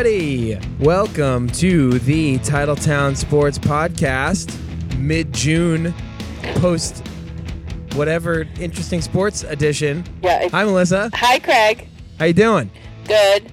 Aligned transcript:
Everybody. 0.00 0.58
Welcome 0.78 1.48
to 1.48 1.98
the 1.98 2.38
Titletown 2.38 3.14
Sports 3.14 3.58
Podcast, 3.58 4.58
mid 4.96 5.30
June, 5.34 5.92
post 6.54 7.06
whatever 7.92 8.48
interesting 8.58 9.02
sports 9.02 9.42
edition. 9.42 10.02
Yeah. 10.22 10.48
Hi, 10.48 10.64
Melissa. 10.64 11.10
Hi, 11.12 11.38
Craig. 11.38 11.86
How 12.18 12.24
you 12.24 12.32
doing? 12.32 12.70
Good. 13.04 13.52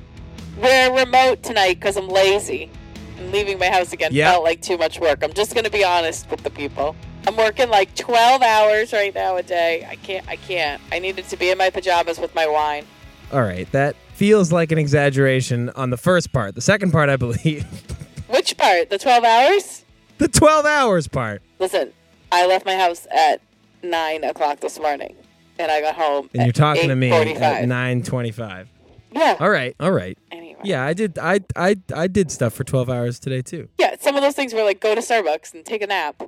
We're 0.57 0.97
remote 0.97 1.43
tonight 1.43 1.81
because 1.81 1.97
I'm 1.97 2.07
lazy. 2.07 2.71
I'm 3.19 3.29
leaving 3.33 3.59
my 3.59 3.67
house 3.67 3.91
again 3.91 4.11
Yeah. 4.13 4.31
felt 4.31 4.45
like 4.45 4.61
too 4.61 4.77
much 4.77 5.01
work. 5.01 5.25
I'm 5.25 5.33
just 5.33 5.53
gonna 5.53 5.69
be 5.69 5.83
honest 5.83 6.31
with 6.31 6.43
the 6.43 6.49
people. 6.49 6.95
I'm 7.27 7.35
working 7.35 7.69
like 7.69 7.93
12 7.95 8.41
hours 8.41 8.93
right 8.93 9.13
now 9.13 9.35
a 9.35 9.43
day. 9.43 9.85
I 9.89 9.97
can't. 9.97 10.25
I 10.29 10.37
can't. 10.37 10.81
I 10.93 10.99
needed 10.99 11.27
to 11.27 11.35
be 11.35 11.49
in 11.49 11.57
my 11.57 11.71
pajamas 11.71 12.19
with 12.19 12.33
my 12.33 12.47
wine. 12.47 12.85
All 13.33 13.41
right, 13.41 13.69
that 13.73 13.97
feels 14.17 14.51
like 14.51 14.71
an 14.71 14.79
exaggeration 14.79 15.69
on 15.75 15.91
the 15.91 15.97
first 15.97 16.33
part. 16.33 16.55
The 16.55 16.61
second 16.61 16.91
part, 16.91 17.07
I 17.09 17.17
believe, 17.17 17.63
Which 18.29 18.57
part? 18.57 18.89
The 18.89 18.97
12 18.97 19.23
hours? 19.23 19.85
the 20.17 20.27
12 20.27 20.65
hours 20.65 21.07
part. 21.07 21.41
Listen, 21.59 21.93
I 22.31 22.47
left 22.47 22.65
my 22.65 22.75
house 22.75 23.05
at 23.15 23.39
nine 23.83 24.23
o'clock 24.23 24.59
this 24.59 24.79
morning, 24.79 25.15
and 25.59 25.71
I 25.71 25.79
got 25.81 25.93
home. 25.95 26.29
And 26.33 26.41
at 26.41 26.45
you're 26.47 26.53
talking 26.53 26.89
to 26.89 26.95
me 26.95 27.11
at 27.11 27.27
8:45. 27.27 27.67
9:25. 27.67 28.67
Yeah. 29.11 29.37
All 29.39 29.49
right, 29.49 29.75
all 29.79 29.91
right. 29.91 30.17
Anyway. 30.31 30.59
Yeah, 30.63 30.83
I 30.83 30.93
did. 30.93 31.17
I 31.19 31.39
I 31.55 31.77
I 31.95 32.07
did 32.07 32.31
stuff 32.31 32.53
for 32.53 32.63
12 32.63 32.89
hours 32.89 33.19
today 33.19 33.41
too. 33.43 33.69
Yeah. 33.77 33.95
Some 33.99 34.15
of 34.15 34.23
those 34.23 34.33
things 34.35 34.53
were 34.53 34.63
like 34.63 34.79
go 34.79 34.95
to 34.95 35.01
Starbucks 35.01 35.53
and 35.53 35.63
take 35.63 35.81
a 35.83 35.87
nap. 35.87 36.23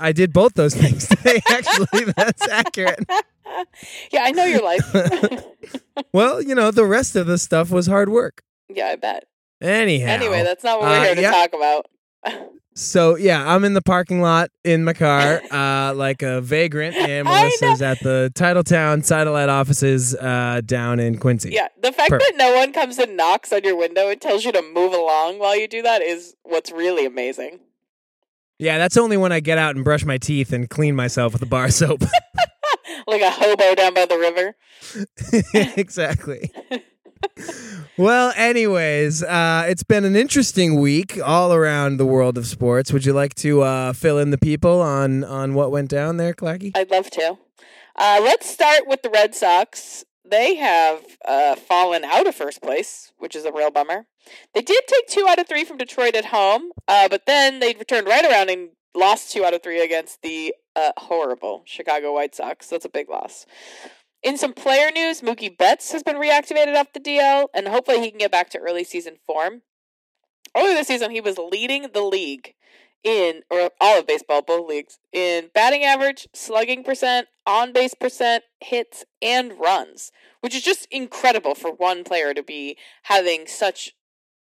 I 0.00 0.12
did 0.12 0.32
both 0.32 0.54
those 0.54 0.74
things 0.74 1.08
today. 1.08 1.40
Actually, 1.50 2.04
that's 2.16 2.48
accurate. 2.48 3.00
Yeah, 4.10 4.22
I 4.22 4.30
know 4.30 4.44
your 4.46 4.62
life. 4.62 4.94
Well, 6.14 6.40
you 6.40 6.54
know, 6.54 6.70
the 6.70 6.86
rest 6.86 7.16
of 7.16 7.26
the 7.26 7.36
stuff 7.36 7.70
was 7.70 7.86
hard 7.86 8.08
work. 8.08 8.42
yeah, 8.70 8.86
I 8.86 8.96
bet. 8.96 9.24
Anyhow. 9.60 10.08
Anyway, 10.08 10.42
that's 10.42 10.64
not 10.64 10.80
what 10.80 10.88
Uh, 10.88 10.90
we're 10.92 11.04
here 11.04 11.14
to 11.16 11.20
yeah. 11.20 11.30
talk 11.32 11.52
about. 11.52 11.86
so 12.74 13.16
yeah, 13.16 13.46
I'm 13.54 13.64
in 13.64 13.74
the 13.74 13.82
parking 13.82 14.22
lot 14.22 14.48
in 14.64 14.84
my 14.84 14.94
car, 14.94 15.42
uh, 15.50 15.92
like 15.94 16.22
a 16.22 16.40
vagrant, 16.40 16.96
and 16.96 17.24
Melissa's 17.28 17.82
at 17.82 18.00
the 18.00 18.32
Titletown 18.34 19.04
satellite 19.04 19.50
offices 19.50 20.14
uh, 20.14 20.62
down 20.64 20.98
in 20.98 21.18
Quincy. 21.18 21.50
yeah, 21.50 21.68
the 21.82 21.92
fact 21.92 22.08
Perfect. 22.08 22.30
that 22.32 22.38
no 22.38 22.56
one 22.56 22.72
comes 22.72 22.96
and 22.98 23.16
knocks 23.18 23.52
on 23.52 23.64
your 23.64 23.76
window 23.76 24.08
and 24.08 24.18
tells 24.20 24.44
you 24.46 24.52
to 24.52 24.62
move 24.74 24.94
along 24.94 25.38
while 25.40 25.54
you 25.56 25.68
do 25.68 25.82
that 25.82 26.00
is 26.00 26.34
what's 26.44 26.72
really 26.72 27.04
amazing. 27.04 27.60
Yeah, 28.62 28.78
that's 28.78 28.96
only 28.96 29.16
when 29.16 29.32
I 29.32 29.40
get 29.40 29.58
out 29.58 29.74
and 29.74 29.84
brush 29.84 30.04
my 30.04 30.18
teeth 30.18 30.52
and 30.52 30.70
clean 30.70 30.94
myself 30.94 31.32
with 31.32 31.42
a 31.42 31.46
bar 31.46 31.68
soap. 31.70 32.02
Like 33.04 33.20
a 33.20 33.30
hobo 33.30 33.74
down 33.74 33.94
by 33.94 34.06
the 34.06 34.16
river. 34.16 34.54
exactly. 35.76 36.52
well, 37.98 38.32
anyways, 38.36 39.24
uh, 39.24 39.64
it's 39.66 39.82
been 39.82 40.04
an 40.04 40.14
interesting 40.14 40.78
week 40.78 41.18
all 41.20 41.52
around 41.52 41.96
the 41.96 42.06
world 42.06 42.38
of 42.38 42.46
sports. 42.46 42.92
Would 42.92 43.04
you 43.04 43.12
like 43.12 43.34
to 43.36 43.62
uh, 43.62 43.92
fill 43.92 44.18
in 44.18 44.30
the 44.30 44.38
people 44.38 44.80
on 44.80 45.24
on 45.24 45.54
what 45.54 45.72
went 45.72 45.90
down 45.90 46.16
there, 46.16 46.32
Clacky? 46.32 46.70
I'd 46.76 46.92
love 46.92 47.10
to. 47.10 47.38
Uh, 47.96 48.20
let's 48.22 48.48
start 48.48 48.86
with 48.86 49.02
the 49.02 49.10
Red 49.10 49.34
Sox. 49.34 50.04
They 50.32 50.54
have 50.54 51.02
uh, 51.26 51.56
fallen 51.56 52.04
out 52.04 52.26
of 52.26 52.34
first 52.34 52.62
place, 52.62 53.12
which 53.18 53.36
is 53.36 53.44
a 53.44 53.52
real 53.52 53.70
bummer. 53.70 54.06
They 54.54 54.62
did 54.62 54.82
take 54.86 55.06
two 55.06 55.26
out 55.28 55.38
of 55.38 55.46
three 55.46 55.62
from 55.62 55.76
Detroit 55.76 56.14
at 56.14 56.24
home, 56.24 56.70
uh, 56.88 57.10
but 57.10 57.26
then 57.26 57.60
they 57.60 57.74
returned 57.78 58.06
right 58.06 58.24
around 58.24 58.48
and 58.48 58.70
lost 58.94 59.30
two 59.30 59.44
out 59.44 59.52
of 59.52 59.62
three 59.62 59.82
against 59.82 60.22
the 60.22 60.54
uh, 60.74 60.92
horrible 60.96 61.64
Chicago 61.66 62.14
White 62.14 62.34
Sox. 62.34 62.68
That's 62.68 62.86
a 62.86 62.88
big 62.88 63.10
loss. 63.10 63.44
In 64.22 64.38
some 64.38 64.54
player 64.54 64.90
news, 64.90 65.20
Mookie 65.20 65.54
Betts 65.54 65.92
has 65.92 66.02
been 66.02 66.16
reactivated 66.16 66.76
off 66.76 66.94
the 66.94 67.00
DL, 67.00 67.48
and 67.52 67.68
hopefully 67.68 68.00
he 68.00 68.08
can 68.08 68.18
get 68.18 68.32
back 68.32 68.48
to 68.50 68.58
early 68.58 68.84
season 68.84 69.16
form. 69.26 69.60
Earlier 70.56 70.72
this 70.72 70.86
season, 70.86 71.10
he 71.10 71.20
was 71.20 71.36
leading 71.36 71.88
the 71.92 72.00
league 72.00 72.54
in, 73.04 73.42
or 73.50 73.70
all 73.80 73.98
of 73.98 74.06
baseball, 74.06 74.42
both 74.42 74.68
leagues, 74.68 74.98
in 75.12 75.50
batting 75.54 75.82
average, 75.84 76.28
slugging 76.34 76.84
percent, 76.84 77.28
on 77.46 77.72
base 77.72 77.94
percent, 77.94 78.44
hits, 78.60 79.04
and 79.20 79.58
runs, 79.58 80.12
which 80.40 80.54
is 80.54 80.62
just 80.62 80.86
incredible 80.90 81.54
for 81.54 81.72
one 81.72 82.04
player 82.04 82.32
to 82.34 82.42
be 82.42 82.76
having 83.04 83.46
such 83.46 83.92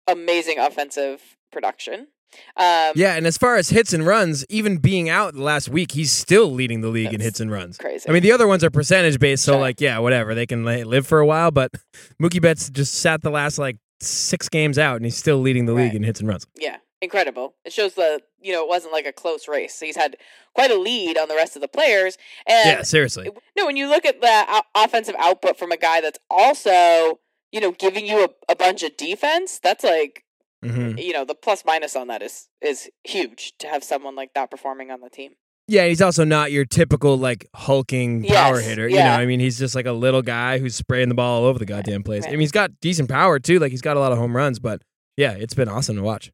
amazing 0.08 0.58
offensive 0.58 1.38
production. 1.52 2.08
Um, 2.56 2.94
Yeah, 2.96 3.16
and 3.16 3.26
as 3.26 3.38
far 3.38 3.56
as 3.56 3.70
hits 3.70 3.92
and 3.92 4.06
runs, 4.06 4.46
even 4.50 4.78
being 4.78 5.10
out 5.10 5.36
last 5.36 5.70
week, 5.70 5.92
he's 5.94 6.12
still 6.12 6.52
leading 6.52 6.82
the 6.82 6.88
league 6.90 7.14
in 7.14 7.22
hits 7.22 7.40
and 7.40 7.52
runs. 7.52 7.78
crazy. 7.78 8.08
I 8.08 8.12
mean, 8.12 8.22
the 8.24 8.32
other 8.32 8.48
ones 8.48 8.64
are 8.64 8.70
percentage 8.70 9.20
based, 9.20 9.44
so 9.44 9.54
Sure. 9.54 9.60
like, 9.62 9.82
yeah, 9.82 9.98
whatever. 10.00 10.36
They 10.36 10.46
can 10.46 10.64
live 10.64 11.08
for 11.08 11.20
a 11.20 11.26
while, 11.26 11.50
but 11.52 11.72
Mookie 12.22 12.42
Betts 12.42 12.70
just 12.70 12.96
sat 12.96 13.22
the 13.22 13.32
last 13.32 13.58
like 13.58 13.78
six 14.00 14.48
games 14.48 14.78
out, 14.78 14.98
and 14.98 15.06
he's 15.06 15.18
still 15.18 15.38
leading 15.40 15.66
the 15.66 15.74
league 15.74 15.88
Right. 15.88 15.96
in 15.96 16.04
hits 16.04 16.20
and 16.20 16.30
runs. 16.30 16.46
Yeah, 16.56 16.78
incredible. 17.02 17.56
It 17.66 17.74
shows 17.74 17.94
the 17.94 18.22
you 18.42 18.54
know 18.54 18.64
it 18.64 18.70
wasn't 18.70 18.94
like 18.94 19.06
a 19.06 19.12
close 19.14 19.48
race. 19.48 19.80
He's 19.80 19.96
had 19.96 20.18
quite 20.54 20.72
a 20.72 20.78
lead 20.78 21.18
on 21.18 21.28
the 21.28 21.36
rest 21.36 21.56
of 21.56 21.62
the 21.62 21.68
players. 21.68 22.18
And 22.48 22.70
yeah, 22.70 22.82
seriously. 22.84 23.30
no, 23.58 23.66
when 23.66 23.78
you 23.78 23.88
look 23.88 24.06
at 24.06 24.22
the 24.22 24.46
o- 24.48 24.84
offensive 24.84 25.16
output 25.20 25.58
from 25.58 25.72
a 25.72 25.78
guy 25.78 26.02
that's 26.02 26.20
also 26.30 27.20
you 27.52 27.60
know 27.60 27.72
giving 27.72 28.06
you 28.06 28.24
a, 28.24 28.30
a 28.52 28.56
bunch 28.56 28.84
of 28.84 28.98
defense, 28.98 29.60
that's 29.60 29.84
like 29.84 30.24
hmm 30.64 30.98
you 30.98 31.14
know 31.14 31.24
the 31.24 31.36
plus 31.36 31.64
minus 31.66 31.96
on 31.96 32.08
that 32.08 32.22
is 32.22 32.48
is 32.62 32.90
huge 33.06 33.54
to 33.60 33.68
have 33.68 33.84
someone 33.84 34.16
like 34.16 34.34
that 34.34 34.52
performing 34.52 34.92
on 34.92 35.02
the 35.02 35.10
team. 35.10 35.34
Yeah, 35.70 35.86
he's 35.86 36.02
also 36.02 36.24
not 36.24 36.52
your 36.52 36.66
typical 36.66 37.16
like 37.16 37.48
hulking 37.56 38.24
power 38.24 38.56
Yes, 38.56 38.66
hitter. 38.66 38.90
You 38.90 39.04
know, 39.04 39.12
I 39.12 39.28
mean, 39.28 39.40
he's 39.40 39.60
just 39.60 39.76
like 39.76 39.86
a 39.86 39.92
little 39.92 40.24
guy 40.24 40.58
who's 40.58 40.74
spraying 40.74 41.10
the 41.10 41.16
ball 41.16 41.42
all 41.42 41.46
over 41.46 41.60
the 41.60 41.66
goddamn 41.66 42.02
place. 42.02 42.26
I 42.26 42.32
mean, 42.32 42.40
he's 42.40 42.52
got 42.52 42.72
decent 42.82 43.08
power 43.08 43.38
too. 43.38 43.60
Like 43.60 43.70
he's 43.70 43.84
got 43.84 43.96
a 43.96 44.00
lot 44.00 44.12
of 44.12 44.18
home 44.18 44.36
runs, 44.36 44.58
but 44.58 44.82
yeah, 45.16 45.34
it's 45.34 45.54
been 45.54 45.70
awesome 45.70 45.96
to 45.98 46.02
watch. 46.02 46.32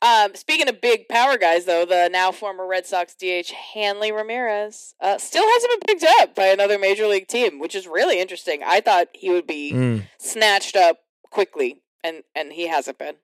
Um, 0.00 0.34
speaking 0.36 0.68
of 0.68 0.80
big 0.80 1.08
power 1.08 1.36
guys, 1.36 1.64
though, 1.64 1.84
the 1.84 2.08
now 2.12 2.30
former 2.30 2.66
Red 2.66 2.86
Sox 2.86 3.14
DH 3.14 3.50
Hanley 3.74 4.12
Ramirez 4.12 4.94
uh, 5.00 5.18
still 5.18 5.44
hasn't 5.48 5.72
been 5.86 5.98
picked 5.98 6.12
up 6.20 6.34
by 6.36 6.46
another 6.46 6.78
major 6.78 7.06
league 7.08 7.26
team, 7.26 7.58
which 7.58 7.74
is 7.74 7.86
really 7.88 8.20
interesting. 8.20 8.62
I 8.64 8.80
thought 8.80 9.08
he 9.12 9.30
would 9.30 9.46
be 9.46 9.72
Mm. 9.72 10.08
snatched 10.18 10.76
up 10.76 10.98
quickly, 11.30 11.82
and 12.04 12.22
and 12.34 12.52
he 12.52 12.68
hasn't 12.68 12.98
been. 12.98 13.16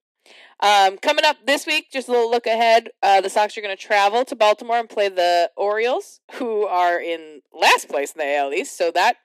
Um, 0.61 0.97
coming 0.99 1.25
up 1.25 1.37
this 1.47 1.67
week, 1.67 1.91
just 1.93 2.09
a 2.09 2.11
little 2.13 2.31
look 2.31 2.47
ahead. 2.47 2.89
Uh, 3.03 3.21
the 3.21 3.29
Sox 3.29 3.57
are 3.59 3.61
going 3.61 3.77
to 3.77 3.83
travel 3.83 4.25
to 4.25 4.35
Baltimore 4.35 4.79
and 4.79 4.89
play 4.89 5.09
the 5.09 5.51
Orioles, 5.57 6.21
who 6.35 6.65
are 6.67 6.99
in 6.99 7.43
last 7.53 7.89
place 7.89 8.13
in 8.13 8.19
the 8.19 8.37
AL 8.37 8.53
East. 8.53 8.77
So 8.77 8.91
that 8.93 9.17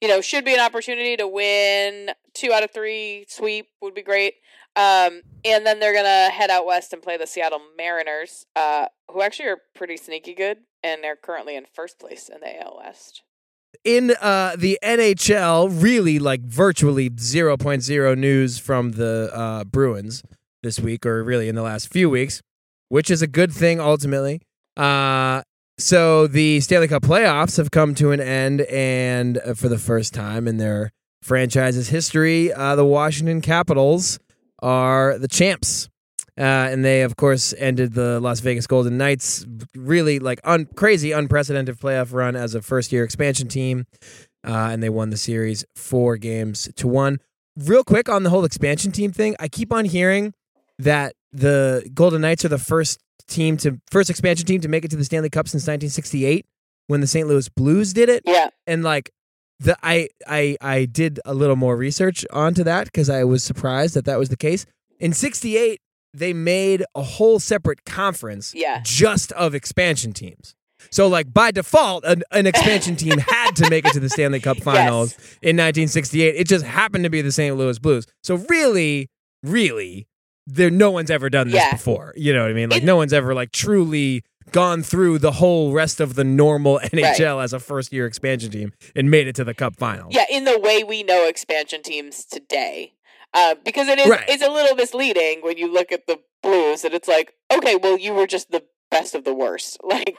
you 0.00 0.06
know 0.08 0.20
should 0.20 0.44
be 0.44 0.54
an 0.54 0.60
opportunity 0.60 1.16
to 1.16 1.26
win 1.26 2.10
two 2.34 2.52
out 2.52 2.62
of 2.62 2.70
three. 2.70 3.24
Sweep 3.28 3.68
would 3.80 3.94
be 3.94 4.02
great. 4.02 4.34
Um, 4.76 5.22
and 5.44 5.66
then 5.66 5.80
they're 5.80 5.94
gonna 5.94 6.30
head 6.30 6.50
out 6.50 6.64
west 6.66 6.92
and 6.92 7.02
play 7.02 7.16
the 7.16 7.26
Seattle 7.26 7.60
Mariners, 7.76 8.46
uh, 8.56 8.86
who 9.10 9.20
actually 9.22 9.48
are 9.48 9.58
pretty 9.74 9.96
sneaky 9.96 10.34
good, 10.34 10.58
and 10.82 11.02
they're 11.04 11.16
currently 11.16 11.56
in 11.56 11.66
first 11.74 11.98
place 11.98 12.28
in 12.28 12.40
the 12.40 12.62
AL 12.62 12.80
West. 12.82 13.22
in 13.84 14.12
uh, 14.20 14.54
the 14.56 14.78
NHL, 14.82 15.68
really 15.82 16.18
like 16.18 16.42
virtually 16.42 17.10
0.0 17.10 18.16
news 18.18 18.58
from 18.58 18.92
the 18.92 19.30
uh, 19.34 19.64
Bruins 19.64 20.22
this 20.62 20.78
week, 20.78 21.04
or 21.04 21.24
really 21.24 21.48
in 21.48 21.54
the 21.54 21.62
last 21.62 21.88
few 21.88 22.08
weeks, 22.08 22.40
which 22.88 23.10
is 23.10 23.22
a 23.22 23.26
good 23.26 23.52
thing 23.52 23.80
ultimately. 23.80 24.40
Uh, 24.76 25.42
so 25.78 26.26
the 26.28 26.60
Stanley 26.60 26.86
Cup 26.88 27.02
playoffs 27.02 27.56
have 27.56 27.70
come 27.70 27.94
to 27.96 28.12
an 28.12 28.20
end, 28.20 28.60
and 28.62 29.38
uh, 29.38 29.54
for 29.54 29.68
the 29.68 29.78
first 29.78 30.14
time 30.14 30.46
in 30.46 30.58
their 30.58 30.92
franchise's 31.22 31.88
history, 31.88 32.52
uh, 32.52 32.76
the 32.76 32.84
Washington 32.84 33.40
Capitals 33.40 34.18
are 34.62 35.18
the 35.18 35.28
champs. 35.28 35.88
Uh, 36.38 36.42
and 36.70 36.82
they, 36.82 37.02
of 37.02 37.16
course, 37.16 37.52
ended 37.58 37.92
the 37.92 38.18
Las 38.20 38.40
Vegas 38.40 38.66
Golden 38.66 38.96
Knights 38.96 39.44
really 39.76 40.18
like 40.18 40.40
un- 40.44 40.66
crazy, 40.76 41.12
unprecedented 41.12 41.78
playoff 41.78 42.14
run 42.14 42.34
as 42.36 42.54
a 42.54 42.62
first 42.62 42.90
year 42.90 43.04
expansion 43.04 43.48
team. 43.48 43.86
Uh, 44.46 44.70
and 44.72 44.82
they 44.82 44.88
won 44.88 45.10
the 45.10 45.16
series 45.16 45.64
four 45.76 46.16
games 46.16 46.70
to 46.76 46.88
one. 46.88 47.18
Real 47.56 47.84
quick 47.84 48.08
on 48.08 48.22
the 48.22 48.30
whole 48.30 48.44
expansion 48.46 48.92
team 48.92 49.12
thing, 49.12 49.36
I 49.38 49.48
keep 49.48 49.72
on 49.72 49.84
hearing 49.84 50.32
that 50.78 51.14
the 51.32 51.88
Golden 51.92 52.22
Knights 52.22 52.44
are 52.44 52.48
the 52.48 52.58
first 52.58 52.98
team 53.28 53.56
to 53.58 53.78
first 53.90 54.10
expansion 54.10 54.46
team 54.46 54.60
to 54.62 54.68
make 54.68 54.84
it 54.84 54.90
to 54.90 54.96
the 54.96 55.04
Stanley 55.04 55.30
Cup 55.30 55.48
since 55.48 55.62
1968 55.64 56.46
when 56.86 57.00
the 57.00 57.06
St. 57.06 57.28
Louis 57.28 57.48
Blues 57.50 57.92
did 57.92 58.08
it 58.08 58.22
Yeah, 58.26 58.48
and 58.66 58.82
like 58.82 59.10
the 59.62 59.76
I 59.82 60.08
I 60.26 60.56
I 60.60 60.84
did 60.86 61.20
a 61.24 61.34
little 61.34 61.56
more 61.56 61.76
research 61.76 62.24
onto 62.32 62.64
that 62.64 62.84
because 62.86 63.08
I 63.10 63.24
was 63.24 63.42
surprised 63.44 63.94
that 63.94 64.04
that 64.04 64.18
was 64.18 64.28
the 64.28 64.36
case. 64.36 64.66
In 64.98 65.12
'68, 65.12 65.80
they 66.14 66.32
made 66.32 66.84
a 66.94 67.02
whole 67.02 67.38
separate 67.40 67.84
conference 67.84 68.54
yeah, 68.54 68.80
just 68.84 69.32
of 69.32 69.54
expansion 69.54 70.12
teams. 70.12 70.54
So 70.90 71.06
like 71.06 71.32
by 71.32 71.52
default, 71.52 72.04
an, 72.04 72.22
an 72.32 72.46
expansion 72.46 72.96
team 72.96 73.18
had 73.28 73.52
to 73.56 73.70
make 73.70 73.86
it 73.86 73.92
to 73.92 74.00
the 74.00 74.08
Stanley 74.10 74.40
Cup 74.40 74.58
Finals 74.58 75.12
in 75.40 75.56
1968. 75.56 76.34
It 76.34 76.48
just 76.48 76.64
happened 76.64 77.04
to 77.04 77.10
be 77.10 77.22
the 77.22 77.30
St. 77.32 77.56
Louis 77.56 77.78
Blues. 77.78 78.04
So 78.24 78.36
really, 78.48 79.08
really, 79.44 80.08
there 80.46 80.70
no 80.70 80.90
one's 80.90 81.10
ever 81.10 81.30
done 81.30 81.46
this 81.48 81.54
Yeah. 81.54 81.70
before. 81.72 82.12
You 82.16 82.34
know 82.34 82.42
what 82.42 82.50
I 82.50 82.54
mean? 82.54 82.68
Like 82.68 82.82
It- 82.82 82.86
no 82.86 82.96
one's 82.96 83.12
ever 83.12 83.32
like 83.32 83.52
truly 83.52 84.24
gone 84.50 84.82
through 84.82 85.18
the 85.18 85.32
whole 85.32 85.72
rest 85.72 86.00
of 86.00 86.14
the 86.14 86.24
normal 86.24 86.80
NHL 86.84 87.42
as 87.42 87.52
a 87.52 87.60
first 87.60 87.92
year 87.92 88.06
expansion 88.06 88.50
team 88.50 88.72
and 88.96 89.10
made 89.10 89.28
it 89.28 89.34
to 89.36 89.44
the 89.44 89.54
Cup 89.54 89.76
Finals. 89.76 90.14
yeah. 90.14 90.24
In 90.30 90.44
the 90.44 90.58
way 90.58 90.82
we 90.82 91.02
know 91.02 91.28
expansion 91.28 91.82
teams 91.82 92.24
today, 92.24 92.94
uh, 93.34 93.54
because 93.64 93.88
it 93.88 93.98
is 93.98 94.08
Right. 94.08 94.24
it's 94.28 94.42
a 94.42 94.50
little 94.50 94.74
misleading 94.76 95.40
when 95.42 95.56
you 95.58 95.72
look 95.72 95.92
at 95.92 96.06
the 96.06 96.18
Blues 96.42 96.84
and 96.84 96.92
it's 96.92 97.06
like, 97.08 97.34
okay, 97.52 97.76
well, 97.76 97.96
you 97.98 98.12
were 98.12 98.26
just 98.26 98.50
the 98.50 98.64
best 98.90 99.14
of 99.14 99.22
the 99.24 99.32
worst. 99.32 99.78
Like, 99.84 100.16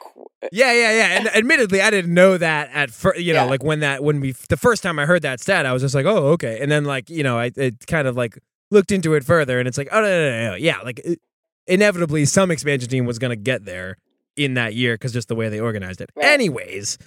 Yeah, 0.52 0.72
yeah, 0.74 0.92
yeah. 0.92 1.18
And 1.18 1.28
admittedly, 1.36 1.82
I 1.82 1.90
didn't 1.90 2.14
know 2.14 2.38
that 2.38 2.70
at 2.74 2.92
first. 2.92 3.20
You 3.20 3.34
know, 3.34 3.44
Yeah. 3.44 3.50
like 3.50 3.64
when 3.64 3.82
that 3.82 4.04
when 4.04 4.20
we 4.22 4.34
the 4.50 4.58
first 4.58 4.84
time 4.84 5.00
I 5.00 5.06
heard 5.06 5.22
that 5.24 5.40
stat, 5.42 5.66
I 5.66 5.74
was 5.74 5.82
just 5.82 5.94
like, 5.96 6.06
oh, 6.06 6.28
okay. 6.30 6.60
And 6.62 6.72
then 6.72 6.86
like 6.86 7.10
you 7.10 7.24
know, 7.24 7.38
I 7.38 7.52
it 7.56 7.86
kind 7.88 8.08
of 8.08 8.16
like 8.16 8.40
looked 8.72 8.92
into 8.92 9.14
it 9.14 9.24
further, 9.24 9.60
and 9.60 9.68
it's 9.68 9.78
like, 9.78 9.90
oh 9.92 10.02
no, 10.02 10.08
no, 10.08 10.30
no, 10.46 10.50
no. 10.52 10.56
yeah, 10.56 10.80
like 10.80 11.00
it, 11.04 11.20
inevitably 11.68 12.26
some 12.26 12.52
expansion 12.52 12.90
team 12.90 13.06
was 13.06 13.20
gonna 13.20 13.36
get 13.36 13.66
there 13.66 13.98
in 14.36 14.56
that 14.56 14.74
year 14.74 14.96
because 14.96 15.14
just 15.14 15.28
the 15.28 15.36
way 15.36 15.50
they 15.50 15.60
organized 15.60 16.02
it. 16.02 16.10
Right. 16.16 16.26
Anyways, 16.26 16.98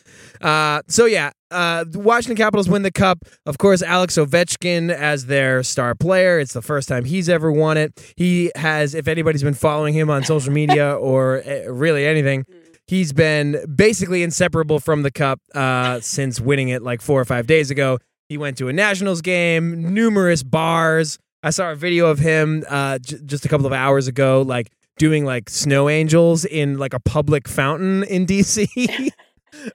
uh, 0.41 0.83
so 0.89 1.07
yeah, 1.07 1.31
uh, 1.51 1.85
the 1.87 1.99
Washington 1.99 2.37
Capitals 2.37 2.69
win 2.69 2.83
the 2.83 2.93
cup. 2.93 3.19
Of 3.45 3.59
course, 3.59 3.83
Alex 3.83 4.17
Ovechkin 4.17 4.91
as 4.93 5.27
their 5.27 5.63
star 5.63 5.95
player. 5.95 6.39
It's 6.39 6.53
the 6.53 6.63
first 6.63 6.89
time 6.89 7.05
he's 7.05 7.29
ever 7.29 7.51
won 7.51 7.77
it. 7.77 8.15
He 8.17 8.51
has, 8.57 8.95
if 8.95 9.09
anybody's 9.09 9.43
been 9.43 9.55
following 9.55 9.95
him 9.95 10.11
on 10.11 10.25
social 10.25 10.53
media 10.53 10.95
or 10.99 11.43
uh, 11.47 11.71
really 11.71 12.07
anything, 12.07 12.45
he's 12.87 13.13
been 13.13 13.65
basically 13.75 14.23
inseparable 14.23 14.79
from 14.81 15.03
the 15.03 15.11
cup 15.11 15.41
uh, 15.55 16.01
since 16.01 16.41
winning 16.41 16.69
it 16.69 16.83
like 16.83 17.01
four 17.01 17.21
or 17.21 17.25
five 17.25 17.47
days 17.47 17.71
ago. 17.71 17.99
He 18.29 18.37
went 18.37 18.59
to 18.59 18.69
a 18.69 18.73
Nationals 18.73 19.21
game, 19.21 19.95
numerous 19.95 20.43
bars. 20.43 21.19
I 21.43 21.51
saw 21.51 21.71
a 21.71 21.77
video 21.77 22.07
of 22.07 22.19
him 22.19 22.65
uh, 22.69 22.99
j- 22.99 23.19
just 23.25 23.45
a 23.45 23.49
couple 23.49 23.67
of 23.67 23.73
hours 23.73 24.09
ago, 24.09 24.43
like 24.43 24.69
doing 24.99 25.25
like 25.25 25.49
snow 25.51 25.89
angels 25.89 26.45
in 26.45 26.79
like 26.79 26.95
a 26.95 27.01
public 27.01 27.49
fountain 27.49 28.03
in 28.05 28.27
DC. 28.27 28.67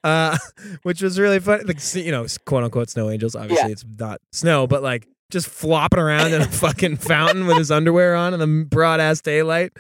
Uh, 0.04 0.38
which 0.84 1.02
was 1.02 1.20
really 1.20 1.40
fun. 1.40 1.66
Like, 1.66 1.80
you 1.96 2.12
know, 2.12 2.28
quote 2.46 2.64
unquote 2.64 2.90
snow 2.90 3.10
angels. 3.10 3.36
Obviously, 3.36 3.70
Yeah. 3.70 3.72
it's 3.72 3.86
not 3.98 4.22
snow, 4.32 4.68
but 4.68 4.84
like 4.84 5.08
just 5.32 5.48
flopping 5.48 5.98
around 6.00 6.34
in 6.34 6.42
a 6.42 6.46
fucking 6.46 6.98
fountain 6.98 7.48
with 7.48 7.58
his 7.58 7.72
underwear 7.72 8.16
on 8.16 8.34
in 8.36 8.40
the 8.40 8.66
broad 8.70 9.00
ass 9.00 9.22
daylight. 9.22 9.72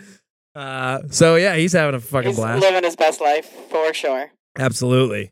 Uh, 0.55 1.01
so 1.11 1.35
yeah, 1.35 1.55
he's 1.55 1.73
having 1.73 1.93
a 1.93 1.99
fucking 1.99 2.29
he's 2.29 2.37
blast. 2.37 2.61
living 2.61 2.83
his 2.83 2.95
best 2.95 3.21
life 3.21 3.45
for 3.69 3.93
sure. 3.93 4.31
Absolutely. 4.57 5.31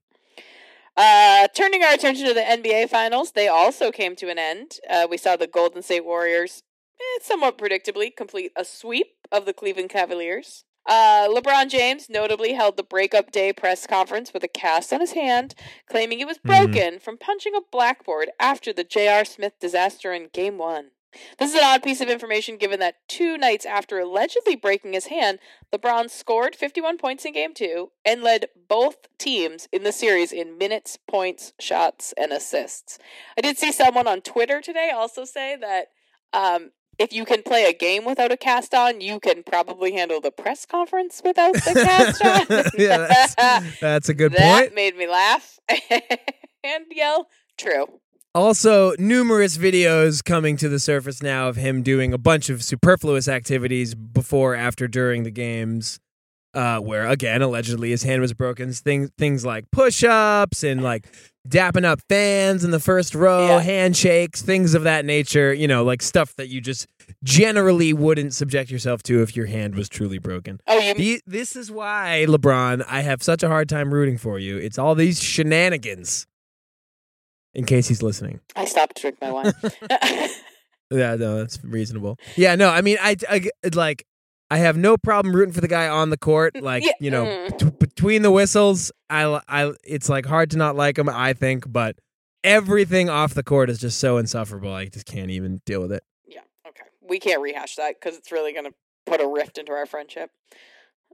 Uh, 0.95 1.47
turning 1.55 1.81
our 1.83 1.93
attention 1.93 2.27
to 2.27 2.33
the 2.33 2.41
NBA 2.41 2.89
Finals, 2.89 3.31
they 3.31 3.47
also 3.47 3.91
came 3.91 4.15
to 4.17 4.29
an 4.29 4.37
end. 4.37 4.73
Uh, 4.89 5.07
we 5.09 5.17
saw 5.17 5.35
the 5.35 5.47
Golden 5.47 5.81
State 5.81 6.05
Warriors, 6.05 6.61
eh, 6.99 7.19
somewhat 7.21 7.57
predictably, 7.57 8.15
complete 8.15 8.51
a 8.55 8.65
sweep 8.65 9.07
of 9.31 9.45
the 9.45 9.53
Cleveland 9.53 9.89
Cavaliers. 9.89 10.63
Uh, 10.85 11.27
LeBron 11.29 11.69
James 11.69 12.09
notably 12.09 12.53
held 12.53 12.75
the 12.75 12.83
breakup 12.83 13.31
day 13.31 13.53
press 13.53 13.85
conference 13.85 14.33
with 14.33 14.43
a 14.43 14.47
cast 14.47 14.91
on 14.91 15.01
his 15.01 15.11
hand, 15.11 15.53
claiming 15.87 16.19
it 16.19 16.27
was 16.27 16.39
Mhm. 16.39 16.43
broken 16.45 16.99
from 16.99 17.17
punching 17.17 17.53
a 17.53 17.61
blackboard 17.61 18.31
after 18.39 18.73
the 18.73 18.83
J.R. 18.83 19.23
Smith 19.23 19.53
disaster 19.59 20.13
in 20.13 20.29
Game 20.29 20.57
1. 20.57 20.91
This 21.37 21.49
is 21.51 21.55
an 21.55 21.63
odd 21.63 21.81
piece 21.83 22.01
of 22.01 22.09
information 22.09 22.57
given 22.57 22.79
that 22.79 23.07
two 23.07 23.35
nights 23.37 23.65
after 23.65 23.99
allegedly 23.99 24.55
breaking 24.55 24.93
his 24.93 25.07
hand, 25.07 25.39
LeBron 25.73 26.09
scored 26.09 26.55
51 26.55 26.97
points 26.97 27.25
in 27.25 27.33
game 27.33 27.53
two 27.53 27.91
and 28.05 28.21
led 28.21 28.49
both 28.67 29.07
teams 29.17 29.67
in 29.71 29.83
the 29.83 29.91
series 29.91 30.31
in 30.31 30.57
minutes, 30.57 30.97
points, 30.97 31.53
shots, 31.59 32.13
and 32.15 32.31
assists. 32.31 32.99
I 33.35 33.41
did 33.41 33.57
see 33.57 33.71
someone 33.71 34.07
on 34.07 34.21
Twitter 34.21 34.61
today 34.61 34.91
also 34.91 35.25
say 35.25 35.55
that 35.55 35.87
um, 36.31 36.71
if 36.99 37.13
you 37.13 37.23
can 37.25 37.41
play 37.41 37.63
a 37.63 37.73
game 37.73 38.03
without 38.03 38.31
a 38.31 38.37
cast 38.37 38.73
on, 38.73 38.99
you 38.99 39.19
can 39.19 39.41
probably 39.43 39.93
handle 39.93 40.19
the 40.19 40.31
press 40.31 40.65
conference 40.65 41.21
without 41.23 41.53
the 41.53 41.73
cast 41.73 42.23
on. 42.23 42.65
yeah, 42.77 43.07
that's, 43.07 43.79
that's 43.79 44.09
a 44.09 44.13
good 44.13 44.33
that 44.37 44.39
point. 44.39 44.69
That 44.69 44.75
made 44.75 44.97
me 44.97 45.07
laugh 45.07 45.59
and 46.63 46.85
yell, 46.91 47.29
true. 47.57 47.87
Also, 48.35 48.93
numerous 48.99 49.57
videos 49.57 50.23
coming 50.23 50.55
to 50.57 50.69
the 50.69 50.77
surface 50.77 51.23
now 51.23 51.47
of 51.47 51.55
him 51.55 51.81
doing 51.81 52.13
a 52.13 52.17
bunch 52.17 52.49
of 52.49 52.63
superfluous 52.63 53.27
activities 53.27 53.95
before, 53.95 54.53
after, 54.53 54.87
during 54.87 55.23
the 55.23 55.31
games. 55.31 55.99
Uh, 56.53 56.79
where 56.79 57.05
again, 57.05 57.43
allegedly 57.43 57.91
his 57.91 58.01
hand 58.01 58.21
was 58.21 58.33
broken. 58.33 58.73
Things 58.73 59.11
things 59.19 59.45
like 59.45 59.69
push-ups 59.71 60.63
and 60.63 60.81
like 60.81 61.07
dapping 61.47 61.85
up 61.85 61.99
fans 62.09 62.63
in 62.63 62.71
the 62.71 62.79
first 62.79 63.13
row, 63.13 63.47
Yeah. 63.47 63.59
handshakes, 63.61 64.41
things 64.41 64.73
of 64.73 64.81
that 64.83 65.05
nature. 65.05 65.53
You 65.53 65.67
know, 65.67 65.83
like 65.83 66.01
stuff 66.01 66.35
that 66.37 66.47
you 66.49 66.59
just 66.59 66.87
generally 67.23 67.93
wouldn't 67.93 68.33
subject 68.33 68.71
yourself 68.71 69.03
to 69.03 69.21
if 69.21 69.35
your 69.35 69.45
hand 69.45 69.75
was 69.75 69.89
truly 69.89 70.17
broken. 70.17 70.59
Oh, 70.65 70.79
you 70.79 70.95
The- 70.95 71.21
This 71.27 71.55
is 71.55 71.69
why, 71.71 72.25
LeBron, 72.27 72.83
I 72.87 73.01
have 73.01 73.21
such 73.21 73.43
a 73.43 73.47
hard 73.47 73.69
time 73.69 73.93
rooting 73.93 74.17
for 74.17 74.39
you. 74.39 74.57
It's 74.57 74.79
all 74.79 74.95
these 74.95 75.21
shenanigans. 75.21 76.25
In 77.53 77.65
case 77.65 77.87
he's 77.87 78.01
listening. 78.01 78.39
I 78.55 78.65
stopped 78.65 78.95
to 78.97 79.01
drink 79.01 79.17
my 79.21 79.31
wine. 79.31 79.53
Yeah, 80.91 81.17
no, 81.17 81.37
that's 81.37 81.63
reasonable. 81.63 82.17
Yeah, 82.35 82.55
no, 82.55 82.69
I 82.71 82.81
mean, 82.81 82.97
I, 82.99 83.15
I 83.29 83.47
like, 83.75 84.07
I 84.51 84.57
have 84.57 84.77
no 84.77 84.97
problem 84.97 85.35
rooting 85.35 85.53
for 85.53 85.61
the 85.61 85.67
guy 85.67 85.87
on 85.87 86.09
the 86.09 86.17
court. 86.17 86.55
Like, 86.61 86.83
Yeah, 86.85 86.91
you 86.99 87.09
know, 87.11 87.25
mm. 87.25 87.57
t- 87.57 87.69
between 87.79 88.21
the 88.21 88.31
whistles, 88.31 88.91
I, 89.09 89.39
I, 89.47 89.73
it's 89.83 90.09
like 90.09 90.25
hard 90.25 90.51
to 90.51 90.57
not 90.57 90.75
like 90.75 90.97
him. 90.97 91.09
I 91.09 91.33
think, 91.33 91.71
but 91.71 91.97
everything 92.43 93.09
off 93.09 93.33
the 93.33 93.43
court 93.43 93.69
is 93.69 93.79
just 93.79 93.99
so 93.99 94.17
insufferable. 94.17 94.73
I 94.73 94.85
just 94.85 95.05
can't 95.05 95.31
even 95.31 95.61
deal 95.65 95.81
with 95.81 95.91
it. 95.91 96.03
Yeah. 96.27 96.41
Okay. 96.67 96.83
We 97.01 97.19
can't 97.19 97.41
rehash 97.41 97.75
that 97.75 97.95
because 97.99 98.17
it's 98.17 98.31
really 98.31 98.53
going 98.53 98.65
to 98.65 98.73
put 99.05 99.21
a 99.21 99.27
rift 99.27 99.57
into 99.57 99.71
our 99.71 99.85
friendship. 99.85 100.31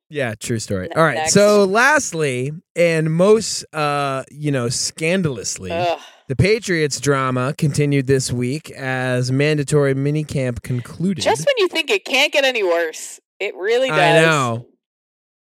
Yeah, 0.09 0.35
true 0.35 0.59
story. 0.59 0.89
All 0.95 1.03
right. 1.03 1.15
next. 1.15 1.33
So, 1.33 1.65
lastly, 1.65 2.51
and 2.75 3.11
most, 3.11 3.65
uh, 3.73 4.23
you 4.29 4.51
know, 4.51 4.69
scandalously, 4.69 5.71
Ugh. 5.71 5.99
the 6.27 6.35
Patriots 6.35 6.99
drama 6.99 7.55
continued 7.57 8.05
this 8.05 8.31
week 8.31 8.69
as 8.71 9.31
mandatory 9.31 9.95
minicamp 9.95 10.61
concluded. 10.61 11.23
Just 11.23 11.45
when 11.45 11.55
you 11.57 11.67
think 11.67 11.89
it 11.89 12.05
can't 12.05 12.31
get 12.31 12.43
any 12.45 12.61
worse, 12.61 13.19
it 13.45 13.55
really 13.55 13.89
does. 13.89 13.99
I 13.99 14.13
know. 14.21 14.67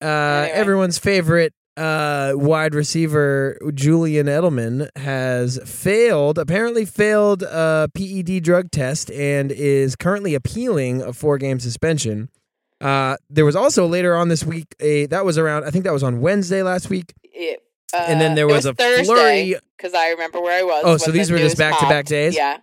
Uh, 0.02 0.06
Anyway. 0.06 0.52
Everyone's 0.58 0.98
favorite 0.98 1.52
uh, 1.76 2.32
wide 2.34 2.74
receiver, 2.74 3.58
Julian 3.74 4.26
Edelman, 4.26 4.88
has 4.96 5.58
failed, 5.64 6.38
apparently 6.38 6.84
failed 6.84 7.42
a 7.42 7.88
PED 7.94 8.42
drug 8.42 8.70
test 8.70 9.10
and 9.10 9.52
is 9.52 9.96
currently 9.96 10.34
appealing 10.34 11.02
a 11.02 11.12
four 11.12 11.38
game 11.38 11.60
suspension. 11.60 12.28
Uh, 12.80 13.16
there 13.28 13.44
was 13.44 13.54
also 13.56 13.86
later 13.86 14.16
on 14.16 14.28
this 14.28 14.42
week 14.44 14.74
a 14.80 15.04
that 15.06 15.24
was 15.26 15.36
around 15.36 15.64
I 15.64 15.70
think 15.70 15.84
that 15.84 15.92
was 15.92 16.02
on 16.02 16.20
Wednesday 16.22 16.62
last 16.62 16.88
week, 16.88 17.12
It, 17.24 17.60
and 17.94 18.18
then 18.20 18.32
uh, 18.32 18.34
there 18.36 18.48
it 18.48 18.52
was, 18.52 18.64
a 18.64 18.72
Thursday 18.72 19.04
flurry. 19.04 19.56
because 19.76 19.92
I 19.92 20.08
remember 20.10 20.40
where 20.40 20.58
I 20.58 20.62
was. 20.62 20.82
Oh, 20.86 20.96
so 20.96 21.10
the 21.10 21.18
these 21.18 21.30
were 21.30 21.36
just 21.38 21.58
back-to-back 21.58 22.06
days? 22.06 22.34
Yeah. 22.34 22.56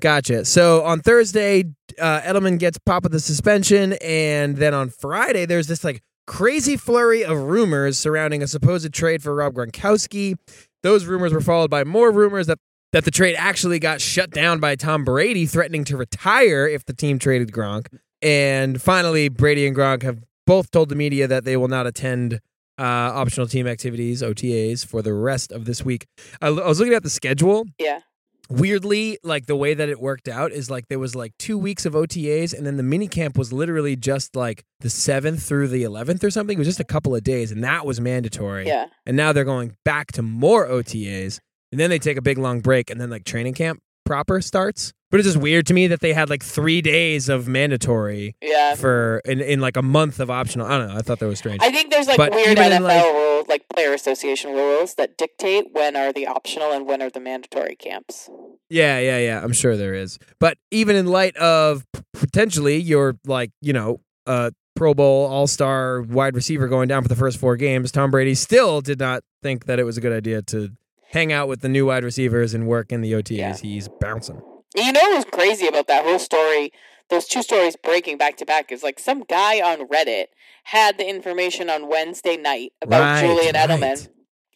Gotcha. 0.00 0.44
So 0.44 0.82
on 0.82 1.00
Thursday, 1.00 1.62
uh, 1.98 2.20
Edelman 2.22 2.58
gets 2.58 2.78
pop 2.78 3.04
of 3.04 3.12
the 3.12 3.20
suspension, 3.20 3.94
and 4.02 4.56
then 4.56 4.74
on 4.74 4.90
Friday, 4.90 5.46
there's 5.46 5.66
this 5.66 5.84
like 5.84 6.02
crazy 6.26 6.76
flurry 6.76 7.24
of 7.24 7.36
rumors 7.38 7.98
surrounding 7.98 8.42
a 8.42 8.46
supposed 8.46 8.92
trade 8.92 9.22
for 9.22 9.34
Rob 9.34 9.54
Gronkowski. 9.54 10.36
Those 10.82 11.06
rumors 11.06 11.32
were 11.32 11.40
followed 11.40 11.70
by 11.70 11.84
more 11.84 12.10
rumors 12.10 12.46
that 12.46 12.58
that 12.92 13.04
the 13.04 13.10
trade 13.10 13.34
actually 13.38 13.78
got 13.78 14.00
shut 14.00 14.30
down 14.30 14.60
by 14.60 14.76
Tom 14.76 15.04
Brady, 15.04 15.46
threatening 15.46 15.84
to 15.84 15.96
retire 15.96 16.66
if 16.66 16.84
the 16.84 16.92
team 16.92 17.18
traded 17.18 17.50
Gronk. 17.50 17.86
And 18.20 18.80
finally, 18.80 19.28
Brady 19.30 19.66
and 19.66 19.74
Gronk 19.74 20.02
have 20.02 20.18
both 20.46 20.70
told 20.70 20.90
the 20.90 20.94
media 20.94 21.26
that 21.26 21.44
they 21.44 21.56
will 21.56 21.68
not 21.68 21.86
attend 21.86 22.34
uh, 22.78 22.82
optional 22.82 23.46
team 23.46 23.66
activities 23.66 24.22
(OTAs) 24.22 24.84
for 24.84 25.02
the 25.02 25.14
rest 25.14 25.52
of 25.52 25.64
this 25.64 25.84
week. 25.84 26.06
I, 26.40 26.48
I 26.48 26.50
was 26.68 26.78
looking 26.80 26.94
at 26.94 27.02
the 27.02 27.10
schedule 27.10 27.64
Yeah. 27.78 28.00
Weirdly 28.48 29.18
like 29.22 29.46
the 29.46 29.56
way 29.56 29.74
that 29.74 29.88
it 29.88 30.00
worked 30.00 30.28
out 30.28 30.52
is 30.52 30.70
like 30.70 30.88
there 30.88 30.98
was 30.98 31.14
like 31.14 31.32
two 31.38 31.56
weeks 31.56 31.86
of 31.86 31.94
otas 31.94 32.52
and 32.52 32.66
then 32.66 32.76
the 32.76 32.82
mini 32.82 33.08
camp 33.08 33.38
was 33.38 33.52
literally 33.52 33.96
just 33.96 34.36
like 34.36 34.64
the 34.80 34.88
7th 34.88 35.42
through 35.42 35.68
the 35.68 35.82
11th 35.84 36.22
or 36.24 36.30
something. 36.30 36.56
It 36.56 36.58
was 36.58 36.68
just 36.68 36.80
a 36.80 36.84
couple 36.84 37.14
of 37.14 37.22
days 37.22 37.52
and 37.52 37.62
that 37.64 37.86
was 37.86 38.00
mandatory. 38.00 38.66
Yeah. 38.66 38.86
and 39.06 39.16
now 39.16 39.32
they're 39.32 39.44
going 39.44 39.76
back 39.84 40.12
to 40.12 40.22
more 40.22 40.66
otas 40.68 41.38
and 41.70 41.80
then 41.80 41.90
they 41.90 41.98
take 41.98 42.16
a 42.16 42.22
big 42.22 42.38
long 42.38 42.60
break 42.60 42.90
and 42.90 43.00
then 43.00 43.10
like 43.10 43.24
training 43.24 43.54
camp 43.54 43.80
proper 44.04 44.40
starts 44.40 44.92
but 45.12 45.20
it's 45.20 45.28
just 45.28 45.36
weird 45.38 45.66
to 45.68 45.74
me 45.74 45.86
that 45.86 46.00
they 46.00 46.12
had 46.12 46.28
like 46.28 46.42
three 46.42 46.80
days 46.82 47.28
of 47.28 47.46
mandatory 47.46 48.34
Yeah. 48.42 48.74
for 48.74 49.20
in, 49.24 49.40
in 49.40 49.60
like 49.60 49.76
a 49.76 49.82
month 49.82 50.18
of 50.18 50.28
optional 50.30 50.66
i 50.66 50.76
don't 50.78 50.88
know 50.88 50.96
i 50.96 51.02
thought 51.02 51.20
that 51.20 51.26
was 51.28 51.38
strange 51.38 51.60
I 51.62 51.70
think 51.70 51.92
there's 51.92 52.08
like 52.08 52.16
But 52.16 52.32
weird 52.32 52.58
NFL 52.58 52.80
like- 52.80 53.04
rules, 53.04 53.46
like 53.48 53.68
player 53.68 53.92
association 53.92 54.52
rules 54.52 54.94
that 54.96 55.16
dictate 55.16 55.66
when 55.72 55.94
are 55.94 56.12
the 56.12 56.26
optional 56.26 56.72
and 56.72 56.86
when 56.86 57.00
are 57.02 57.10
the 57.10 57.20
mandatory 57.20 57.76
camps. 57.76 58.28
Yeah, 58.70 58.98
yeah, 59.00 59.18
yeah. 59.18 59.42
I'm 59.44 59.52
sure 59.52 59.76
there 59.76 59.94
is. 59.94 60.18
But 60.40 60.56
even 60.70 60.96
in 60.96 61.06
light 61.06 61.36
of 61.36 61.84
potentially 62.14 62.76
your 62.78 63.18
like, 63.26 63.50
you 63.60 63.72
know, 63.72 64.00
uh 64.26 64.50
Pro 64.74 64.94
Bowl 64.94 65.26
All 65.26 65.46
Star 65.46 66.00
wide 66.02 66.34
receiver 66.34 66.66
going 66.68 66.88
down 66.88 67.02
for 67.02 67.08
the 67.08 67.16
first 67.16 67.38
four 67.38 67.56
games, 67.56 67.92
Tom 67.92 68.10
Brady 68.10 68.34
still 68.34 68.80
did 68.80 68.98
not 68.98 69.22
think 69.42 69.66
that 69.66 69.78
it 69.78 69.84
was 69.84 69.98
a 69.98 70.00
good 70.00 70.12
idea 70.12 70.40
to 70.42 70.70
hang 71.10 71.32
out 71.32 71.48
with 71.48 71.60
the 71.60 71.68
new 71.68 71.86
wide 71.86 72.04
receivers 72.04 72.54
and 72.54 72.66
work 72.66 72.90
in 72.92 73.00
the 73.02 73.12
OTAs. 73.12 73.36
Yeah. 73.36 73.56
He's 73.56 73.88
bouncing. 74.00 74.40
You 74.74 74.92
know 74.92 75.00
what 75.00 75.16
was 75.16 75.24
crazy 75.26 75.66
about 75.66 75.86
that 75.88 76.04
whole 76.04 76.18
story? 76.18 76.72
Those 77.10 77.26
two 77.26 77.42
stories 77.42 77.76
breaking 77.76 78.16
back 78.16 78.36
to 78.38 78.46
back 78.46 78.72
is 78.72 78.82
like 78.82 78.98
some 78.98 79.24
guy 79.24 79.60
on 79.60 79.86
Reddit 79.88 80.26
had 80.64 80.96
the 80.96 81.08
information 81.08 81.68
on 81.68 81.88
Wednesday 81.88 82.36
night 82.36 82.72
about 82.80 83.00
Right, 83.00 83.20
Julian 83.20 83.54
right. 83.54 83.68
Edelman. 83.68 84.08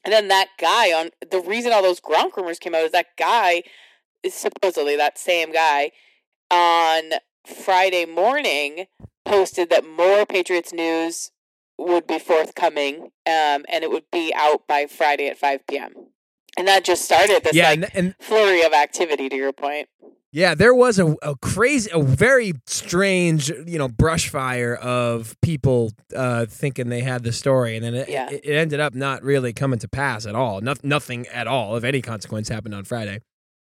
And 0.05 0.13
then 0.13 0.29
that 0.29 0.49
guy 0.59 0.93
on 0.93 1.11
the 1.31 1.41
reason 1.41 1.73
all 1.73 1.83
those 1.83 2.01
Gronk 2.01 2.37
rumors 2.37 2.59
came 2.59 2.75
out 2.75 2.83
is 2.83 2.93
that 2.93 3.17
guy 3.19 3.63
is 4.23 4.35
supposedly 4.35 4.97
that 4.97 5.19
same 5.19 5.53
guy 5.53 5.91
on 6.51 7.13
Friday 7.45 8.07
morning 8.07 8.87
posted 9.25 9.69
that 9.71 9.87
more 9.87 10.25
Patriots 10.25 10.73
news 10.73 11.33
would 11.79 12.07
be 12.07 12.19
forthcoming, 12.19 13.11
um, 13.27 13.65
and 13.69 13.83
it 13.83 13.91
would 13.91 14.11
be 14.11 14.33
out 14.35 14.67
by 14.67 14.87
Friday 14.87 15.29
at 15.29 15.37
5 15.37 15.67
p.m. 15.67 15.93
And 16.57 16.67
that 16.69 16.85
just 16.85 17.05
started 17.05 17.43
this 17.45 17.55
yeah, 17.55 17.71
like 17.71 17.79
and, 17.79 17.91
and 17.95 18.15
flurry 18.21 18.63
of 18.65 18.73
activity. 18.73 19.29
To 19.29 19.37
your 19.37 19.53
point, 19.53 19.89
yeah, 20.33 20.55
there 20.55 20.75
was 20.75 20.99
a, 20.99 21.15
a 21.23 21.35
crazy, 21.37 21.91
a 21.93 22.03
very 22.03 22.53
strange, 22.67 23.51
you 23.67 23.79
know, 23.79 23.89
brush 23.89 24.29
fire 24.29 24.75
of 24.75 25.37
people 25.43 25.93
uh, 26.15 26.47
thinking 26.47 26.89
they 26.89 27.01
had 27.01 27.25
the 27.25 27.33
story, 27.33 27.77
and 27.77 27.85
then 27.85 27.95
it, 27.95 28.09
Yeah. 28.09 28.29
it, 28.31 28.45
ended 28.45 28.81
up 28.81 28.95
not 28.95 29.23
really 29.23 29.53
coming 29.53 29.79
to 29.81 29.89
pass 29.89 30.27
at 30.27 30.35
all. 30.35 30.61
No, 30.61 30.75
nothing 30.83 31.27
at 31.29 31.47
all 31.47 31.77
of 31.77 31.85
any 31.85 32.03
consequence 32.03 32.49
happened 32.49 32.75
on 32.75 32.85
Friday. 32.85 33.21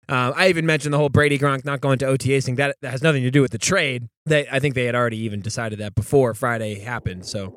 Um, 0.08 0.32
I 0.36 0.48
even 0.48 0.66
mentioned 0.66 0.92
the 0.92 0.98
whole 0.98 1.08
Brady 1.08 1.38
Gronk 1.38 1.64
not 1.64 1.80
going 1.80 1.98
to 2.00 2.06
OTAs 2.06 2.44
thing. 2.44 2.56
That, 2.56 2.76
that 2.82 2.90
has 2.90 3.02
nothing 3.02 3.22
to 3.22 3.30
do 3.30 3.42
with 3.42 3.52
the 3.52 3.58
trade. 3.58 4.08
They, 4.26 4.48
I 4.48 4.58
think 4.58 4.74
they 4.74 4.84
had 4.84 4.96
already 4.96 5.18
even 5.18 5.40
decided 5.40 5.78
that 5.78 5.94
before 5.94 6.34
Friday 6.34 6.80
happened. 6.80 7.26
So, 7.26 7.54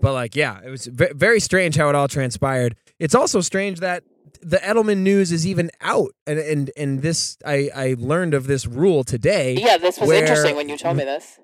but 0.00 0.12
like, 0.12 0.36
yeah, 0.36 0.60
it 0.64 0.70
was 0.70 0.86
ve- 0.86 1.12
very 1.14 1.40
strange 1.40 1.76
how 1.76 1.88
it 1.88 1.94
all 1.96 2.06
transpired. 2.06 2.76
It's 3.00 3.14
also 3.14 3.40
strange 3.40 3.80
that 3.80 4.04
the 4.42 4.56
Edelman 4.58 4.98
news 4.98 5.32
is 5.32 5.46
even 5.46 5.70
out, 5.80 6.10
and 6.26 6.38
and 6.38 6.70
and 6.76 7.02
this 7.02 7.36
I 7.44 7.70
I 7.74 7.96
learned 7.98 8.34
of 8.34 8.46
this 8.46 8.66
rule 8.66 9.04
today. 9.04 9.54
yeah, 9.58 9.76
this 9.78 9.98
was 9.98 10.08
where- 10.08 10.20
interesting 10.20 10.56
when 10.56 10.68
you 10.68 10.76
told 10.76 10.96
me 10.96 11.04
this. 11.04 11.38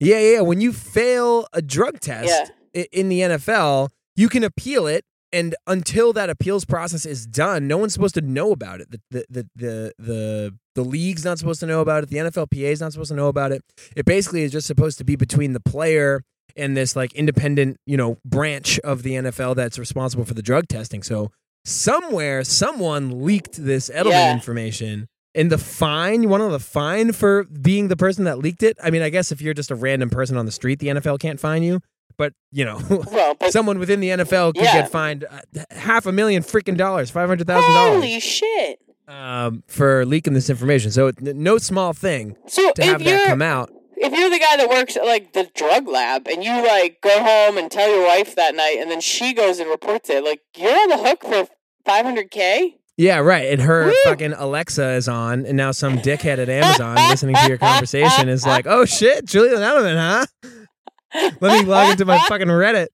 Yeah, 0.00 0.18
yeah. 0.18 0.30
yeah. 0.34 0.40
When 0.40 0.60
you 0.60 0.72
fail 0.72 1.46
a 1.52 1.62
drug 1.62 2.00
test 2.00 2.52
Yeah. 2.74 2.84
in 2.92 3.08
the 3.08 3.20
NFL, 3.20 3.90
you 4.16 4.28
can 4.28 4.42
appeal 4.42 4.86
it, 4.86 5.04
and 5.32 5.54
until 5.66 6.12
that 6.14 6.28
appeals 6.30 6.64
process 6.64 7.06
is 7.06 7.26
done, 7.26 7.68
no 7.68 7.76
one's 7.78 7.92
supposed 7.92 8.14
to 8.16 8.20
know 8.20 8.50
about 8.52 8.80
it. 8.80 8.90
The 8.90 9.00
the 9.10 9.24
the 9.30 9.48
the 9.54 9.92
the, 9.98 10.54
the 10.74 10.82
league's 10.84 11.24
not 11.24 11.38
supposed 11.38 11.60
to 11.60 11.66
know 11.66 11.80
about 11.80 12.02
it. 12.02 12.08
The 12.10 12.16
NFLPA 12.16 12.72
is 12.72 12.80
not 12.80 12.92
supposed 12.92 13.10
to 13.10 13.16
know 13.16 13.28
about 13.28 13.52
it. 13.52 13.62
It 13.94 14.04
basically 14.04 14.42
is 14.42 14.50
just 14.52 14.66
supposed 14.66 14.98
to 14.98 15.04
be 15.04 15.14
between 15.16 15.52
the 15.52 15.60
player 15.60 16.22
and 16.56 16.76
this 16.76 16.96
like 16.96 17.12
independent, 17.14 17.78
you 17.86 17.96
know, 17.96 18.18
branch 18.24 18.78
of 18.80 19.02
the 19.04 19.12
NFL 19.12 19.54
that's 19.56 19.78
responsible 19.78 20.24
for 20.24 20.34
the 20.34 20.42
drug 20.42 20.68
testing. 20.68 21.02
So 21.02 21.30
somewhere, 21.64 22.44
someone 22.44 23.24
leaked 23.24 23.62
this 23.64 23.88
Edelman 23.90 24.10
Yeah. 24.10 24.30
information. 24.32 25.08
And 25.34 25.50
the 25.50 25.56
fine, 25.58 26.22
you 26.22 26.28
want 26.28 26.42
to 26.42 26.46
know 26.46 26.52
the 26.52 26.58
fine 26.58 27.12
for 27.12 27.44
being 27.44 27.88
the 27.88 27.96
person 27.96 28.24
that 28.24 28.38
leaked 28.38 28.62
it? 28.62 28.76
I 28.82 28.90
mean, 28.90 29.00
I 29.02 29.08
guess 29.08 29.32
if 29.32 29.40
you're 29.40 29.54
just 29.54 29.70
a 29.70 29.74
random 29.74 30.10
person 30.10 30.36
on 30.36 30.44
the 30.44 30.52
street, 30.52 30.78
the 30.78 30.88
NFL 30.88 31.18
can't 31.20 31.40
fine 31.40 31.62
you. 31.62 31.80
But, 32.18 32.34
you 32.50 32.66
know, 32.66 32.78
Well, 33.10 33.34
but 33.40 33.50
someone 33.52 33.78
within 33.78 34.00
the 34.00 34.08
NFL 34.10 34.52
could 34.54 34.64
Yeah. 34.64 34.82
get 34.82 34.90
fined 34.90 35.24
uh, 35.24 35.40
half 35.70 36.04
a 36.04 36.12
million 36.12 36.42
freaking 36.42 36.76
dollars, 36.76 37.10
$500,000 37.10 37.46
holy 37.62 38.20
shit! 38.20 38.78
um, 39.08 39.62
for 39.66 40.04
leaking 40.04 40.34
this 40.34 40.50
information. 40.50 40.90
So, 40.90 41.10
no 41.20 41.56
small 41.58 41.94
thing 41.94 42.36
So 42.46 42.70
to 42.74 42.84
have 42.84 43.02
that 43.04 43.24
come 43.26 43.40
out. 43.42 43.70
If 44.02 44.12
you're 44.12 44.30
the 44.30 44.38
guy 44.38 44.56
that 44.56 44.68
works 44.68 44.96
at 44.96 45.04
like 45.04 45.32
the 45.32 45.48
drug 45.54 45.86
lab 45.86 46.26
and 46.26 46.42
you 46.42 46.50
like 46.66 47.00
go 47.00 47.22
home 47.22 47.56
and 47.56 47.70
tell 47.70 47.88
your 47.88 48.04
wife 48.04 48.34
that 48.34 48.54
night 48.54 48.78
and 48.80 48.90
then 48.90 49.00
she 49.00 49.32
goes 49.32 49.60
and 49.60 49.70
reports 49.70 50.10
it, 50.10 50.24
like 50.24 50.40
you're 50.56 50.70
on 50.70 50.88
the 50.88 50.98
hook 50.98 51.22
for 51.22 51.48
500k. 51.88 52.74
Yeah, 52.96 53.18
right. 53.18 53.50
And 53.50 53.62
her 53.62 53.86
Woo! 53.86 53.94
fucking 54.04 54.34
Alexa 54.34 54.90
is 54.90 55.08
on, 55.08 55.46
and 55.46 55.56
now 55.56 55.70
some 55.70 55.98
dickhead 55.98 56.38
at 56.38 56.48
Amazon 56.48 56.96
listening 57.08 57.36
to 57.36 57.48
your 57.48 57.58
conversation 57.58 58.28
is 58.28 58.46
like, 58.46 58.66
"Oh 58.66 58.84
shit, 58.84 59.24
Julian 59.24 59.56
Edelman, 59.56 59.96
huh? 59.96 61.30
Let 61.40 61.62
me 61.62 61.66
log 61.66 61.92
into 61.92 62.04
my 62.04 62.18
fucking 62.28 62.48
Reddit." 62.48 62.88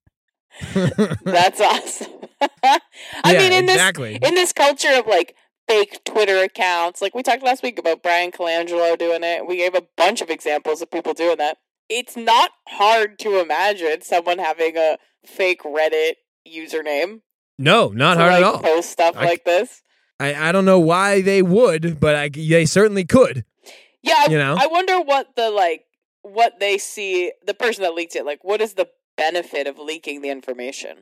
That's 1.24 1.60
awesome. 1.60 2.12
I 2.62 2.80
yeah, 3.26 3.38
mean, 3.38 3.52
in 3.52 3.66
this 3.66 3.74
exactly. 3.74 4.18
in 4.22 4.34
this 4.34 4.52
culture 4.52 4.92
of 4.94 5.06
like 5.08 5.34
fake 5.68 6.02
Twitter 6.04 6.38
accounts, 6.42 7.00
like 7.02 7.14
we 7.14 7.22
talked 7.22 7.42
last 7.44 7.62
week 7.62 7.78
about 7.78 8.02
Bryan 8.02 8.32
Colangelo 8.32 8.98
doing 8.98 9.22
it. 9.22 9.46
We 9.46 9.58
gave 9.58 9.74
a 9.74 9.84
bunch 9.96 10.20
of 10.20 10.30
examples 10.30 10.82
of 10.82 10.90
people 10.90 11.12
doing 11.14 11.36
that. 11.38 11.58
It's 11.88 12.16
not 12.16 12.50
hard 12.68 13.18
to 13.20 13.40
imagine 13.40 14.02
someone 14.02 14.38
having 14.38 14.76
a 14.76 14.98
fake 15.24 15.62
Reddit 15.62 16.14
username 16.46 17.20
no, 17.58 17.88
not 17.88 18.14
to 18.14 18.20
hard 18.20 18.32
like 18.32 18.40
at 18.42 18.44
all. 18.54 18.62
post 18.62 18.90
stuff 18.90 19.16
I- 19.16 19.24
like 19.24 19.44
this. 19.44 19.82
I, 20.20 20.48
I 20.48 20.52
don't 20.52 20.64
know 20.64 20.80
why 20.80 21.20
they 21.22 21.42
would, 21.42 22.00
but 22.00 22.16
I, 22.16 22.28
they 22.28 22.66
certainly 22.66 23.04
could. 23.04 23.44
Yeah, 24.02 24.14
I, 24.26 24.30
You 24.30 24.38
know? 24.38 24.56
I 24.58 24.66
wonder 24.66 25.00
what 25.00 25.36
the 25.36 25.48
like 25.50 25.84
what 26.22 26.58
they 26.58 26.76
see 26.78 27.32
the 27.46 27.54
person 27.54 27.82
that 27.82 27.94
leaked 27.94 28.16
it 28.16 28.24
like. 28.26 28.42
What 28.42 28.60
is 28.60 28.74
the 28.74 28.88
benefit 29.16 29.66
of 29.68 29.78
leaking 29.78 30.22
the 30.22 30.30
information? 30.30 30.96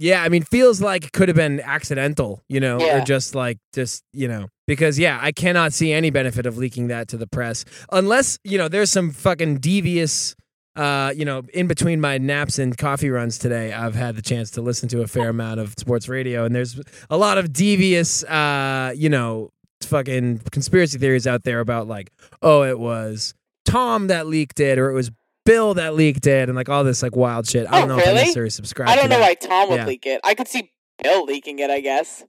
Yeah, 0.00 0.22
I 0.22 0.28
mean, 0.28 0.42
feels 0.44 0.80
like 0.80 1.04
it 1.06 1.12
could 1.12 1.28
have 1.28 1.36
been 1.36 1.60
accidental, 1.60 2.42
you 2.48 2.60
know, 2.60 2.78
Yeah. 2.80 2.98
or 2.98 3.04
just 3.04 3.34
like 3.34 3.58
just 3.74 4.04
you 4.12 4.28
know, 4.28 4.48
because 4.66 4.98
yeah, 4.98 5.18
I 5.20 5.32
cannot 5.32 5.72
see 5.72 5.92
any 5.92 6.10
benefit 6.10 6.46
of 6.46 6.56
leaking 6.56 6.88
that 6.88 7.08
to 7.08 7.16
the 7.16 7.26
press 7.26 7.64
unless 7.90 8.38
you 8.44 8.58
know 8.58 8.68
there's 8.68 8.90
some 8.92 9.10
fucking 9.10 9.58
devious. 9.58 10.34
Uh, 10.76 11.12
you 11.16 11.24
know, 11.24 11.42
in 11.52 11.66
between 11.66 12.00
my 12.00 12.18
naps 12.18 12.56
and 12.60 12.78
coffee 12.78 13.10
runs 13.10 13.36
today, 13.36 13.72
I've 13.72 13.96
had 13.96 14.14
the 14.14 14.22
chance 14.22 14.52
to 14.52 14.62
listen 14.62 14.88
to 14.90 15.02
a 15.02 15.08
fair 15.08 15.28
amount 15.36 15.58
of 15.58 15.74
sports 15.76 16.08
radio, 16.08 16.44
and 16.44 16.54
there's 16.54 16.80
a 17.10 17.16
lot 17.16 17.36
of 17.36 17.52
devious, 17.52 18.22
uh, 18.22 18.92
you 18.94 19.08
know, 19.08 19.50
fucking 19.82 20.42
conspiracy 20.52 20.96
theories 20.96 21.26
out 21.26 21.42
there 21.42 21.58
about 21.58 21.88
like, 21.88 22.12
oh, 22.42 22.62
it 22.62 22.78
was 22.78 23.34
Tom 23.64 24.06
that 24.06 24.28
leaked 24.28 24.60
it, 24.60 24.78
or 24.78 24.88
it 24.90 24.94
was 24.94 25.10
Bill 25.48 25.74
that 25.74 25.94
leaked 25.94 26.26
it, 26.26 26.48
and 26.48 26.54
like 26.56 26.68
all 26.68 26.84
this 26.84 27.02
like 27.02 27.16
wild 27.16 27.48
shit. 27.48 27.66
I 27.66 27.78
Oh, 27.78 27.80
don't 27.80 27.88
know 27.88 27.98
if 27.98 28.04
I 28.06 28.10
really? 28.10 28.20
necessarily 28.20 28.50
subscribe. 28.50 28.88
I 28.88 28.96
don't 28.96 29.08
know 29.08 29.18
that. 29.18 29.40
why 29.40 29.48
Tom 29.48 29.70
would 29.70 29.76
Yeah. 29.76 29.86
leak 29.86 30.06
it. 30.06 30.20
I 30.22 30.34
could 30.34 30.46
see 30.48 30.70
Bill 31.02 31.24
leaking 31.24 31.58
it. 31.60 31.70
I 31.70 31.80
guess. 31.80 32.24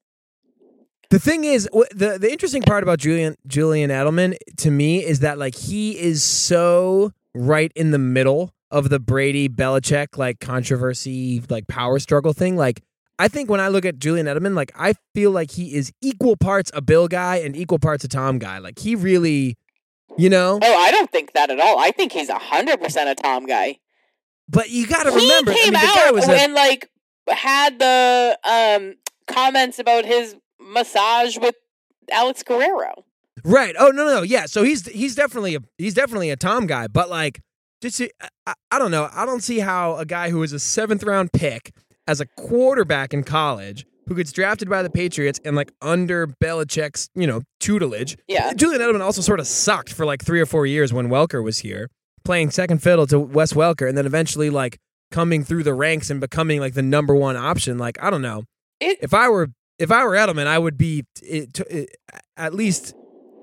The 1.09 1.19
thing 1.19 1.43
is, 1.43 1.67
the 1.91 2.17
the 2.19 2.31
interesting 2.31 2.61
part 2.61 2.83
about 2.83 2.99
Julian 2.99 3.35
Julian 3.47 3.89
Edelman 3.89 4.37
to 4.57 4.69
me 4.71 5.03
is 5.03 5.19
that 5.21 5.37
like 5.37 5.55
he 5.55 5.97
is 5.99 6.23
so 6.23 7.11
right 7.35 7.71
in 7.75 7.91
the 7.91 7.97
middle 7.99 8.53
of 8.71 8.89
the 8.89 8.99
Brady 8.99 9.49
Belichick 9.49 10.17
like 10.17 10.39
controversy 10.39 11.41
like 11.49 11.67
power 11.67 11.97
struggle 11.99 12.33
thing. 12.33 12.55
Like 12.55 12.81
I 13.17 13.27
think 13.27 13.49
when 13.49 13.59
I 13.59 13.67
look 13.69 13.85
at 13.85 13.97
Julian 13.97 14.27
Edelman, 14.27 14.55
like 14.55 14.71
I 14.75 14.93
feel 15.15 15.31
like 15.31 15.51
he 15.51 15.73
is 15.75 15.91
equal 16.01 16.37
parts 16.37 16.71
a 16.75 16.81
Bill 16.81 17.07
guy 17.07 17.37
and 17.37 17.55
equal 17.57 17.79
parts 17.79 18.03
a 18.03 18.07
Tom 18.07 18.37
guy. 18.37 18.59
Like 18.59 18.77
he 18.79 18.95
really, 18.95 19.57
you 20.19 20.29
know. 20.29 20.59
Oh, 20.61 20.77
I 20.77 20.91
don't 20.91 21.11
think 21.11 21.33
that 21.33 21.49
at 21.49 21.59
all. 21.59 21.79
I 21.79 21.91
think 21.91 22.11
he's 22.11 22.29
hundred 22.29 22.81
percent 22.81 23.09
a 23.09 23.15
Tom 23.15 23.45
guy. 23.45 23.79
But 24.47 24.69
you 24.69 24.87
got 24.87 25.03
to 25.03 25.11
remember, 25.11 25.51
he 25.51 25.59
I 25.59 25.63
came 25.63 25.73
mean, 25.73 25.81
the 25.81 25.99
out 25.99 26.13
was 26.13 26.27
a, 26.27 26.31
and 26.31 26.53
like 26.53 26.89
had 27.27 27.79
the 27.79 28.39
um 28.43 28.95
comments 29.27 29.79
about 29.79 30.05
his 30.05 30.35
massage 30.59 31.37
with 31.37 31.55
Alex 32.11 32.43
Guerrero. 32.43 33.05
Right. 33.43 33.75
Oh 33.77 33.89
no, 33.89 34.05
no, 34.05 34.15
no. 34.15 34.21
Yeah. 34.23 34.45
So 34.45 34.63
he's 34.63 34.87
he's 34.87 35.15
definitely 35.15 35.55
a 35.55 35.59
he's 35.77 35.93
definitely 35.93 36.29
a 36.29 36.35
Tom 36.35 36.67
guy, 36.67 36.87
but 36.87 37.09
like 37.09 37.41
just 37.81 38.01
I, 38.45 38.53
I 38.71 38.79
don't 38.79 38.91
know. 38.91 39.09
I 39.13 39.25
don't 39.25 39.41
see 39.41 39.59
how 39.59 39.95
a 39.95 40.05
guy 40.05 40.29
who 40.29 40.39
was 40.39 40.51
a 40.51 40.59
seventh 40.59 41.03
round 41.03 41.31
pick 41.31 41.73
as 42.07 42.19
a 42.19 42.25
quarterback 42.25 43.13
in 43.13 43.23
college 43.23 43.85
who 44.09 44.15
gets 44.15 44.31
drafted 44.33 44.67
by 44.69 44.83
the 44.83 44.89
Patriots 44.89 45.39
and 45.45 45.55
like 45.55 45.71
under 45.81 46.27
Belichick's 46.27 47.07
you 47.15 47.25
know 47.27 47.41
tutelage. 47.61 48.17
Yeah. 48.27 48.51
Julian 48.53 48.81
Edelman 48.81 49.01
also 49.01 49.21
sort 49.21 49.39
of 49.39 49.47
sucked 49.47 49.93
for 49.93 50.05
like 50.05 50.23
three 50.25 50.41
or 50.41 50.45
four 50.45 50.65
years 50.65 50.91
when 50.91 51.07
Welker 51.07 51.41
was 51.43 51.59
here, 51.59 51.89
playing 52.25 52.49
second 52.51 52.79
fiddle 52.83 53.07
to 53.07 53.19
Wes 53.19 53.53
Welker, 53.53 53.87
and 53.87 53.97
then 53.97 54.05
eventually 54.05 54.49
like 54.49 54.77
coming 55.11 55.43
through 55.43 55.63
the 55.63 55.73
ranks 55.73 56.09
and 56.09 56.19
becoming 56.19 56.59
like 56.59 56.73
the 56.73 56.81
number 56.81 57.15
one 57.15 57.37
option. 57.37 57.77
Like 57.77 58.01
I 58.03 58.09
don't 58.09 58.21
know. 58.21 58.43
It- 58.79 58.97
if 59.01 59.13
I 59.13 59.29
were 59.29 59.49
if 59.77 59.91
I 59.91 60.03
were 60.03 60.11
Edelman, 60.11 60.47
I 60.47 60.59
would 60.59 60.77
be 60.77 61.05
it, 61.21 61.57
it, 61.69 61.89
at 62.35 62.53
least 62.53 62.93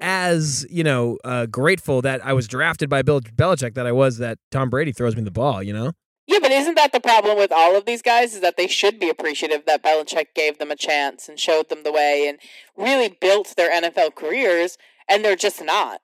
as 0.00 0.66
you 0.70 0.85
know 0.85 1.18
uh, 1.25 1.46
grateful 1.46 2.02
that 2.02 2.25
I 2.25 2.32
was 2.35 2.46
drafted 2.46 2.90
by 2.90 3.02
Bill 3.02 3.20
Belichick 3.20 3.75
that 3.75 3.87
I 3.87 3.92
was 3.92 4.18
that 4.18 4.38
Tom 4.50 4.68
Brady 4.68 4.92
throws 4.92 5.16
me 5.16 5.23
the 5.23 5.30
ball. 5.30 5.62
You 5.62 5.73
know. 5.73 5.92
Yeah, 6.28 6.38
but 6.42 6.50
isn't 6.50 6.75
that 6.75 6.90
the 6.92 7.00
problem 7.00 7.37
with 7.38 7.52
all 7.52 7.76
of 7.76 7.85
these 7.87 8.02
guys? 8.02 8.35
Is 8.35 8.40
that 8.40 8.56
they 8.56 8.66
should 8.66 8.99
be 8.99 9.09
appreciative 9.09 9.64
that 9.66 9.83
Belichick 9.83 10.35
gave 10.35 10.59
them 10.59 10.71
a 10.73 10.76
chance 10.76 11.28
and 11.28 11.38
showed 11.38 11.68
them 11.68 11.85
the 11.85 11.92
way 11.92 12.26
and 12.28 12.38
really 12.76 13.16
built 13.21 13.54
their 13.56 13.71
NFL 13.71 14.14
careers, 14.16 14.76
and 15.09 15.25
they're 15.25 15.37
just 15.37 15.62
not. 15.64 16.00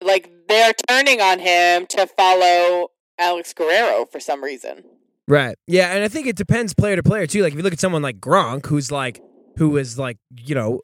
Like 0.00 0.30
they're 0.48 0.74
turning 0.88 1.20
on 1.20 1.38
him 1.40 1.86
to 1.88 2.06
follow 2.06 2.88
Alex 3.18 3.52
Guerrero 3.54 4.06
for 4.10 4.20
some 4.20 4.44
reason. 4.44 4.84
Right. 5.26 5.56
Yeah, 5.66 5.92
and 5.94 6.04
I 6.04 6.08
think 6.08 6.26
it 6.26 6.36
depends 6.36 6.74
player 6.74 6.96
to 6.96 7.02
player 7.02 7.26
too. 7.26 7.42
Like 7.42 7.52
if 7.52 7.56
you 7.56 7.62
look 7.62 7.72
at 7.72 7.80
someone 7.80 8.02
like 8.02 8.20
Gronk, 8.20 8.66
who's 8.66 8.92
like 8.92 9.20
who 9.56 9.76
is 9.78 9.98
like 9.98 10.18
you 10.36 10.54
know 10.54 10.80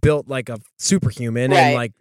built 0.00 0.26
like 0.28 0.48
a 0.48 0.58
superhuman, 0.78 1.50
Right. 1.50 1.58
and 1.58 1.74
like 1.74 1.92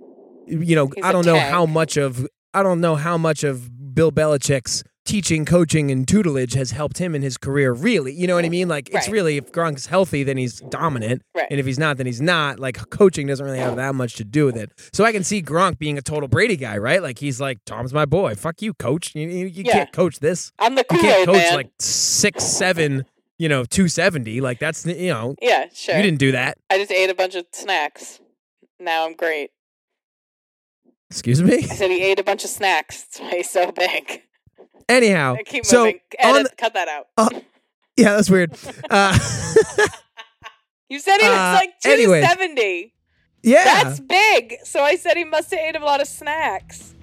you 0.47 0.75
know 0.75 0.87
He's 0.95 1.03
I 1.03 1.11
don't 1.11 1.25
know 1.25 1.37
how 1.37 1.65
much 1.65 1.97
of 1.97 2.25
I 2.53 2.63
don't 2.63 2.79
know 2.79 2.95
how 2.95 3.17
much 3.17 3.43
of 3.43 3.93
Bill 3.93 4.11
Belichick's 4.11 4.83
teaching, 5.11 5.45
coaching, 5.45 5.91
and 5.91 6.07
tutelage 6.07 6.53
has 6.53 6.71
helped 6.71 6.97
him 6.97 7.13
in 7.13 7.21
his 7.21 7.37
career. 7.37 7.73
Really, 7.73 8.13
you 8.13 8.27
know 8.27 8.35
what 8.35 8.45
I 8.45 8.49
mean? 8.49 8.67
Like 8.67 8.87
it's 8.89 9.07
Right. 9.07 9.11
really 9.11 9.37
if 9.37 9.51
Gronk's 9.51 9.87
healthy, 9.87 10.23
then 10.23 10.37
he's 10.37 10.59
dominant, 10.61 11.21
Right. 11.35 11.47
and 11.51 11.59
if 11.59 11.65
he's 11.65 11.77
not, 11.77 11.97
then 11.97 12.05
he's 12.05 12.21
not. 12.21 12.59
Like 12.59 12.89
coaching 12.89 13.27
doesn't 13.27 13.45
really 13.45 13.59
have 13.59 13.75
that 13.75 13.93
much 13.95 14.15
to 14.15 14.23
do 14.23 14.45
with 14.45 14.55
it. 14.55 14.71
So 14.93 15.03
I 15.03 15.11
can 15.11 15.23
see 15.23 15.41
Gronk 15.41 15.77
being 15.77 15.97
a 15.97 16.01
total 16.01 16.27
Brady 16.29 16.55
guy, 16.55 16.77
right? 16.77 17.01
Like 17.01 17.19
he's 17.19 17.41
like 17.41 17.59
Tom's 17.65 17.93
my 17.93 18.05
boy. 18.05 18.35
Fuck 18.35 18.61
you, 18.61 18.73
coach. 18.73 19.13
You, 19.13 19.27
you, 19.27 19.45
you 19.47 19.63
Yeah. 19.65 19.73
can't 19.73 19.91
coach 19.91 20.19
this 20.19 20.51
I'm 20.59 20.75
the 20.75 20.85
you 20.91 20.99
can't 20.99 21.25
coach 21.25 21.35
man. 21.37 21.53
like 21.55 21.69
six 21.79 22.43
seven 22.45 23.05
you 23.37 23.49
know 23.49 23.65
270 23.65 24.39
like 24.39 24.59
that's 24.59 24.85
you 24.85 25.09
know 25.09 25.35
yeah, 25.41 25.65
sure. 25.73 25.95
you 25.95 26.01
didn't 26.03 26.19
do 26.19 26.31
that 26.33 26.57
I 26.69 26.77
just 26.77 26.91
ate 26.91 27.09
a 27.09 27.15
bunch 27.15 27.35
of 27.35 27.45
snacks. 27.51 28.19
Now 28.79 29.05
I'm 29.05 29.15
great. 29.15 29.49
Excuse 31.09 31.41
me. 31.43 31.55
I 31.57 31.61
said 31.75 31.91
he 31.91 32.01
ate 32.01 32.19
a 32.19 32.23
bunch 32.23 32.43
of 32.45 32.49
snacks. 32.49 33.03
That's 33.03 33.19
why 33.19 33.37
he's 33.37 33.49
so 33.49 33.71
big. 33.71 34.21
Anyhow, 34.89 35.35
Keep 35.45 35.65
so 35.65 35.87
on 35.87 35.93
Edit, 36.19 36.57
cut 36.57 36.73
that 36.73 36.87
out. 36.87 37.33
yeah, 37.97 38.15
that's 38.15 38.29
weird. 38.29 38.55
Uh, 38.89 39.17
you 40.89 40.99
said 40.99 41.17
he 41.21 41.27
was 41.29 41.37
uh, 41.37 41.59
like 41.61 41.73
anyway. 41.85 42.19
270. 42.21 42.93
yeah, 43.43 43.83
That's 43.83 43.99
big. 44.01 44.55
So 44.65 44.81
I 44.81 44.95
said 44.97 45.15
he 45.15 45.23
must 45.23 45.49
have 45.51 45.59
ate 45.61 45.75
a 45.77 45.85
lot 45.85 46.01
of 46.01 46.07
snacks. 46.07 46.93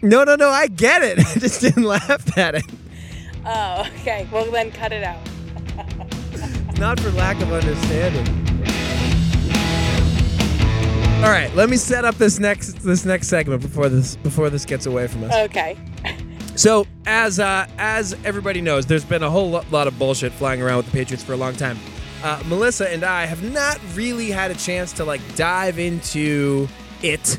no, 0.00 0.24
no, 0.24 0.36
no. 0.36 0.48
I 0.48 0.68
get 0.68 1.02
it. 1.02 1.18
I 1.36 1.38
just 1.38 1.60
didn't 1.60 1.82
laugh 1.84 2.38
at 2.38 2.54
it. 2.54 2.62
Oh, 3.44 3.86
okay. 4.00 4.26
Well, 4.32 4.50
then 4.50 4.70
cut 4.72 4.92
it 4.92 5.02
out. 5.04 5.20
Not 6.78 6.98
for 7.00 7.10
lack 7.10 7.40
of 7.42 7.52
understanding. 7.52 8.26
All 11.24 11.32
right, 11.32 11.52
let 11.54 11.68
me 11.70 11.76
set 11.76 12.04
up 12.04 12.14
this 12.16 12.38
next 12.38 12.82
this 12.82 13.04
next 13.04 13.28
segment 13.28 13.62
before 13.62 13.88
this 13.88 14.16
before 14.16 14.48
this 14.50 14.64
gets 14.64 14.86
away 14.86 15.06
from 15.08 15.24
us. 15.24 15.34
Okay. 15.50 15.76
So, 16.56 16.86
as 17.04 17.38
uh, 17.38 17.66
as 17.78 18.16
everybody 18.24 18.60
knows, 18.62 18.86
there's 18.86 19.04
been 19.04 19.22
a 19.22 19.30
whole 19.30 19.50
lot 19.70 19.86
of 19.86 19.98
bullshit 19.98 20.32
flying 20.32 20.62
around 20.62 20.78
with 20.78 20.86
the 20.86 20.92
Patriots 20.92 21.22
for 21.22 21.34
a 21.34 21.36
long 21.36 21.54
time. 21.54 21.78
Uh, 22.22 22.42
Melissa 22.46 22.90
and 22.90 23.04
I 23.04 23.26
have 23.26 23.42
not 23.52 23.78
really 23.94 24.30
had 24.30 24.50
a 24.50 24.54
chance 24.54 24.92
to 24.94 25.04
like 25.04 25.20
dive 25.36 25.78
into 25.78 26.66
it 27.02 27.38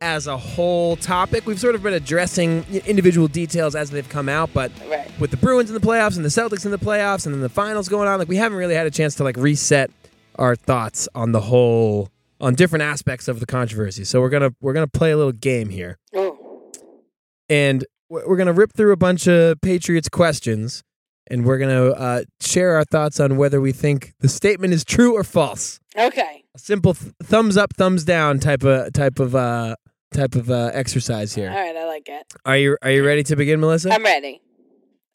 as 0.00 0.26
a 0.26 0.36
whole 0.36 0.96
topic. 0.96 1.46
We've 1.46 1.60
sort 1.60 1.74
of 1.74 1.82
been 1.82 1.92
addressing 1.92 2.64
individual 2.86 3.28
details 3.28 3.74
as 3.74 3.90
they've 3.90 4.08
come 4.08 4.30
out, 4.30 4.50
but 4.54 4.72
Right. 4.88 5.08
with 5.20 5.30
the 5.30 5.36
Bruins 5.36 5.68
in 5.70 5.74
the 5.74 5.80
playoffs 5.80 6.16
and 6.16 6.24
the 6.24 6.30
Celtics 6.30 6.64
in 6.64 6.70
the 6.70 6.78
playoffs 6.78 7.26
and 7.26 7.34
then 7.34 7.42
the 7.42 7.48
finals 7.50 7.88
going 7.90 8.08
on, 8.08 8.18
like 8.18 8.28
we 8.28 8.36
haven't 8.36 8.56
really 8.58 8.74
had 8.74 8.86
a 8.86 8.90
chance 8.90 9.14
to 9.16 9.24
like 9.24 9.36
reset 9.36 9.90
our 10.36 10.56
thoughts 10.56 11.06
on 11.14 11.32
the 11.32 11.40
whole 11.42 12.08
on 12.40 12.54
different 12.54 12.82
aspects 12.82 13.28
of 13.28 13.40
the 13.40 13.46
controversy. 13.46 14.04
So 14.04 14.20
we're 14.22 14.30
gonna 14.30 14.54
we're 14.62 14.72
gonna 14.72 14.86
play 14.86 15.10
a 15.10 15.16
little 15.18 15.32
game 15.32 15.68
here 15.68 15.98
and 17.48 17.84
we're 18.14 18.28
we're 18.28 18.36
gonna 18.36 18.52
rip 18.52 18.72
through 18.72 18.92
a 18.92 18.96
bunch 18.96 19.26
of 19.26 19.60
Patriots 19.60 20.08
questions, 20.08 20.82
and 21.26 21.44
we're 21.44 21.58
gonna 21.58 21.90
uh, 21.90 22.22
share 22.40 22.76
our 22.76 22.84
thoughts 22.84 23.20
on 23.20 23.36
whether 23.36 23.60
we 23.60 23.72
think 23.72 24.14
the 24.20 24.28
statement 24.28 24.72
is 24.72 24.84
true 24.84 25.14
or 25.14 25.24
false. 25.24 25.80
Okay. 25.96 26.44
A 26.54 26.58
simple 26.58 26.94
th- 26.94 27.12
thumbs 27.22 27.56
up, 27.56 27.74
thumbs 27.74 28.04
down 28.04 28.38
type 28.38 28.62
of 28.62 28.92
type 28.92 29.18
of 29.18 29.34
uh, 29.34 29.76
type 30.12 30.36
of 30.36 30.50
uh, 30.50 30.70
exercise 30.72 31.34
here. 31.34 31.50
All 31.50 31.56
right, 31.56 31.76
I 31.76 31.86
like 31.86 32.08
it. 32.08 32.32
Are 32.44 32.56
you 32.56 32.78
are 32.82 32.90
you 32.90 33.04
ready 33.04 33.24
to 33.24 33.36
begin, 33.36 33.60
Melissa? 33.60 33.92
I'm 33.92 34.04
ready. 34.04 34.40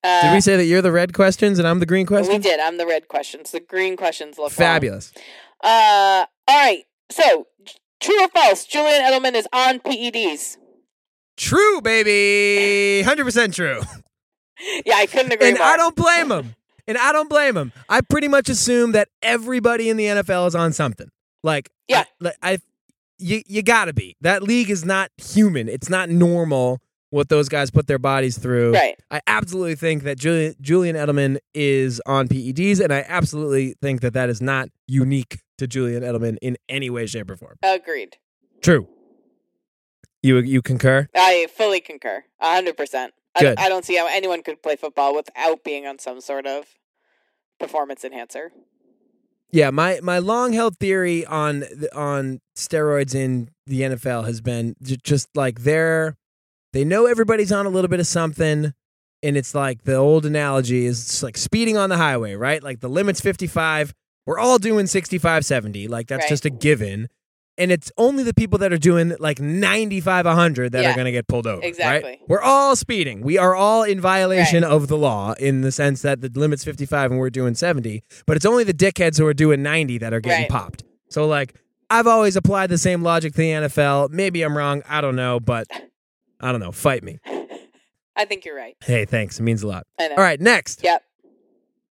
Uh, 0.04 0.22
did 0.24 0.34
we 0.34 0.42
say 0.42 0.56
that 0.56 0.66
you're 0.66 0.82
the 0.82 0.92
red 0.94 1.14
questions 1.14 1.60
and 1.60 1.68
I'm 1.68 1.80
the 1.80 1.86
green 1.86 2.06
questions? 2.06 2.38
we 2.38 2.42
did. 2.42 2.60
I'm 2.60 2.78
the 2.78 2.86
red 2.86 3.08
questions. 3.10 3.52
The 3.52 3.60
green 3.60 3.98
questions 3.98 4.38
look 4.38 4.46
long. 4.46 4.50
Fabulous. 4.52 5.12
Uh, 5.62 6.26
all 6.48 6.58
right. 6.58 6.84
So, 7.12 7.48
true 8.00 8.24
or 8.24 8.30
false? 8.30 8.66
Julian 8.66 9.02
Edelman 9.02 9.36
is 9.36 9.46
on 9.52 9.80
PEDs. 9.80 10.56
True, 11.40 11.82
baby. 11.82 13.02
Hundred 13.04 13.24
percent 13.24 13.54
true. 13.54 13.82
Yeah, 14.86 14.96
I 14.96 15.06
couldn't 15.06 15.32
agree 15.32 15.48
and 15.48 15.58
more. 15.58 15.66
I 15.66 15.78
don't 15.78 15.96
blame 15.96 16.30
him. 16.30 16.54
And 16.86 16.98
I 16.98 17.14
don't 17.14 17.30
blame 17.30 17.56
him. 17.56 17.72
I 17.88 18.02
pretty 18.02 18.28
much 18.28 18.50
assume 18.50 18.92
that 18.92 19.08
everybody 19.22 19.90
in 19.90 19.96
the 19.96 20.04
NFL 20.06 20.48
is 20.48 20.56
on 20.56 20.74
something. 20.74 21.08
Like, 21.44 21.70
Yeah. 21.88 22.00
I, 22.02 22.06
like, 22.20 22.36
I 22.44 22.58
you 23.20 23.42
you 23.48 23.64
gotta 23.64 23.94
be. 23.94 24.18
That 24.20 24.44
league 24.44 24.70
is 24.70 24.84
not 24.84 25.12
human. 25.18 25.70
It's 25.70 25.90
not 25.90 26.10
normal 26.10 26.82
what 27.12 27.30
those 27.30 27.48
guys 27.48 27.72
put 27.72 27.88
their 27.88 28.00
bodies 28.00 28.38
through. 28.38 28.74
Right. 28.74 29.00
I 29.10 29.22
absolutely 29.28 29.76
think 29.76 30.04
that 30.04 30.18
Julian 30.18 30.56
Julian 30.60 30.98
Edelman 30.98 31.38
is 31.54 32.02
on 32.06 32.28
PEDs, 32.28 32.82
and 32.82 32.92
I 32.94 33.06
absolutely 33.08 33.76
think 33.82 34.02
that 34.02 34.14
that 34.14 34.30
is 34.30 34.42
not 34.42 34.68
unique 34.88 35.40
to 35.58 35.68
Julian 35.68 36.04
Edelman 36.04 36.38
in 36.42 36.58
any 36.68 36.90
way, 36.90 37.06
shape, 37.06 37.32
or 37.32 37.38
form. 37.38 37.56
Agreed. 37.64 38.18
True. 38.62 38.88
You 40.22 40.38
you 40.40 40.62
concur? 40.62 41.08
I 41.16 41.48
fully 41.56 41.80
concur. 41.82 42.24
A 42.40 42.54
hundred 42.54 42.76
percent. 42.78 43.14
I-. 43.36 43.56
I 43.58 43.70
don't 43.70 43.86
see 43.86 43.96
how 43.96 44.08
anyone 44.08 44.44
could 44.44 44.62
play 44.62 44.76
football 44.76 45.16
without 45.16 45.64
being 45.64 45.86
on 45.86 46.00
some 46.00 46.20
sort 46.22 46.46
of 46.46 46.66
performance 47.60 48.04
enhancer. 48.04 48.52
Yeah, 49.52 49.70
my 49.72 50.00
my 50.04 50.20
long 50.20 50.54
held 50.54 50.78
theory 50.78 51.26
on 51.26 51.64
on 51.94 52.40
steroids 52.56 53.16
in 53.16 53.50
the 53.66 53.82
NFL 53.82 54.26
has 54.26 54.42
been 54.42 54.76
just 54.82 55.28
like 55.36 55.62
they're 55.62 56.16
they 56.74 56.84
know 56.84 57.06
everybody's 57.08 57.52
on 57.52 57.66
a 57.66 57.70
little 57.70 57.88
bit 57.90 58.00
of 58.00 58.06
something 58.08 58.74
and 59.24 59.38
it's 59.38 59.56
like 59.56 59.84
the 59.84 59.96
old 59.96 60.26
analogy 60.26 60.86
is 60.86 61.02
it's 61.02 61.24
like 61.24 61.36
speeding 61.38 61.78
on 61.78 61.90
the 61.90 61.98
highway, 61.98 62.36
right? 62.36 62.62
Like 62.62 62.80
the 62.80 62.88
limit's 62.90 63.22
55, 63.22 63.94
we're 64.26 64.38
all 64.40 64.60
doing 64.60 64.86
65 64.86 65.46
70, 65.46 65.88
like 65.88 66.08
that's 66.08 66.24
Right. 66.24 66.30
just 66.30 66.46
a 66.46 66.50
given. 66.52 67.10
And 67.60 67.72
it's 67.72 67.92
only 67.98 68.24
the 68.24 68.34
people 68.34 68.58
that 68.60 68.72
are 68.74 68.78
doing 68.78 69.14
like 69.20 69.40
95 69.40 70.26
100 70.26 70.72
that 70.72 70.82
Yeah, 70.82 70.92
are 70.92 70.96
going 70.96 71.06
to 71.06 71.12
get 71.12 71.28
pulled 71.28 71.46
over, 71.46 71.60
right? 71.60 71.68
exactly. 71.68 72.20
We're 72.28 72.42
all 72.42 72.76
speeding. 72.76 73.22
We 73.22 73.38
are 73.38 73.54
all 73.54 73.84
in 73.84 74.00
violation 74.02 74.64
of 74.64 74.88
the 74.88 74.98
law 74.98 75.34
in 75.34 75.62
the 75.62 75.72
sense 75.72 76.02
that 76.04 76.22
the 76.22 76.30
limit's 76.34 76.64
55 76.64 77.12
and 77.12 77.20
we're 77.20 77.30
doing 77.30 77.54
70, 77.56 78.02
but 78.26 78.38
it's 78.38 78.46
only 78.46 78.64
the 78.64 78.74
dickheads 78.74 79.18
who 79.18 79.28
are 79.28 79.34
doing 79.34 79.62
90 79.62 79.98
that 80.00 80.14
are 80.14 80.22
getting 80.22 80.44
Right. 80.44 80.50
popped. 80.50 80.84
So 81.10 81.28
like 81.28 81.54
I've 81.90 82.08
always 82.08 82.36
applied 82.36 82.70
the 82.70 82.78
same 82.78 83.04
logic 83.04 83.34
to 83.34 83.38
the 83.40 83.50
NFL. 83.52 84.10
Maybe 84.12 84.42
I'm 84.42 84.56
wrong, 84.58 84.82
I 84.88 85.02
don't 85.02 85.16
know, 85.18 85.40
but 85.40 85.68
I 86.40 86.52
don't 86.52 86.62
know, 86.62 86.72
fight 86.72 87.04
me. 87.04 87.20
I 88.16 88.26
think 88.26 88.46
you're 88.46 88.56
right. 88.56 88.76
Hey, 88.84 89.06
thanks. 89.06 89.40
It 89.40 89.44
means 89.44 89.64
a 89.64 89.68
lot. 89.68 89.86
All 90.00 90.10
right, 90.18 90.40
next. 90.40 90.84
Yep. 90.84 91.04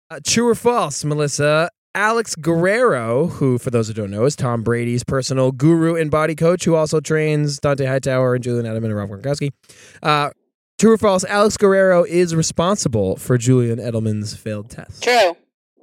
Uh, 0.09 0.19
true 0.25 0.47
or 0.49 0.55
false, 0.55 1.03
Melissa? 1.03 1.69
Alex 1.93 2.35
Guerrero, 2.35 3.27
who, 3.27 3.57
for 3.57 3.69
those 3.69 3.89
who 3.89 3.93
don't 3.93 4.11
know, 4.11 4.23
is 4.23 4.35
Tom 4.35 4.63
Brady's 4.63 5.03
personal 5.03 5.51
guru 5.51 5.95
and 5.95 6.09
body 6.09 6.35
coach, 6.35 6.63
who 6.63 6.75
also 6.75 7.01
trains 7.01 7.59
Dont'a 7.59 7.85
Hightower 7.85 8.35
and 8.35 8.43
Julian 8.43 8.65
Edelman 8.65 8.85
and 8.85 8.95
Rob 8.95 9.09
Gronkowski. 9.09 9.51
Uh, 10.01 10.29
true 10.79 10.93
or 10.93 10.97
false? 10.97 11.25
Alex 11.25 11.57
Guerrero 11.57 12.05
is 12.05 12.33
responsible 12.33 13.17
for 13.17 13.37
Julian 13.37 13.77
Edelman's 13.77 14.35
failed 14.35 14.69
test. 14.69 15.03
True. 15.03 15.35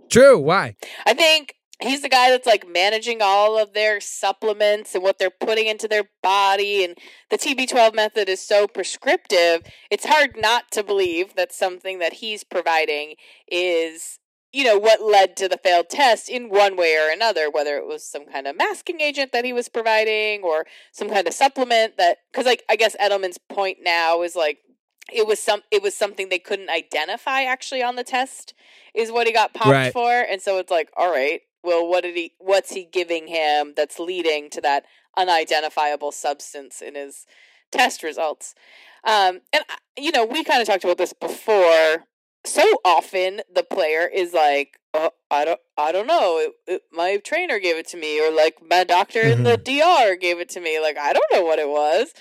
True. 0.09 0.39
Why? 0.39 0.77
I 1.05 1.13
think 1.13 1.55
he's 1.83 2.01
the 2.01 2.09
guy 2.09 2.31
that's 2.31 2.47
like 2.47 2.67
managing 2.67 3.19
all 3.21 3.59
of 3.59 3.75
their 3.75 4.01
supplements 4.01 4.95
and 4.95 5.05
what 5.05 5.19
they're 5.19 5.29
putting 5.29 5.67
into 5.67 5.87
their 5.89 6.05
body 6.23 6.85
and 6.85 6.97
the 7.31 7.37
TB12 7.37 7.95
method 7.95 8.31
is 8.31 8.41
so 8.41 8.67
prescriptive. 8.67 9.63
It's 9.91 10.07
hard 10.07 10.37
not 10.39 10.71
to 10.73 10.83
believe 10.83 11.35
that 11.35 11.53
something 11.53 11.99
that 11.99 12.15
he's 12.15 12.43
providing 12.45 13.17
is 13.47 14.19
you 14.59 14.65
know 14.65 14.77
what 14.77 15.01
led 15.01 15.37
to 15.37 15.47
the 15.49 15.57
failed 15.57 15.89
test 15.89 16.29
in 16.29 16.49
one 16.49 16.75
way 16.77 16.93
or 16.97 17.09
another 17.13 17.49
whether 17.49 17.77
it 17.77 17.87
was 17.87 18.03
some 18.05 18.27
kind 18.27 18.47
of 18.49 18.57
masking 18.57 19.01
agent 19.01 19.31
that 19.31 19.45
he 19.45 19.53
was 19.53 19.69
providing 19.69 20.43
or 20.43 20.67
some 20.91 21.09
kind 21.09 21.29
of 21.29 21.33
supplement 21.43 21.97
that 21.97 22.19
cuz 22.33 22.45
like 22.45 22.65
I 22.69 22.75
guess 22.75 22.97
Edelman's 22.97 23.39
point 23.39 23.79
now 23.83 24.23
is 24.23 24.35
like 24.35 24.59
it 25.13 25.29
was 25.29 25.39
some 25.49 25.63
it 25.71 25.81
was 25.81 25.95
something 25.95 26.29
they 26.29 26.41
couldn't 26.41 26.71
identify 26.71 27.43
actually 27.45 27.83
on 27.85 27.95
the 27.95 28.03
test 28.03 28.53
is 28.95 29.13
what 29.13 29.29
he 29.29 29.33
got 29.33 29.55
popped 29.55 29.71
Right. 29.71 29.93
for 29.93 30.13
and 30.33 30.43
so 30.43 30.59
it's 30.59 30.73
like 30.73 30.91
all 30.97 31.11
right 31.11 31.43
well 31.63 31.87
what 31.89 32.03
did 32.03 32.17
he 32.17 32.33
what's 32.39 32.73
he 32.73 32.85
giving 32.85 33.29
him 33.29 33.75
that's 33.77 34.01
leading 34.01 34.51
to 34.51 34.61
that 34.63 34.85
unidentifiable 35.17 36.11
substance 36.13 36.83
in 36.83 36.95
his 36.97 37.27
test 37.71 38.03
results 38.03 38.55
um 39.05 39.41
and 39.53 39.63
you 39.97 40.11
know 40.11 40.25
we 40.25 40.43
kind 40.43 40.61
of 40.61 40.67
talked 40.67 40.85
about 40.85 40.99
this 40.99 41.13
before 41.13 42.05
so 42.49 42.81
often 42.85 43.43
the 43.53 43.63
player 43.63 44.09
is 44.13 44.33
like 44.33 44.79
oh, 44.95 45.11
i 45.31 45.45
don't 45.45 45.61
i 45.77 45.93
don't 45.93 46.07
know 46.07 46.39
it, 46.39 46.53
it, 46.67 46.83
my 46.93 47.19
trainer 47.19 47.59
gave 47.59 47.77
it 47.77 47.87
to 47.87 47.97
me 47.97 48.21
or 48.21 48.35
like 48.35 48.57
my 48.69 48.85
doctor 48.85 49.21
in 49.21 49.43
the 49.43 49.59
mm-hmm. 49.59 49.79
dr 49.79 50.17
gave 50.17 50.39
it 50.39 50.49
to 50.49 50.61
me 50.61 50.81
like 50.81 50.97
i 50.97 51.13
don't 51.13 51.33
know 51.33 51.45
what 51.45 51.59
it 51.59 51.69
was. 51.69 52.13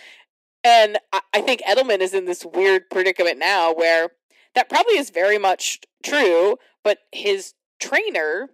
And 0.63 0.97
I, 1.13 1.21
I 1.33 1.41
think 1.41 1.61
edelman 1.61 1.99
is 1.99 2.13
in 2.13 2.25
this 2.25 2.43
weird 2.43 2.89
predicament 2.89 3.39
now 3.39 3.73
where 3.73 4.09
that 4.53 4.69
probably 4.69 4.97
is 4.97 5.11
very 5.11 5.37
much 5.37 5.79
true 6.03 6.57
but 6.83 6.99
his 7.11 7.53
trainer 7.79 8.49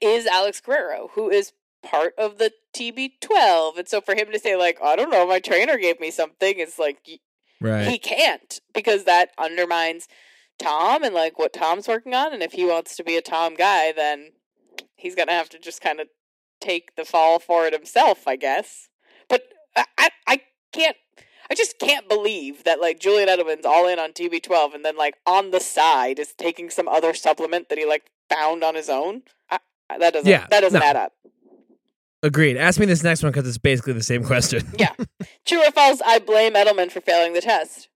is 0.00 0.26
alex 0.26 0.60
guerrero 0.60 1.10
who 1.14 1.28
is 1.28 1.52
part 1.82 2.14
of 2.16 2.38
the 2.38 2.52
tb12 2.74 3.78
and 3.78 3.88
so 3.88 4.00
for 4.00 4.14
him 4.14 4.30
to 4.32 4.38
say 4.38 4.56
like 4.56 4.78
i 4.82 4.94
don't 4.96 5.10
know 5.10 5.26
my 5.26 5.40
trainer 5.40 5.76
gave 5.76 5.98
me 6.00 6.10
something 6.10 6.54
it's 6.56 6.78
like 6.78 6.98
Right. 7.60 7.86
he 7.88 7.98
can't 7.98 8.58
because 8.72 9.04
that 9.04 9.32
undermines 9.36 10.08
Tom 10.60 11.02
and 11.02 11.14
like 11.14 11.38
what 11.38 11.52
Tom's 11.52 11.88
working 11.88 12.14
on. 12.14 12.32
And 12.32 12.42
if 12.42 12.52
he 12.52 12.64
wants 12.64 12.96
to 12.96 13.04
be 13.04 13.16
a 13.16 13.22
Tom 13.22 13.54
guy, 13.56 13.92
then 13.92 14.30
he's 14.94 15.14
gonna 15.14 15.32
have 15.32 15.48
to 15.50 15.58
just 15.58 15.80
kind 15.80 15.98
of 16.00 16.08
take 16.60 16.94
the 16.96 17.04
fall 17.04 17.38
for 17.38 17.66
it 17.66 17.72
himself, 17.72 18.28
I 18.28 18.36
guess. 18.36 18.88
But 19.28 19.42
I, 19.76 19.84
I, 19.98 20.10
I 20.26 20.40
can't. 20.72 20.96
I 21.50 21.54
just 21.54 21.80
can't 21.80 22.08
believe 22.08 22.62
that 22.62 22.80
like 22.80 23.00
Julian 23.00 23.28
Edelman's 23.28 23.66
all 23.66 23.88
in 23.88 23.98
on 23.98 24.12
TB12 24.12 24.72
and 24.74 24.84
then 24.84 24.96
like 24.96 25.14
on 25.26 25.50
the 25.50 25.58
side 25.58 26.20
is 26.20 26.32
taking 26.38 26.70
some 26.70 26.86
other 26.86 27.12
supplement 27.12 27.68
that 27.70 27.78
he 27.78 27.84
like 27.84 28.04
found 28.28 28.62
on 28.62 28.76
his 28.76 28.88
own. 28.88 29.22
I- 29.50 29.58
that 29.98 30.12
doesn't. 30.12 30.30
Yeah, 30.30 30.46
that 30.50 30.60
doesn't 30.60 30.78
no. 30.78 30.86
add 30.86 30.94
up. 30.94 31.12
Agreed. 32.22 32.56
Ask 32.56 32.78
me 32.78 32.86
this 32.86 33.02
next 33.02 33.22
one 33.22 33.32
because 33.32 33.48
it's 33.48 33.58
basically 33.58 33.94
the 33.94 34.02
same 34.02 34.22
question. 34.32 34.62
Yeah. 34.78 34.92
True 35.46 35.66
or 35.66 35.72
false? 35.72 36.00
I 36.04 36.18
blame 36.20 36.52
Edelman 36.54 36.92
for 36.92 37.00
failing 37.00 37.32
the 37.32 37.40
test. 37.40 37.88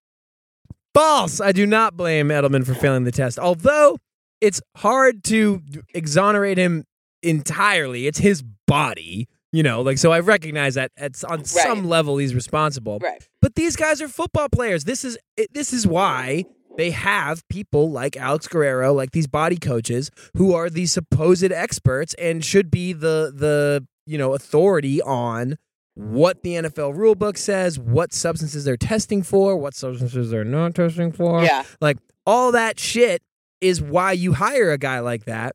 False. 0.94 1.40
I 1.40 1.52
do 1.52 1.66
not 1.66 1.96
blame 1.96 2.28
Edelman 2.28 2.64
for 2.64 2.74
failing 2.74 3.04
the 3.04 3.12
test. 3.12 3.38
Although 3.38 3.98
it's 4.40 4.60
hard 4.76 5.24
to 5.24 5.60
exonerate 5.94 6.56
him 6.58 6.84
entirely. 7.22 8.06
It's 8.06 8.18
his 8.18 8.42
body. 8.66 9.28
You 9.52 9.62
know, 9.62 9.82
like 9.82 9.98
so 9.98 10.10
I 10.10 10.18
recognize 10.20 10.74
that 10.74 10.90
at 10.96 11.22
on 11.24 11.44
some 11.44 11.88
level 11.88 12.18
he's 12.18 12.34
responsible. 12.34 12.98
Right. 13.00 13.22
But 13.40 13.54
these 13.54 13.76
guys 13.76 14.02
are 14.02 14.08
football 14.08 14.48
players. 14.48 14.84
This 14.84 15.04
is 15.04 15.16
it- 15.36 15.52
this 15.52 15.72
is 15.72 15.86
why 15.86 16.44
they 16.76 16.90
have 16.90 17.46
people 17.48 17.92
like 17.92 18.16
Alex 18.16 18.48
Guerrero, 18.48 18.92
like 18.92 19.12
these 19.12 19.28
body 19.28 19.56
coaches 19.56 20.10
who 20.36 20.52
are 20.54 20.68
the 20.68 20.86
supposed 20.86 21.44
experts 21.52 22.14
and 22.14 22.44
should 22.44 22.68
be 22.68 22.92
the 22.92 23.32
the, 23.32 23.86
you 24.06 24.18
know, 24.18 24.34
authority 24.34 25.00
on 25.02 25.54
what 25.94 26.42
the 26.42 26.54
NFL 26.54 26.96
rulebook 26.96 27.36
says, 27.36 27.78
what 27.78 28.12
substances 28.12 28.64
they're 28.64 28.76
testing 28.76 29.22
for, 29.22 29.56
what 29.56 29.74
substances 29.74 30.30
they're 30.30 30.44
not 30.44 30.74
testing 30.74 31.12
for. 31.12 31.42
Yeah. 31.42 31.64
Like 31.80 31.98
all 32.26 32.52
that 32.52 32.78
shit 32.78 33.22
is 33.60 33.80
why 33.80 34.12
you 34.12 34.32
hire 34.32 34.72
a 34.72 34.78
guy 34.78 35.00
like 35.00 35.24
that. 35.24 35.54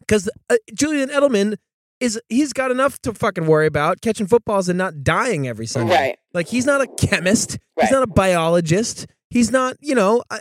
Because 0.00 0.28
uh, 0.50 0.56
Julian 0.74 1.08
Edelman 1.08 1.56
is 2.00 2.20
he's 2.28 2.52
got 2.52 2.70
enough 2.70 2.98
to 3.02 3.12
fucking 3.12 3.46
worry 3.46 3.66
about 3.66 4.00
catching 4.00 4.26
footballs 4.26 4.68
and 4.68 4.78
not 4.78 5.02
dying 5.02 5.46
every 5.46 5.66
Sunday. 5.66 5.94
Right. 5.94 6.18
Like 6.32 6.48
he's 6.48 6.66
not 6.66 6.80
a 6.80 6.86
chemist. 6.86 7.58
Right. 7.76 7.84
He's 7.84 7.92
not 7.92 8.02
a 8.02 8.08
biologist. 8.08 9.06
He's 9.30 9.50
not, 9.50 9.76
you 9.80 9.94
know. 9.94 10.22
I, 10.30 10.38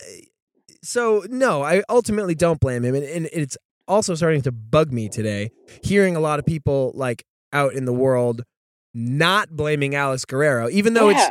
so 0.84 1.26
no, 1.30 1.64
I 1.64 1.84
ultimately 1.90 2.36
don't 2.36 2.60
blame 2.60 2.86
him, 2.86 2.96
and, 2.96 3.04
and 3.04 3.30
it's 3.34 3.58
also 3.88 4.16
starting 4.16 4.42
to 4.44 4.52
bug 4.52 4.92
me 4.92 5.10
today 5.10 5.50
hearing 5.84 6.16
a 6.16 6.20
lot 6.20 6.40
of 6.40 6.46
people 6.46 6.92
like 6.96 7.26
out 7.54 7.74
in 7.74 7.86
the 7.86 7.94
world 7.94 8.44
not 8.94 9.50
blaming 9.52 9.96
Alex 9.96 10.26
Guerrero, 10.26 10.70
even 10.70 10.94
though 10.94 11.10
it's 11.10 11.30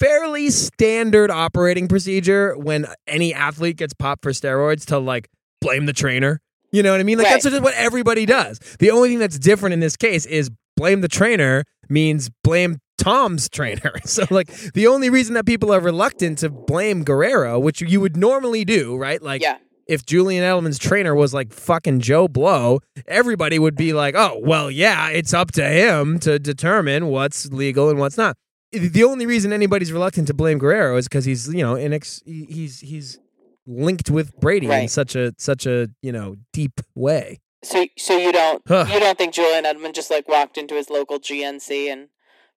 fairly 0.00 0.50
standard 0.50 1.30
operating 1.30 1.88
procedure 1.88 2.56
when 2.58 2.86
any 3.06 3.32
athlete 3.32 3.76
gets 3.76 3.94
popped 3.94 4.22
for 4.22 4.32
steroids 4.32 4.84
to 4.86 4.98
like 4.98 5.28
blame 5.60 5.86
the 5.86 5.92
trainer. 5.92 6.40
You 6.72 6.82
know 6.82 6.90
what 6.90 7.00
I 7.00 7.04
mean? 7.04 7.16
Like 7.18 7.26
Right. 7.26 7.32
that's 7.40 7.44
just 7.44 7.62
what 7.62 7.74
everybody 7.74 8.26
does. 8.26 8.58
The 8.78 8.90
only 8.90 9.08
thing 9.10 9.18
that's 9.18 9.38
different 9.38 9.72
in 9.72 9.80
this 9.80 9.96
case 9.96 10.26
is 10.26 10.50
blame 10.76 11.00
the 11.00 11.08
trainer 11.08 11.64
means 11.88 12.28
blame 12.44 12.78
Tom's 12.98 13.48
trainer. 13.50 13.92
So 14.04 14.24
like 14.30 14.48
the 14.74 14.86
only 14.86 15.08
reason 15.08 15.34
that 15.34 15.46
people 15.46 15.72
are 15.72 15.80
reluctant 15.80 16.38
to 16.38 16.50
blame 16.50 17.04
Guerrero, 17.04 17.58
which 17.58 17.80
you 17.80 18.00
would 18.00 18.16
normally 18.16 18.64
do, 18.64 18.96
right? 18.96 19.22
Like 19.22 19.40
yeah. 19.42 19.58
If 19.86 20.04
Julian 20.04 20.42
Edelman's 20.44 20.78
trainer 20.78 21.14
was 21.14 21.32
like 21.34 21.52
fucking 21.52 22.00
Joe 22.00 22.28
Blow, 22.28 22.80
everybody 23.06 23.58
would 23.58 23.76
be 23.76 23.92
like, 23.92 24.14
"Oh, 24.16 24.38
well, 24.42 24.70
yeah, 24.70 25.08
it's 25.10 25.32
up 25.34 25.52
to 25.52 25.64
him 25.68 26.18
to 26.20 26.38
determine 26.38 27.06
what's 27.06 27.46
legal 27.52 27.88
and 27.90 27.98
what's 27.98 28.16
not." 28.16 28.36
The 28.72 29.04
only 29.04 29.26
reason 29.26 29.52
anybody's 29.52 29.92
reluctant 29.92 30.26
to 30.26 30.34
blame 30.34 30.58
Guerrero 30.58 30.96
is 30.96 31.06
because 31.08 31.24
he's, 31.24 31.48
you 31.54 31.62
know, 31.62 31.74
inex- 31.74 32.22
he- 32.26 32.46
he's 32.50 32.80
he's 32.80 33.18
linked 33.66 34.10
with 34.10 34.36
Brady 34.40 34.66
in 34.70 34.88
such 34.88 35.14
a 35.16 35.32
such 35.38 35.66
a 35.66 35.88
you 36.02 36.12
know 36.12 36.36
deep 36.52 36.80
way. 36.94 37.38
So 37.64 37.86
so 37.96 38.16
you 38.16 38.32
don't 38.32 38.62
Huh. 38.68 38.86
you 38.92 39.00
don't 39.00 39.16
think 39.16 39.34
Julian 39.34 39.64
Edelman 39.64 39.94
just 39.94 40.10
like 40.10 40.28
walked 40.28 40.58
into 40.58 40.74
his 40.74 40.90
local 40.90 41.18
GNC 41.18 41.90
and 41.92 42.08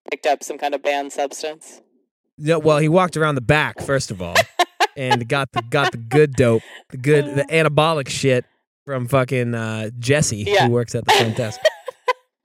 picked 0.10 0.26
up 0.26 0.44
some 0.44 0.58
kind 0.58 0.74
of 0.76 0.82
banned 0.84 1.12
substance? 1.14 1.82
No, 2.38 2.58
well, 2.60 2.78
he 2.80 2.88
walked 2.90 3.16
around 3.18 3.36
the 3.36 3.42
back 3.42 3.80
first 3.82 4.12
of 4.12 4.22
all, 4.22 4.36
and 4.98 5.28
got 5.28 5.52
the 5.52 5.62
got 5.70 5.92
the 5.92 5.98
good 5.98 6.34
dope, 6.34 6.62
the 6.90 6.98
good 6.98 7.26
the 7.36 7.44
anabolic 7.50 8.10
shit 8.10 8.46
from 8.86 9.08
fucking 9.08 9.54
uh, 9.56 9.90
Jesse 10.00 10.38
Yeah. 10.48 10.66
who 10.68 10.72
works 10.74 10.96
at 10.96 11.06
the 11.06 11.12
front 11.14 11.38
desk. 11.38 11.60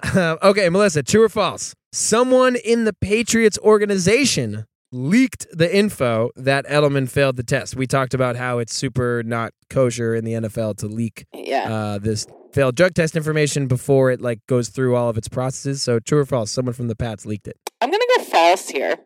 Uh, 0.02 0.37
okay, 0.42 0.68
Melissa, 0.68 1.02
true 1.02 1.22
or 1.24 1.28
false? 1.28 1.74
Someone 1.92 2.57
in 2.57 2.85
the 2.85 2.92
Patriots 2.92 3.59
organization 3.61 4.64
leaked 4.92 5.46
the 5.52 5.74
info 5.74 6.30
that 6.37 6.66
Edelman 6.66 7.09
failed 7.09 7.37
the 7.37 7.42
test. 7.42 7.74
We 7.76 7.87
talked 7.87 8.14
about 8.14 8.37
how 8.37 8.59
it's 8.59 8.74
super 8.74 9.22
not 9.24 9.52
kosher 9.70 10.14
in 10.14 10.24
the 10.24 10.33
NFL 10.35 10.76
to 10.78 10.87
leak 10.87 11.24
Yeah. 11.35 11.72
uh, 11.72 11.98
this 11.98 12.26
failed 12.52 12.76
drug 12.76 12.94
test 12.94 13.16
information 13.16 13.66
before 13.66 14.11
it 14.12 14.20
like 14.20 14.38
goes 14.46 14.68
through 14.68 14.94
all 14.94 15.09
of 15.09 15.16
its 15.18 15.28
processes. 15.28 15.83
So 15.83 15.98
true 15.98 16.18
or 16.20 16.24
false? 16.26 16.50
Someone 16.52 16.74
from 16.74 16.87
the 16.88 16.94
Pats 16.96 17.26
leaked 17.26 17.48
it. 17.48 17.57
I'm 17.80 17.90
gonna 17.90 18.04
go 18.18 18.24
false 18.24 18.68
here. 18.68 18.96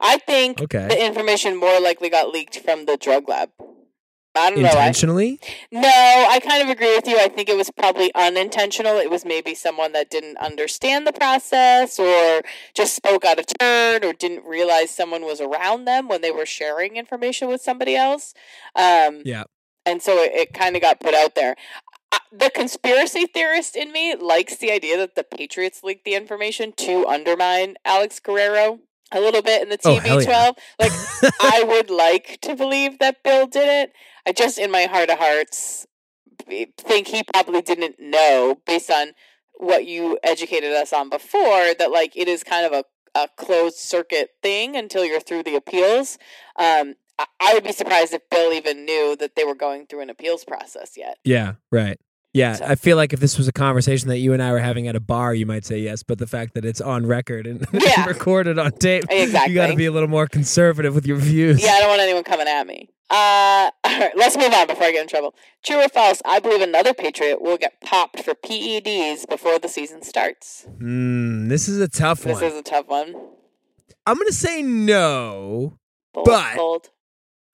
I 0.00 0.18
think 0.18 0.60
Okay. 0.62 0.86
the 0.88 1.04
information 1.04 1.56
more 1.56 1.80
likely 1.80 2.08
got 2.10 2.30
leaked 2.32 2.58
from 2.60 2.86
the 2.86 2.96
drug 2.96 3.28
lab. 3.28 3.50
I 4.38 4.50
don't 4.50 4.60
know. 4.60 4.68
I, 4.68 4.88
Intentionally? 4.88 5.40
no, 5.72 5.88
I 5.88 6.40
kind 6.40 6.62
of 6.62 6.68
agree 6.68 6.94
with 6.94 7.08
you. 7.08 7.16
I 7.18 7.28
think 7.28 7.48
it 7.48 7.56
was 7.56 7.70
probably 7.70 8.14
unintentional. 8.14 8.98
It 8.98 9.08
was 9.10 9.24
maybe 9.24 9.54
someone 9.54 9.92
that 9.92 10.10
didn't 10.10 10.36
understand 10.36 11.06
the 11.06 11.12
process 11.14 11.98
or 11.98 12.42
just 12.74 12.94
spoke 12.94 13.24
out 13.24 13.38
of 13.38 13.46
turn 13.58 14.04
or 14.04 14.12
didn't 14.12 14.44
realize 14.44 14.90
someone 14.90 15.22
was 15.24 15.40
around 15.40 15.86
them 15.86 16.06
when 16.06 16.20
they 16.20 16.30
were 16.30 16.44
sharing 16.44 16.96
information 16.96 17.48
with 17.48 17.62
somebody 17.62 17.96
else. 17.96 18.34
Um, 18.74 19.22
Yeah. 19.24 19.44
and 19.86 20.02
so 20.02 20.18
it, 20.22 20.32
it 20.34 20.52
kind 20.52 20.76
of 20.76 20.82
got 20.82 21.00
put 21.00 21.14
out 21.14 21.34
there. 21.34 21.56
Uh, 22.12 22.18
The 22.30 22.50
conspiracy 22.50 23.24
theorist 23.26 23.74
in 23.74 23.90
me 23.90 24.14
likes 24.16 24.56
the 24.56 24.70
idea 24.70 24.98
that 24.98 25.14
the 25.14 25.24
Patriots 25.24 25.82
leaked 25.82 26.04
the 26.04 26.14
information 26.14 26.74
to 26.76 27.06
undermine 27.06 27.76
Alex 27.86 28.20
Guerrero 28.20 28.80
a 29.12 29.20
little 29.20 29.42
bit 29.42 29.62
in 29.62 29.68
the 29.68 29.78
Oh, 29.84 29.98
hell 29.98 30.22
yeah. 30.22 30.50
TB12. 30.50 30.56
Like, 30.80 31.32
I 31.40 31.64
would 31.66 31.90
like 31.90 32.38
to 32.42 32.54
believe 32.54 32.98
that 32.98 33.22
Bill 33.22 33.46
did 33.46 33.68
it. 33.68 33.92
I 34.26 34.32
just, 34.32 34.58
in 34.58 34.70
my 34.70 34.82
heart 34.84 35.10
of 35.10 35.18
hearts, 35.18 35.86
think 36.78 37.08
he 37.08 37.22
probably 37.22 37.62
didn't 37.62 37.96
know, 37.98 38.58
based 38.66 38.90
on 38.90 39.12
what 39.58 39.86
you 39.86 40.18
educated 40.22 40.72
us 40.72 40.92
on 40.92 41.08
before, 41.08 41.74
that 41.78 41.90
like 41.90 42.16
it 42.16 42.28
is 42.28 42.44
kind 42.44 42.66
of 42.66 42.72
a, 42.72 42.84
a 43.18 43.28
closed 43.36 43.76
circuit 43.76 44.30
thing 44.42 44.76
until 44.76 45.04
you're 45.04 45.20
through 45.20 45.42
the 45.42 45.56
appeals. 45.56 46.18
Um, 46.56 46.94
I, 47.18 47.26
I 47.40 47.54
would 47.54 47.64
be 47.64 47.72
surprised 47.72 48.12
if 48.12 48.28
Bill 48.30 48.52
even 48.52 48.84
knew 48.84 49.16
that 49.16 49.36
they 49.36 49.44
were 49.44 49.54
going 49.54 49.86
through 49.86 50.02
an 50.02 50.10
appeals 50.10 50.44
process 50.44 50.92
yet. 50.96 51.18
Yeah, 51.24 51.54
right. 51.72 51.98
Yeah, 52.36 52.54
So- 52.54 52.64
I 52.66 52.74
feel 52.74 52.96
like 52.96 53.12
if 53.12 53.20
this 53.20 53.38
was 53.38 53.48
a 53.48 53.52
conversation 53.52 54.08
that 54.08 54.18
you 54.18 54.32
and 54.32 54.42
I 54.42 54.52
were 54.52 54.58
having 54.58 54.88
at 54.88 54.94
a 54.96 55.00
bar, 55.00 55.34
you 55.34 55.46
might 55.46 55.64
say 55.64 55.78
yes. 55.78 56.02
But 56.02 56.18
the 56.18 56.26
fact 56.26 56.54
that 56.54 56.64
it's 56.64 56.80
on 56.80 57.06
record 57.06 57.46
and 57.46 57.66
Yeah. 57.72 58.04
recorded 58.06 58.58
on 58.58 58.72
tape, 58.72 59.04
you 59.10 59.30
got 59.32 59.68
to 59.68 59.76
be 59.76 59.86
a 59.86 59.92
little 59.92 60.08
more 60.08 60.26
conservative 60.26 60.94
with 60.94 61.06
your 61.06 61.16
views. 61.16 61.62
Yeah, 61.62 61.72
I 61.72 61.80
don't 61.80 61.88
want 61.88 62.02
anyone 62.02 62.24
coming 62.24 62.46
at 62.48 62.66
me. 62.66 62.90
Uh, 63.08 63.70
all 63.84 64.00
right, 64.00 64.10
let's 64.16 64.36
move 64.36 64.52
on 64.52 64.66
before 64.66 64.84
I 64.84 64.92
get 64.92 65.02
in 65.02 65.08
trouble. 65.08 65.34
True 65.64 65.76
or 65.84 65.88
false? 65.88 66.20
I 66.24 66.40
believe 66.40 66.60
another 66.60 66.92
Patriot 66.92 67.40
will 67.40 67.56
get 67.56 67.80
popped 67.80 68.22
for 68.24 68.34
PEDs 68.34 69.28
before 69.28 69.58
the 69.58 69.68
season 69.68 70.02
starts. 70.02 70.66
Mm, 70.80 71.48
this 71.48 71.68
is 71.68 71.80
a 71.80 71.88
tough 71.88 72.22
This 72.22 72.34
one. 72.40 72.44
is 72.44 72.54
a 72.54 72.62
tough 72.62 72.88
one. 72.88 73.14
I'm 74.06 74.16
gonna 74.18 74.32
say 74.32 74.60
no. 74.62 75.78
Bold, 76.12 76.26
But- 76.26 76.56
bold. 76.56 76.90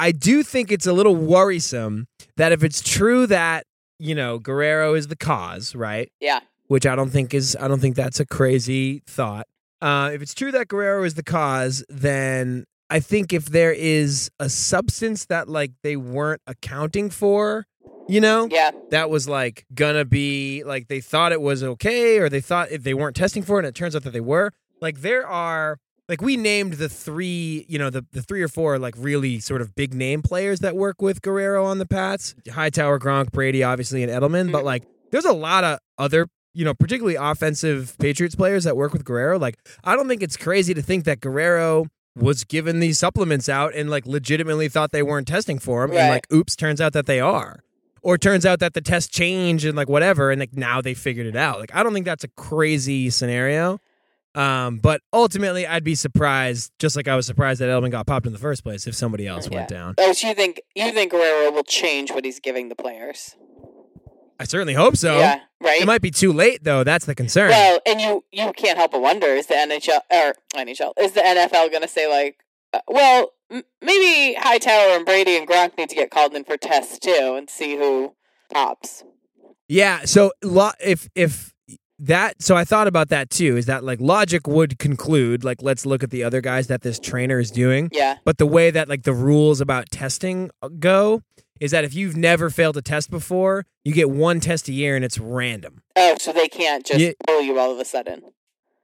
I 0.01 0.11
do 0.11 0.43
think 0.43 0.73
it's 0.73 0.87
a 0.87 0.93
little 0.93 1.15
worrisome 1.15 2.09
that 2.37 2.51
if 2.51 2.65
it's 2.65 2.81
true 2.83 3.27
that 3.29 3.67
you 4.03 4.15
know 4.15 4.39
Guerrero 4.39 4.95
is 4.95 5.09
the 5.09 5.17
cause, 5.17 5.75
right? 5.75 6.11
Yeah. 6.21 6.41
which 6.69 6.87
I 6.87 6.97
don't 6.97 7.11
think 7.11 7.35
is 7.35 7.57
I 7.61 7.69
don't 7.69 7.81
think 7.81 7.97
that's 7.97 8.19
a 8.21 8.27
crazy 8.27 9.03
thought. 9.07 9.47
Uh, 9.81 10.11
if 10.15 10.23
it's 10.23 10.35
true 10.35 10.51
that 10.53 10.69
Guerrero 10.69 11.05
is 11.05 11.15
the 11.15 11.23
cause, 11.23 11.85
then 11.89 12.65
I 12.89 13.01
think 13.01 13.33
if 13.33 13.47
there 13.47 13.73
is 13.73 14.31
a 14.39 14.49
substance 14.49 15.27
that 15.27 15.49
like 15.49 15.73
they 15.83 15.97
weren't 15.97 16.41
accounting 16.47 17.11
for, 17.11 17.67
you 18.09 18.21
know, 18.21 18.49
Yeah. 18.51 18.71
that 18.91 19.11
was 19.11 19.29
like 19.29 19.65
gonna 19.75 20.05
be 20.05 20.63
like 20.65 20.89
they 20.89 21.01
thought 21.01 21.33
it 21.33 21.41
was 21.41 21.63
okay 21.63 22.19
or 22.19 22.29
they 22.29 22.41
thought 22.41 22.71
if 22.71 22.83
they 22.85 22.95
weren't 22.95 23.17
testing 23.17 23.43
for 23.43 23.57
it 23.57 23.65
and 23.65 23.69
it 23.69 23.75
turns 23.75 23.95
out 23.97 24.03
that 24.05 24.13
they 24.13 24.21
were. 24.21 24.53
Like 24.81 25.01
there 25.03 25.27
are 25.27 25.79
like 26.13 26.21
we 26.21 26.37
named 26.37 26.75
the 26.75 26.91
three, 26.91 27.65
you 27.71 27.79
know, 27.79 27.89
the, 27.89 28.05
the 28.13 28.21
three 28.21 28.43
or 28.43 28.49
four 28.49 28.79
like 28.79 28.95
really 28.99 29.41
sort 29.41 29.63
of 29.63 29.75
big 29.75 29.95
name 29.95 30.21
players 30.21 30.61
that 30.61 30.77
work 30.77 31.01
with 31.01 31.23
Guerrero 31.23 31.65
on 31.65 31.79
the 31.79 31.87
Pats. 31.87 32.35
Hightower, 32.53 32.99
Gronk, 32.99 33.33
Brady, 33.33 33.63
obviously, 33.63 34.03
and 34.03 34.13
Edelman. 34.13 34.53
But 34.53 34.61
Mhm. 34.63 34.67
like 34.67 34.83
there's 35.11 35.25
a 35.25 35.33
lot 35.33 35.65
of 35.65 35.79
other, 35.97 36.29
you 36.53 36.67
know, 36.67 36.75
particularly 36.75 37.17
offensive 37.17 37.97
Patriots 37.99 38.35
players 38.35 38.65
that 38.65 38.77
work 38.77 38.93
with 38.93 39.07
Guerrero. 39.07 39.39
Like, 39.39 39.57
I 39.85 39.97
don't 39.97 40.07
think 40.07 40.23
it's 40.23 40.37
crazy 40.37 40.75
to 40.75 40.83
think 40.83 41.05
that 41.07 41.21
Guerrero 41.21 41.87
was 42.15 42.45
given 42.45 42.81
these 42.81 42.99
supplements 42.99 43.49
out 43.49 43.75
and 43.75 43.89
like 43.89 44.05
legitimately 44.05 44.69
thought 44.69 44.93
they 44.93 45.03
weren't 45.03 45.27
testing 45.27 45.59
for 45.59 45.83
him. 45.85 45.93
And 45.93 46.11
like, 46.11 46.31
oops, 46.31 46.55
turns 46.55 46.79
out 46.79 46.93
that 46.93 47.07
they 47.07 47.21
are. 47.21 47.61
Or 48.03 48.19
turns 48.19 48.45
out 48.45 48.59
that 48.59 48.75
the 48.75 48.81
test 48.83 49.13
changed 49.13 49.65
and 49.65 49.77
like 49.77 49.89
whatever, 49.89 50.31
and 50.31 50.41
like 50.41 50.53
now 50.55 50.83
they 50.83 50.93
figured 50.93 51.27
it 51.27 51.37
out. 51.37 51.59
Like, 51.61 51.75
I 51.75 51.83
don't 51.83 51.95
think 51.95 52.05
that's 52.05 52.25
a 52.25 52.29
crazy 52.37 53.09
scenario. 53.11 53.79
Um, 54.35 54.79
but 54.79 55.03
ultimately, 55.13 55.67
I'd 55.67 55.85
be 55.85 55.95
surprised, 55.95 56.73
just 56.79 56.97
like 56.97 57.07
I 57.09 57.17
was 57.17 57.27
surprised 57.27 57.61
that 57.61 57.69
Edelman 57.69 57.91
got 57.91 58.07
popped 58.07 58.27
in 58.27 58.33
the 58.33 58.39
first 58.39 58.63
place, 58.63 58.87
if 58.87 58.95
somebody 58.95 59.27
else 59.27 59.49
went 59.51 59.69
down. 59.69 59.95
Oh, 59.99 60.13
so 60.13 60.29
you 60.29 60.35
think 60.35 60.61
you 60.75 60.91
think 60.93 61.13
Guerrero 61.13 61.51
will 61.53 61.65
change 61.65 62.11
what 62.13 62.25
he's 62.25 62.41
giving 62.41 62.69
the 62.69 62.75
players? 62.77 63.37
I 64.41 64.45
certainly 64.45 64.75
hope 64.75 64.97
so. 64.97 65.19
yeah. 65.19 65.41
Right. 65.61 65.81
It 65.83 65.87
might 65.87 66.03
be 66.03 66.11
too 66.11 66.33
late, 66.33 66.65
though. 66.65 66.83
That's 66.83 67.05
the 67.05 67.15
concern. 67.15 67.51
Well, 67.51 67.81
and 67.87 68.01
you 68.01 68.25
you 68.33 68.53
can't 68.55 68.77
help 68.79 68.93
but 68.93 69.01
wonder 69.03 69.27
is 69.29 69.47
the 69.47 69.55
NHL 69.55 70.01
or 70.11 70.35
NHL 70.57 70.93
is 70.99 71.13
the 71.13 71.21
NFL 71.21 71.71
going 71.71 71.83
to 71.83 71.89
say 71.89 72.09
like, 72.09 72.39
uh, 72.73 72.81
well, 72.89 73.33
m- 73.51 73.63
maybe 73.81 74.35
Hightower 74.41 74.97
and 74.97 75.05
Brady 75.05 75.37
and 75.37 75.47
Gronk 75.47 75.77
need 75.79 75.91
to 75.91 75.95
get 75.95 76.11
called 76.11 76.35
in 76.35 76.43
for 76.45 76.57
tests 76.57 76.99
too 76.99 77.35
and 77.37 77.49
see 77.49 77.77
who 77.77 78.15
pops. 78.53 79.05
Yeah. 79.69 80.01
So 80.07 80.33
lo- 80.43 80.73
if 80.81 81.09
if 81.15 81.52
that 82.03 82.43
so 82.43 82.57
I 82.57 82.65
thought 82.65 82.87
about 82.87 83.09
that 83.09 83.31
too. 83.31 83.57
Is 83.57 83.67
that 83.67 83.85
like 83.85 84.01
logic 84.01 84.47
would 84.47 84.79
conclude 84.79 85.45
like 85.45 85.63
let's 85.63 85.87
look 85.87 86.03
at 86.03 86.11
the 86.11 86.25
other 86.25 86.41
guys 86.41 86.67
that 86.67 86.83
this 86.83 86.99
trainer 86.99 87.39
is 87.39 87.51
doing. 87.51 87.89
Yeah. 87.93 88.19
But 88.25 88.39
the 88.39 88.47
way 88.47 88.71
that 88.71 88.89
like 88.89 89.05
the 89.05 89.13
rules 89.15 89.61
about 89.61 89.91
testing 89.91 90.51
uh, 90.63 90.69
go 90.69 91.23
is 91.61 91.71
that 91.71 91.85
if 91.85 91.95
you've 91.95 92.17
never 92.17 92.51
failed 92.51 92.77
a 92.77 92.83
test 92.83 93.09
before, 93.11 93.65
you 93.85 93.93
get 93.95 94.11
one 94.11 94.41
test 94.41 94.69
a 94.69 94.73
year 94.73 94.97
and 94.97 95.05
it's 95.05 95.19
random. 95.19 95.81
Oh, 95.97 96.17
so 96.19 96.33
they 96.33 96.49
can't 96.49 96.85
just 96.85 96.99
Yeah. 97.01 97.13
pull 97.27 97.41
you 97.41 97.59
all 97.59 97.71
of 97.73 97.79
a 97.79 97.85
sudden. 97.85 98.23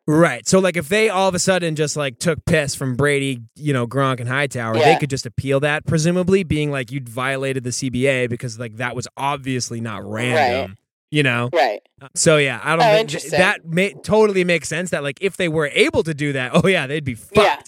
Right. 0.06 0.46
So 0.48 0.58
like 0.58 0.76
if 0.76 0.88
they 0.88 1.10
all 1.10 1.28
of 1.28 1.34
a 1.34 1.38
sudden 1.38 1.74
just 1.76 1.96
like 1.96 2.18
took 2.18 2.42
piss 2.46 2.74
from 2.74 2.96
Brady, 2.96 3.40
you 3.56 3.72
know, 3.74 3.86
Gronk 3.86 4.20
and 4.20 4.28
Hightower, 4.28 4.74
they 4.74 4.96
could 4.96 5.10
just 5.10 5.26
appeal 5.26 5.60
that, 5.60 5.86
presumably 5.86 6.44
being 6.44 6.70
like 6.70 6.90
you'd 6.90 7.08
violated 7.08 7.62
the 7.64 7.70
CBA 7.70 8.30
because 8.30 8.58
like 8.58 8.76
that 8.76 8.96
was 8.96 9.06
obviously 9.18 9.80
not 9.82 10.02
random. 10.08 10.76
You 11.10 11.22
know? 11.22 11.48
Right. 11.54 11.80
So 12.14 12.36
yeah, 12.36 12.60
I 12.62 12.76
don't 12.76 12.84
Oh, 12.84 12.90
think 12.90 13.00
interesting. 13.00 13.38
that 13.38 13.60
ma- 13.64 14.00
totally 14.02 14.44
makes 14.44 14.68
sense 14.68 14.90
that 14.90 15.02
like 15.02 15.18
if 15.20 15.36
they 15.36 15.48
were 15.48 15.70
able 15.72 16.02
to 16.02 16.12
do 16.14 16.32
that, 16.34 16.50
oh 16.54 16.66
yeah, 16.68 16.86
they'd 16.86 17.04
be 17.04 17.14
fucked. 17.14 17.36
Yeah. 17.36 17.60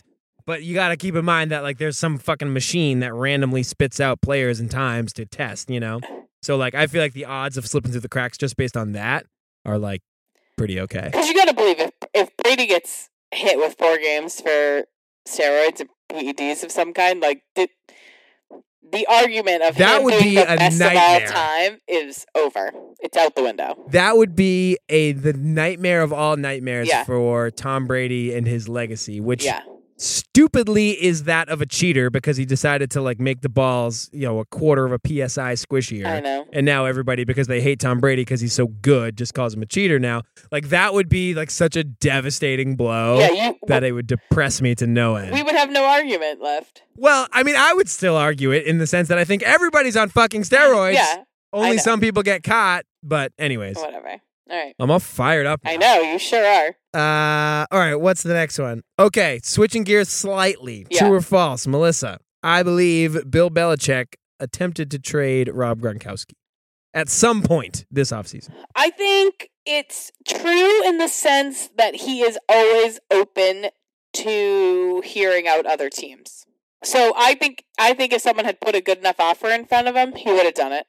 But 0.47 0.63
you 0.63 0.75
got 0.75 0.89
to 0.89 0.97
keep 0.97 1.15
in 1.15 1.25
mind 1.25 1.51
that 1.53 1.63
like 1.63 1.79
there's 1.79 1.99
some 1.99 2.19
fucking 2.19 2.53
machine 2.53 3.01
that 3.01 3.15
randomly 3.15 3.63
spits 3.63 4.01
out 4.01 4.21
players 4.21 4.59
and 4.61 4.71
times 4.71 5.13
to 5.15 5.25
test, 5.27 5.71
you 5.71 5.79
know? 5.81 6.01
So 6.43 6.57
like 6.57 6.75
I 6.75 6.87
feel 6.87 7.01
like 7.03 7.13
the 7.13 7.25
odds 7.27 7.57
of 7.57 7.67
slipping 7.67 7.93
through 7.93 8.01
the 8.01 8.09
cracks 8.09 8.37
just 8.39 8.57
based 8.57 8.77
on 8.77 8.93
that 8.93 9.27
are 9.65 9.79
like 9.79 10.03
pretty 10.57 10.81
okay. 10.81 11.05
Because 11.13 11.29
you 11.29 11.35
got 11.35 11.49
to 11.49 11.55
believe 11.55 11.79
if 11.79 11.91
if 12.15 12.37
Brady 12.37 12.67
gets 12.67 13.09
hit 13.33 13.59
with 13.59 13.77
four 13.79 13.97
games 13.99 14.41
for 14.41 14.85
steroids 15.29 15.81
and 15.81 15.89
PEDs 16.11 16.65
of 16.65 16.73
some 16.73 16.93
kind, 16.93 17.21
like 17.21 17.43
the, 17.55 17.69
the 18.93 19.07
argument 19.07 19.63
of 19.63 19.77
That 19.77 20.03
would 20.03 20.19
be 20.23 20.35
the 20.37 20.53
a 20.53 20.57
best 20.57 20.79
nightmare. 20.79 21.17
of 21.17 21.23
all 21.23 21.29
time 21.33 21.79
is 21.89 22.27
over. 22.35 22.73
It's 23.01 23.17
out 23.17 23.35
the 23.35 23.43
window. 23.43 23.87
That 23.91 24.17
would 24.17 24.35
be 24.37 24.79
a 24.89 25.13
the 25.13 25.33
nightmare 25.33 26.03
of 26.03 26.13
all 26.13 26.37
nightmares 26.37 26.89
Yeah. 26.89 27.05
for 27.05 27.51
Tom 27.51 27.87
Brady 27.87 28.35
and 28.35 28.47
his 28.47 28.69
legacy, 28.69 29.21
which 29.21 29.45
Yeah. 29.45 29.61
Stupidly 30.01 30.91
is 31.03 31.25
that 31.25 31.49
of 31.49 31.61
a 31.61 31.67
cheater 31.67 32.11
because 32.11 32.37
he 32.37 32.45
decided 32.45 32.91
to 32.93 33.03
like 33.03 33.21
make 33.21 33.43
the 33.43 33.49
balls, 33.49 34.09
you 34.13 34.27
know, 34.27 34.39
a 34.39 34.45
quarter 34.47 34.87
of 34.87 34.93
a 34.93 34.99
psi 35.07 35.53
squishier. 35.55 36.07
I 36.07 36.21
know. 36.21 36.47
And 36.53 36.65
now 36.65 36.87
everybody, 36.87 37.25
because 37.25 37.47
they 37.47 37.61
hate 37.61 37.81
Tom 37.81 38.01
Brady 38.01 38.23
because 38.23 38.41
he's 38.41 38.55
so 38.55 38.69
good, 38.69 39.17
just 39.17 39.35
calls 39.35 39.55
him 39.55 39.63
a 39.63 39.67
cheater 39.67 39.99
now. 39.99 40.23
Like 40.51 40.71
that 40.71 40.95
would 40.95 41.09
be 41.09 41.35
like 41.35 41.51
such 41.51 41.77
a 41.77 41.85
devastating 41.85 42.77
blow 42.77 43.19
yeah, 43.19 43.31
you, 43.31 43.59
that 43.67 43.85
it 43.85 43.93
would 43.93 44.07
depress 44.07 44.63
me 44.63 44.75
to 44.77 44.87
no 44.87 45.17
end. 45.17 45.33
we 45.33 45.43
would 45.43 45.55
have 45.55 45.71
no 45.71 45.85
argument 45.85 46.41
left. 46.41 46.83
well, 46.97 47.29
I 47.33 47.43
mean, 47.43 47.57
I 47.57 47.75
would 47.75 47.89
still 47.89 48.17
argue 48.17 48.53
it 48.53 48.65
in 48.65 48.79
the 48.79 48.87
sense 48.87 49.09
that 49.09 49.19
I 49.19 49.25
think 49.25 49.43
everybody's 49.43 49.97
on 49.97 50.09
fucking 50.09 50.43
steroids. 50.43 50.95
Yeah, 50.95 51.25
Only 51.53 51.79
some 51.79 52.01
people 52.01 52.23
get 52.23 52.43
caught. 52.43 52.85
But 53.03 53.33
anyways, 53.39 53.77
whatever. 53.77 54.21
All 54.51 54.57
right. 54.59 54.75
I'm 54.81 54.91
all 54.91 54.99
fired 54.99 55.47
up. 55.47 55.61
I 55.65 55.77
know, 55.77 56.01
you 56.01 56.19
sure 56.19 56.45
are. 56.45 56.75
Uh, 56.93 57.67
all 57.71 57.79
right. 57.79 57.95
What's 57.95 58.23
the 58.25 58.35
next 58.35 58.59
one? 58.59 58.83
Okay, 58.99 59.41
switching 59.45 59.85
gears 59.85 60.09
slightly. 60.09 60.87
Yeah. 60.91 61.01
True 61.01 61.15
or 61.15 61.21
false, 61.21 61.67
Melissa? 61.67 62.19
I 62.43 62.63
believe 62.63 63.31
Bill 63.31 63.51
Belichick 63.51 64.15
attempted 64.41 64.91
to 64.91 64.99
trade 64.99 65.51
Rob 65.53 65.81
Gronkowski 65.81 66.33
at 66.95 67.09
some 67.09 67.43
point 67.43 67.85
this 67.91 68.11
offseason. 68.11 68.51
I 68.75 68.91
think 68.91 69.51
it's 69.65 70.11
true 70.27 70.87
in 70.87 70.99
the 70.99 71.09
sense 71.09 71.69
that 71.77 71.95
he 71.95 72.23
is 72.23 72.39
always 72.49 72.99
open 73.11 73.67
to 74.15 75.03
hearing 75.05 75.47
out 75.47 75.67
other 75.67 75.89
teams. 75.89 76.45
So 76.83 77.13
I 77.17 77.35
think 77.35 77.65
I 77.79 77.93
think 77.93 78.13
if 78.13 78.23
someone 78.23 78.47
had 78.47 78.61
put 78.61 78.75
a 78.75 78.81
good 78.81 78.99
enough 78.99 79.21
offer 79.21 79.49
in 79.49 79.67
front 79.67 79.87
of 79.87 79.95
him, 79.95 80.15
he 80.15 80.33
would 80.33 80.47
have 80.47 80.55
done 80.55 80.73
it. 80.73 80.87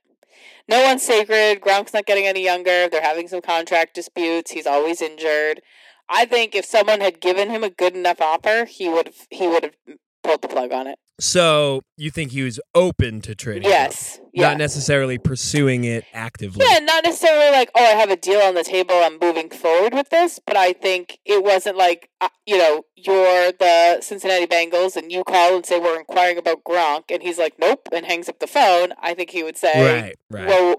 No 0.71 0.81
one's 0.83 1.03
sacred. 1.03 1.59
Gronk's 1.59 1.93
not 1.93 2.05
getting 2.05 2.25
any 2.25 2.45
younger. 2.45 2.87
They're 2.87 3.01
having 3.01 3.27
some 3.27 3.41
contract 3.41 3.93
disputes. 3.93 4.51
He's 4.51 4.65
always 4.65 5.01
injured. 5.01 5.61
I 6.07 6.23
think 6.23 6.55
if 6.55 6.63
someone 6.63 7.01
had 7.01 7.19
given 7.19 7.49
him 7.49 7.61
a 7.61 7.69
good 7.69 7.93
enough 7.93 8.21
offer, 8.21 8.63
he 8.63 8.87
would 8.87 9.07
have 9.07 9.27
he 9.29 9.49
would 9.49 9.63
have 9.63 9.73
pulled 10.23 10.41
the 10.41 10.47
plug 10.47 10.71
on 10.71 10.87
it. 10.87 10.97
So 11.21 11.83
you 11.97 12.09
think 12.09 12.31
he 12.31 12.41
was 12.41 12.59
open 12.73 13.21
to 13.21 13.35
trading? 13.35 13.69
Yes. 13.69 14.19
Yeah. 14.33 14.49
Not 14.49 14.57
necessarily 14.57 15.19
pursuing 15.19 15.83
it 15.83 16.03
actively. 16.13 16.65
Yeah, 16.67 16.79
not 16.79 17.03
necessarily 17.03 17.51
like, 17.51 17.69
oh, 17.75 17.83
I 17.83 17.89
have 17.89 18.09
a 18.09 18.15
deal 18.15 18.39
on 18.39 18.55
the 18.55 18.63
table. 18.63 18.95
I'm 18.95 19.19
moving 19.21 19.51
forward 19.51 19.93
with 19.93 20.09
this. 20.09 20.39
But 20.43 20.57
I 20.57 20.73
think 20.73 21.19
it 21.23 21.43
wasn't 21.43 21.77
like, 21.77 22.09
uh, 22.21 22.29
you 22.47 22.57
know, 22.57 22.85
you're 22.95 23.51
the 23.51 24.01
Cincinnati 24.01 24.47
Bengals 24.47 24.95
and 24.95 25.11
you 25.11 25.23
call 25.23 25.57
and 25.57 25.63
say, 25.63 25.79
we're 25.79 25.99
inquiring 25.99 26.39
about 26.39 26.63
Gronk. 26.63 27.11
And 27.11 27.21
he's 27.21 27.37
like, 27.37 27.53
nope, 27.59 27.87
and 27.93 28.03
hangs 28.03 28.27
up 28.27 28.39
the 28.39 28.47
phone. 28.47 28.93
I 28.99 29.13
think 29.13 29.29
he 29.29 29.43
would 29.43 29.57
say, 29.57 30.01
Right. 30.01 30.15
Right. 30.31 30.47
well, 30.47 30.75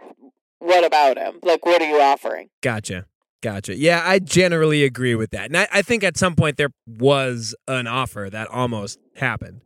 what 0.59 0.85
about 0.85 1.19
him? 1.19 1.39
Like, 1.45 1.65
what 1.65 1.81
are 1.81 1.89
you 1.89 2.01
offering? 2.01 2.49
Gotcha. 2.63 3.07
Gotcha. 3.43 3.77
Yeah, 3.77 4.03
I 4.05 4.19
generally 4.19 4.83
agree 4.83 5.15
with 5.15 5.31
that. 5.31 5.47
And 5.47 5.57
I, 5.57 5.69
I 5.73 5.83
think 5.83 6.03
at 6.03 6.17
some 6.17 6.35
point 6.35 6.57
there 6.57 6.73
was 6.87 7.55
an 7.69 7.87
offer 7.87 8.29
that 8.31 8.49
almost 8.49 8.99
happened. 9.17 9.61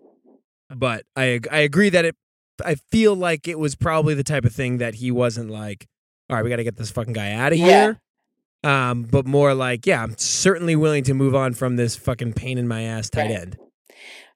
But 0.74 1.04
I 1.16 1.40
I 1.50 1.58
agree 1.58 1.88
that 1.90 2.04
it 2.04 2.16
I 2.64 2.74
feel 2.76 3.14
like 3.14 3.46
it 3.48 3.58
was 3.58 3.74
probably 3.74 4.14
the 4.14 4.24
type 4.24 4.44
of 4.44 4.52
thing 4.52 4.78
that 4.78 4.96
he 4.96 5.10
wasn't 5.10 5.50
like, 5.50 5.86
all 6.30 6.36
right, 6.36 6.42
we 6.42 6.48
got 6.50 6.56
to 6.56 6.64
get 6.64 6.76
this 6.76 6.90
fucking 6.90 7.12
guy 7.12 7.32
out 7.32 7.52
of 7.52 7.58
Yeah. 7.58 7.66
here. 7.66 8.00
Um, 8.64 9.02
but 9.04 9.26
more 9.26 9.52
like, 9.54 9.86
yeah, 9.86 10.02
I'm 10.02 10.16
certainly 10.16 10.74
willing 10.74 11.04
to 11.04 11.14
move 11.14 11.34
on 11.34 11.52
from 11.52 11.76
this 11.76 11.94
fucking 11.96 12.32
pain 12.32 12.56
in 12.58 12.66
my 12.66 12.82
ass 12.82 13.10
tight 13.10 13.26
Right. 13.26 13.30
end. 13.42 13.58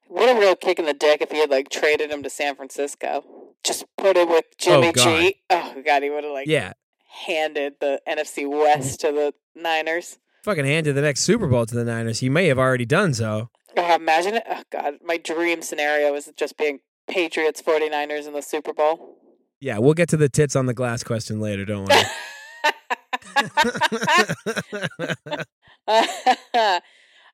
What 0.07 0.29
a 0.35 0.39
real 0.39 0.55
kick 0.55 0.77
in 0.77 0.85
the 0.85 0.93
dick 0.93 1.21
if 1.21 1.31
he 1.31 1.39
had, 1.39 1.49
like, 1.49 1.69
traded 1.69 2.11
him 2.11 2.21
to 2.23 2.29
San 2.29 2.55
Francisco. 2.55 3.23
Just 3.63 3.85
put 3.97 4.15
him 4.17 4.29
with 4.29 4.45
Jimmy 4.57 4.91
God. 4.91 5.03
G. 5.21 5.41
Oh, 5.49 5.81
God, 5.85 6.03
he 6.03 6.09
would 6.09 6.23
have, 6.23 6.33
like, 6.33 6.47
Yeah. 6.47 6.73
handed 7.25 7.73
the 7.79 8.01
NFC 8.07 8.45
West 8.45 8.99
to 9.01 9.11
the 9.11 9.33
Niners. 9.55 10.19
Fucking 10.43 10.65
handed 10.65 10.95
the 10.95 11.01
next 11.01 11.21
Super 11.21 11.47
Bowl 11.47 11.65
to 11.65 11.75
the 11.75 11.83
Niners. 11.85 12.19
He 12.19 12.29
may 12.29 12.47
have 12.47 12.59
already 12.59 12.85
done 12.85 13.13
so. 13.13 13.49
Oh, 13.77 13.95
imagine 13.95 14.35
it. 14.35 14.43
Oh, 14.49 14.63
God, 14.71 14.95
my 15.03 15.17
dream 15.17 15.61
scenario 15.61 16.13
is 16.15 16.31
just 16.37 16.57
being 16.57 16.79
Patriots 17.09 17.61
49ers 17.61 18.27
in 18.27 18.33
the 18.33 18.41
Super 18.41 18.73
Bowl. 18.73 19.17
Yeah, 19.59 19.77
we'll 19.77 19.93
get 19.93 20.09
to 20.09 20.17
the 20.17 20.29
tits 20.29 20.55
on 20.55 20.65
the 20.65 20.73
glass 20.73 21.03
question 21.03 21.39
later, 21.39 21.65
don't 21.65 21.87
worry. 21.87 22.03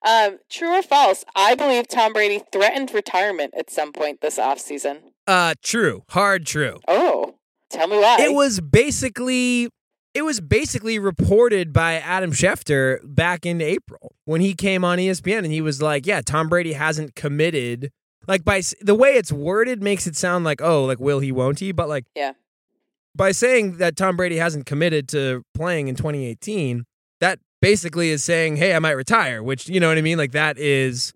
um, 0.05 0.39
true 0.49 0.77
or 0.77 0.83
false? 0.83 1.23
I 1.35 1.55
believe 1.55 1.87
Tom 1.87 2.13
Brady 2.13 2.43
threatened 2.51 2.91
retirement 2.93 3.53
at 3.57 3.69
some 3.69 3.91
point 3.93 4.21
this 4.21 4.37
offseason. 4.37 4.99
uh 5.25 5.53
true. 5.63 6.03
Hard 6.09 6.45
true. 6.45 6.79
Oh, 6.87 7.35
tell 7.69 7.87
me 7.87 7.97
why. 7.97 8.17
It 8.19 8.33
was 8.33 8.59
basically 8.59 9.69
it 10.17 10.25
was 10.25 10.39
basically 10.41 10.97
reported 10.97 11.71
by 11.71 11.93
Adam 11.93 12.31
Schefter 12.31 12.99
back 13.03 13.45
in 13.45 13.61
April 13.61 14.15
when 14.25 14.41
he 14.41 14.53
came 14.55 14.83
on 14.83 14.97
ESPN 14.97 15.39
and 15.39 15.51
he 15.51 15.61
was 15.61 15.79
like, 15.81 16.07
"Yeah, 16.07 16.21
Tom 16.21 16.49
Brady 16.49 16.73
hasn't 16.73 17.15
committed." 17.15 17.91
Like 18.27 18.43
by 18.43 18.61
the 18.81 18.95
way 18.95 19.11
it's 19.11 19.31
worded 19.31 19.81
makes 19.83 20.07
it 20.07 20.15
sound 20.15 20.43
like, 20.43 20.61
"Oh, 20.61 20.83
like 20.85 20.99
will 20.99 21.19
he 21.19 21.31
won't 21.31 21.59
he?" 21.59 21.71
But 21.71 21.87
like 21.87 22.05
Yeah. 22.15 22.33
By 23.15 23.31
saying 23.31 23.77
that 23.77 23.95
Tom 23.95 24.15
Brady 24.17 24.37
hasn't 24.37 24.65
committed 24.65 25.07
to 25.09 25.43
playing 25.55 25.87
in 25.87 25.95
2018, 25.95 26.85
that 27.19 27.39
basically 27.61 28.09
is 28.09 28.23
saying, 28.23 28.57
"Hey, 28.57 28.73
I 28.73 28.79
might 28.79 28.91
retire," 28.91 29.41
which, 29.43 29.69
you 29.69 29.79
know 29.79 29.87
what 29.87 29.97
I 29.97 30.01
mean? 30.01 30.17
Like 30.17 30.31
that 30.31 30.57
is 30.57 31.13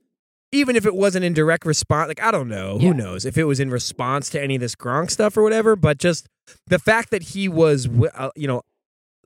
even 0.54 0.76
if 0.76 0.86
it 0.86 0.94
wasn't 0.96 1.24
in 1.26 1.34
direct 1.34 1.66
response, 1.66 2.08
like 2.08 2.22
I 2.22 2.30
don't 2.32 2.50
know, 2.50 2.78
Yeah. 2.80 2.90
who 2.90 2.94
knows 2.94 3.26
if 3.26 3.38
it 3.38 3.46
was 3.46 3.60
in 3.60 3.70
response 3.72 4.30
to 4.32 4.42
any 4.42 4.56
of 4.56 4.62
this 4.62 4.76
Gronk 4.76 5.10
stuff 5.10 5.38
or 5.38 5.44
whatever, 5.44 5.76
but 5.76 5.98
just 5.98 6.28
the 6.68 6.78
fact 6.80 7.10
that 7.12 7.24
he 7.24 7.48
was, 7.48 7.88
uh, 8.16 8.30
you 8.36 8.48
know, 8.48 8.62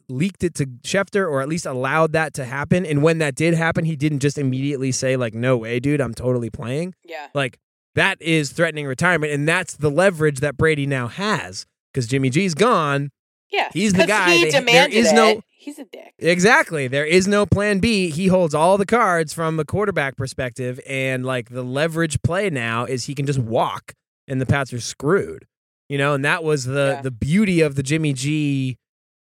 leaked 0.09 0.43
it 0.43 0.53
to 0.55 0.65
Schefter 0.83 1.29
or 1.29 1.41
at 1.41 1.47
least 1.49 1.65
allowed 1.65 2.11
that 2.13 2.33
to 2.35 2.45
happen, 2.45 2.85
and 2.85 3.01
when 3.03 3.17
that 3.19 3.35
did 3.35 3.53
happen, 3.53 3.85
he 3.85 3.95
didn't 3.95 4.19
just 4.19 4.37
immediately 4.37 4.91
say 4.91 5.15
like, 5.17 5.33
"No 5.33 5.57
way, 5.57 5.79
dude, 5.79 6.01
I'm 6.01 6.13
totally 6.13 6.49
playing." 6.49 6.93
yeah. 7.03 7.27
Like 7.33 7.57
that 7.95 8.21
is 8.21 8.51
threatening 8.51 8.85
retirement, 8.87 9.31
and 9.33 9.47
that's 9.47 9.75
the 9.77 9.89
leverage 9.89 10.39
that 10.41 10.57
Brady 10.57 10.85
now 10.85 11.07
has 11.07 11.65
because 11.93 12.07
Jimmy 12.07 12.29
G's 12.29 12.53
gone. 12.53 13.09
Yeah. 13.51 13.69
He's 13.73 13.93
the 13.93 14.05
guy. 14.05 14.35
He 14.35 14.43
They- 14.45 14.51
demanded 14.51 14.97
is 14.97 15.11
it. 15.11 15.15
no- 15.15 15.41
He's 15.57 15.79
a 15.79 15.85
dick. 15.85 16.13
Exactly. 16.19 16.87
There 16.87 17.05
is 17.07 17.27
no 17.27 17.47
plan 17.47 17.79
B. 17.79 18.11
He 18.11 18.27
holds 18.27 18.53
all 18.53 18.77
the 18.77 18.85
cards 18.85 19.33
from 19.33 19.57
the 19.57 19.65
quarterback 19.65 20.15
perspective, 20.15 20.79
and 20.87 21.25
like 21.25 21.49
the 21.49 21.63
leverage 21.63 22.21
play 22.21 22.49
now 22.51 22.85
is 22.85 23.05
he 23.05 23.15
can 23.15 23.25
just 23.25 23.39
walk, 23.39 23.93
and 24.27 24.39
the 24.39 24.45
Pats 24.45 24.71
are 24.73 24.79
screwed. 24.79 25.45
You 25.89 25.97
know, 25.97 26.13
and 26.13 26.23
that 26.25 26.43
was 26.43 26.65
the 26.65 26.95
Yeah. 26.97 27.01
the 27.01 27.11
beauty 27.11 27.61
of 27.61 27.75
the 27.75 27.81
Jimmy 27.83 28.13
G 28.13 28.77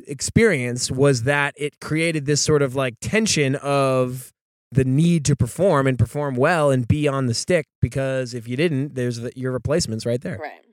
experience 0.07 0.91
was 0.91 1.25
that 1.25 1.55
it 1.57 1.81
created 1.81 2.27
this 2.27 2.41
sort 2.41 2.63
of 2.63 2.75
like 2.75 2.95
tension 3.01 3.57
of 3.57 4.33
the 4.71 4.85
need 4.85 5.25
to 5.27 5.37
perform 5.37 5.87
and 5.87 5.99
perform 5.99 6.35
well 6.35 6.71
and 6.71 6.89
be 6.89 7.07
on 7.07 7.27
the 7.27 7.35
stick 7.35 7.67
because 7.81 8.33
if 8.33 8.49
you 8.49 8.57
didn't, 8.57 8.95
there's 8.95 9.19
the, 9.19 9.33
your 9.37 9.53
replacements 9.53 10.07
right 10.07 10.23
there. 10.23 10.39
Right. 10.39 10.65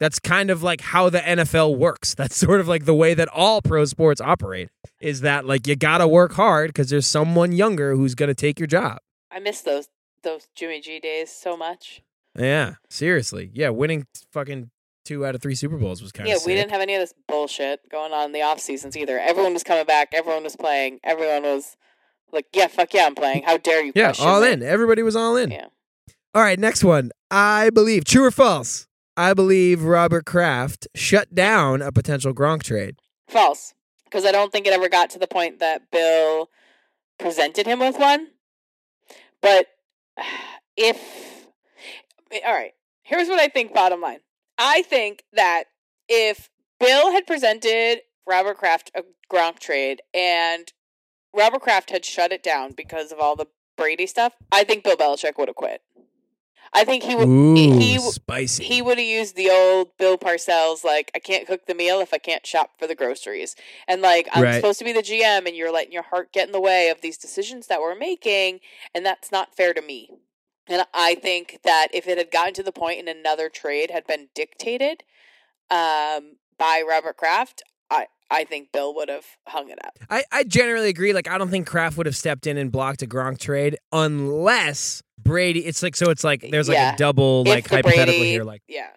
That's 0.00 0.18
kind 0.18 0.50
of 0.50 0.62
like 0.62 0.80
how 0.80 1.10
the 1.10 1.20
NFL 1.20 1.76
works. 1.76 2.14
That's 2.16 2.36
sort 2.36 2.60
of 2.60 2.68
like 2.68 2.84
the 2.84 2.94
way 2.94 3.14
that 3.14 3.28
all 3.28 3.60
pro 3.62 3.84
sports 3.84 4.20
operate 4.20 4.70
is 5.00 5.20
that 5.20 5.44
like 5.44 5.66
you 5.66 5.76
got 5.76 5.98
to 5.98 6.08
work 6.08 6.32
hard 6.32 6.70
because 6.70 6.90
there's 6.90 7.06
someone 7.06 7.52
younger 7.52 7.94
who's 7.94 8.14
going 8.14 8.28
to 8.28 8.34
take 8.34 8.58
your 8.58 8.66
job. 8.66 8.98
I 9.30 9.38
miss 9.40 9.60
those 9.60 9.88
those 10.22 10.48
Jimmy 10.54 10.80
G 10.80 10.98
days 11.00 11.30
so 11.30 11.56
much. 11.56 12.02
Yeah, 12.36 12.74
seriously. 12.88 13.50
Yeah, 13.52 13.68
winning 13.68 14.06
fucking 14.32 14.70
two 15.04 15.24
out 15.24 15.34
of 15.34 15.42
three 15.42 15.54
Super 15.54 15.76
Bowls 15.76 16.02
was 16.02 16.12
kind 16.12 16.28
Yeah, 16.28 16.36
of 16.36 16.42
Yeah, 16.42 16.46
we 16.46 16.54
didn't 16.54 16.70
have 16.70 16.80
any 16.80 16.94
of 16.94 17.00
this 17.00 17.14
bullshit 17.28 17.88
going 17.90 18.12
on 18.12 18.26
in 18.26 18.32
the 18.32 18.42
off 18.42 18.60
seasons 18.60 18.96
either. 18.96 19.18
Everyone 19.18 19.52
was 19.52 19.62
coming 19.62 19.84
back. 19.84 20.08
Everyone 20.12 20.42
was 20.42 20.56
playing. 20.56 21.00
Everyone 21.04 21.42
was 21.42 21.76
like, 22.32 22.46
"Yeah, 22.52 22.66
fuck 22.66 22.92
yeah, 22.94 23.06
I'm 23.06 23.14
playing." 23.14 23.44
How 23.44 23.56
dare 23.58 23.84
you? 23.84 23.92
Yeah, 23.94 24.12
all 24.18 24.40
me? 24.40 24.52
in. 24.52 24.62
Everybody 24.62 25.02
was 25.02 25.14
all 25.16 25.36
in. 25.36 25.50
Yeah. 25.50 25.66
All 26.34 26.42
right, 26.42 26.58
next 26.58 26.82
one. 26.82 27.12
I 27.30 27.70
believe, 27.70 28.04
true 28.04 28.24
or 28.24 28.30
false, 28.30 28.88
I 29.16 29.34
believe 29.34 29.84
Robert 29.84 30.24
Kraft 30.24 30.88
shut 30.94 31.34
down 31.34 31.80
a 31.80 31.92
potential 31.92 32.34
Gronk 32.34 32.64
trade. 32.64 32.96
False, 33.28 33.74
because 34.04 34.24
I 34.24 34.32
don't 34.32 34.50
think 34.50 34.66
it 34.66 34.72
ever 34.72 34.88
got 34.88 35.10
to 35.10 35.18
the 35.18 35.28
point 35.28 35.60
that 35.60 35.90
Bill 35.92 36.50
presented 37.18 37.66
him 37.66 37.78
with 37.78 37.98
one. 37.98 38.28
But 39.40 39.66
if 40.76 41.46
eh, 42.32 42.40
all 42.44 42.52
right, 42.52 42.72
here's 43.02 43.28
what 43.28 43.38
I 43.38 43.48
think 43.48 43.72
bottom 43.72 44.00
line. 44.00 44.18
I 44.58 44.82
think 44.82 45.24
that 45.32 45.64
if 46.08 46.50
Bill 46.80 47.12
had 47.12 47.26
presented 47.26 48.00
Robert 48.26 48.56
Kraft 48.58 48.90
a 48.94 49.02
Gronk 49.32 49.58
trade 49.58 50.02
and 50.12 50.72
Robert 51.36 51.62
Kraft 51.62 51.90
had 51.90 52.04
shut 52.04 52.32
it 52.32 52.42
down 52.42 52.72
because 52.72 53.12
of 53.12 53.18
all 53.18 53.36
the 53.36 53.46
Brady 53.76 54.06
stuff, 54.06 54.34
I 54.52 54.64
think 54.64 54.84
Bill 54.84 54.96
Belichick 54.96 55.36
would 55.38 55.48
have 55.48 55.56
quit. 55.56 55.82
I 56.72 56.84
think 56.84 57.04
he 57.04 57.14
would 57.14 57.28
Ooh, 57.28 57.78
he 57.78 57.98
spicy. 57.98 58.64
he 58.64 58.82
would 58.82 58.98
have 58.98 59.06
used 59.06 59.36
the 59.36 59.48
old 59.50 59.96
Bill 59.96 60.18
Parcells 60.18 60.82
like 60.82 61.10
I 61.14 61.18
can't 61.20 61.46
cook 61.46 61.66
the 61.66 61.74
meal 61.74 62.00
if 62.00 62.12
I 62.12 62.18
can't 62.18 62.44
shop 62.46 62.70
for 62.78 62.86
the 62.86 62.94
groceries. 62.96 63.54
And 63.86 64.02
like 64.02 64.28
I'm 64.32 64.42
Right. 64.42 64.54
supposed 64.56 64.78
to 64.80 64.84
be 64.84 64.92
the 64.92 65.02
GM 65.02 65.46
and 65.46 65.54
you're 65.56 65.72
letting 65.72 65.92
your 65.92 66.02
heart 66.02 66.32
get 66.32 66.46
in 66.46 66.52
the 66.52 66.60
way 66.60 66.88
of 66.88 67.00
these 67.00 67.16
decisions 67.18 67.68
that 67.68 67.80
we're 67.80 67.94
making 67.94 68.60
and 68.94 69.06
that's 69.06 69.30
not 69.30 69.54
fair 69.56 69.72
to 69.74 69.82
me. 69.82 70.10
And 70.66 70.84
I 70.94 71.14
think 71.16 71.58
that 71.64 71.88
if 71.92 72.06
it 72.08 72.16
had 72.18 72.30
gotten 72.30 72.54
to 72.54 72.62
the 72.62 72.72
point 72.72 72.98
and 72.98 73.08
another 73.08 73.48
trade 73.48 73.90
had 73.90 74.06
been 74.06 74.28
dictated 74.34 75.02
um, 75.70 76.36
by 76.58 76.82
Robert 76.88 77.16
Kraft, 77.16 77.62
I 77.90 78.06
I 78.30 78.44
think 78.44 78.72
Bill 78.72 78.94
would 78.94 79.08
have 79.10 79.26
hung 79.46 79.68
it 79.68 79.78
up. 79.84 79.98
I, 80.08 80.24
I 80.32 80.44
generally 80.44 80.88
agree. 80.88 81.12
Like, 81.12 81.28
I 81.28 81.36
don't 81.38 81.50
think 81.50 81.66
Kraft 81.66 81.96
would 81.98 82.06
have 82.06 82.16
stepped 82.16 82.46
in 82.46 82.56
and 82.56 82.72
blocked 82.72 83.02
a 83.02 83.06
Gronk 83.06 83.38
trade 83.38 83.76
unless 83.92 85.02
Brady. 85.22 85.64
It's 85.66 85.82
like 85.82 85.94
so. 85.96 86.10
It's 86.10 86.24
like 86.24 86.46
there's 86.50 86.68
like 86.68 86.76
Yeah. 86.76 86.94
a 86.94 86.96
double 86.96 87.44
like 87.44 87.68
hypothetical 87.68 88.06
Brady- 88.20 88.30
here. 88.30 88.44
Like, 88.44 88.62
Yeah. 88.66 88.88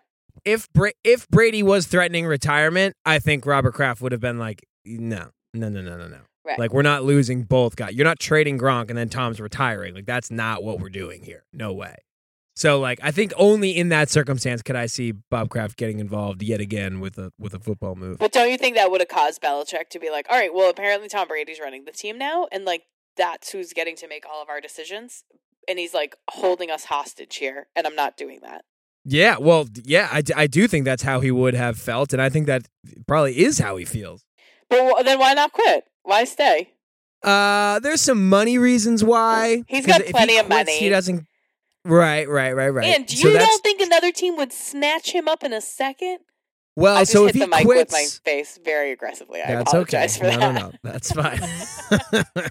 if 0.45 0.71
Bra- 0.73 0.91
if 1.03 1.27
Brady 1.30 1.62
was 1.63 1.88
threatening 1.88 2.25
retirement, 2.25 2.95
I 3.06 3.19
think 3.19 3.45
Robert 3.45 3.73
Kraft 3.73 4.01
would 4.01 4.13
have 4.13 4.21
been 4.21 4.39
like, 4.39 4.65
no, 4.86 5.32
no, 5.53 5.67
no, 5.69 5.82
no, 5.82 5.97
no, 5.97 6.08
no. 6.08 6.19
Right. 6.48 6.58
Like, 6.58 6.74
we're 6.74 6.82
not 6.82 7.04
losing 7.04 7.44
both 7.44 7.76
guys. 7.76 7.94
You're 7.94 8.06
not 8.06 8.20
trading 8.20 8.58
Gronk 8.58 8.90
and 8.90 8.98
then 8.98 9.10
Tom's 9.10 9.42
retiring. 9.42 9.94
Like, 9.94 10.06
that's 10.06 10.32
not 10.32 10.64
what 10.64 10.80
we're 10.80 10.90
doing 10.90 11.24
here. 11.24 11.44
No 11.52 11.74
way. 11.74 11.98
So, 12.56 12.80
like, 12.80 13.00
I 13.04 13.12
think 13.12 13.34
only 13.38 13.78
in 13.78 13.90
that 13.90 14.10
circumstance 14.10 14.64
could 14.64 14.76
I 14.76 14.88
see 14.88 15.12
Bob 15.12 15.50
Kraft 15.50 15.78
getting 15.78 16.00
involved 16.00 16.42
yet 16.42 16.60
again 16.60 17.00
with 17.00 17.20
a 17.20 17.32
with 17.38 17.54
a 17.54 17.60
football 17.60 17.94
move. 17.94 18.18
But 18.18 18.32
don't 18.32 18.50
you 18.50 18.58
think 18.58 18.76
that 18.78 18.90
would 18.90 19.00
have 19.00 19.10
caused 19.10 19.44
Belichick 19.44 19.90
to 19.90 20.00
be 20.00 20.10
like, 20.10 20.26
all 20.28 20.36
right, 20.38 20.52
well, 20.52 20.70
apparently 20.70 21.08
Tom 21.08 21.28
Brady's 21.28 21.60
running 21.60 21.86
the 21.86 21.92
team 21.92 22.18
now, 22.18 22.48
and 22.52 22.66
like 22.66 22.84
that's 23.16 23.52
who's 23.52 23.74
getting 23.74 23.96
to 23.98 24.08
make 24.08 24.26
all 24.28 24.42
of 24.42 24.50
our 24.50 24.60
decisions, 24.60 25.24
and 25.68 25.78
he's 25.78 25.94
like 25.94 26.16
holding 26.32 26.72
us 26.72 26.86
hostage 26.86 27.36
here, 27.36 27.68
and 27.76 27.86
I'm 27.86 27.96
not 27.96 28.18
doing 28.18 28.40
that. 28.42 28.66
Yeah, 29.06 29.38
well, 29.40 29.68
yeah, 29.84 30.10
I 30.12 30.48
do 30.48 30.68
think 30.68 30.84
that's 30.84 31.04
how 31.04 31.20
he 31.20 31.30
would 31.30 31.54
have 31.54 31.78
felt, 31.78 32.12
and 32.12 32.22
I 32.22 32.30
think 32.30 32.48
that 32.48 32.68
probably 33.08 33.38
is 33.38 33.60
how 33.60 33.78
he 33.78 33.86
feels. 33.86 34.26
But 34.68 35.04
then 35.04 35.20
why 35.20 35.34
not 35.34 35.54
quit? 35.54 35.86
Why 36.08 36.24
stay? 36.24 36.72
Uh, 37.22 37.80
there's 37.80 38.00
some 38.00 38.30
money 38.30 38.58
reasons 38.58 39.04
why. 39.04 39.65
He's 39.67 39.86
got 39.86 40.00
if 40.00 40.08
he 40.08 40.13
plenty 40.13 40.38
of 40.38 40.46
quits, 40.46 40.67
money. 40.67 40.80
He 40.80 40.88
doesn't. 40.88 41.28
Right, 41.84 42.30
right, 42.30 42.54
right, 42.54 42.70
right. 42.70 42.86
And 42.86 43.10
so 43.10 43.28
you 43.28 43.34
that's 43.34 43.46
don't 43.46 43.62
think 43.62 43.82
another 43.82 44.13
team 44.13 44.38
would 44.38 44.54
snatch 44.54 45.12
him 45.12 45.28
up 45.28 45.43
in 45.43 45.52
a 45.52 45.60
second? 45.60 46.20
well. 46.78 46.96
I 46.96 47.02
just 47.02 47.12
so 47.12 47.26
hit 47.26 47.32
if 47.32 47.36
he 47.36 47.39
the 47.41 47.48
mic 47.48 47.65
quits, 47.65 47.91
with 47.91 48.22
my 48.26 48.32
face 48.32 48.58
very 48.63 48.93
aggressively. 48.93 49.41
I 49.41 49.56
that's 49.56 49.74
okay. 49.74 49.98
apologize 49.98 50.17
for 50.17 50.24
no, 50.24 50.38
that. 50.38 50.54
no, 50.54 50.70
no, 50.70 50.72
that's 50.82 51.12
fine. 51.12 51.41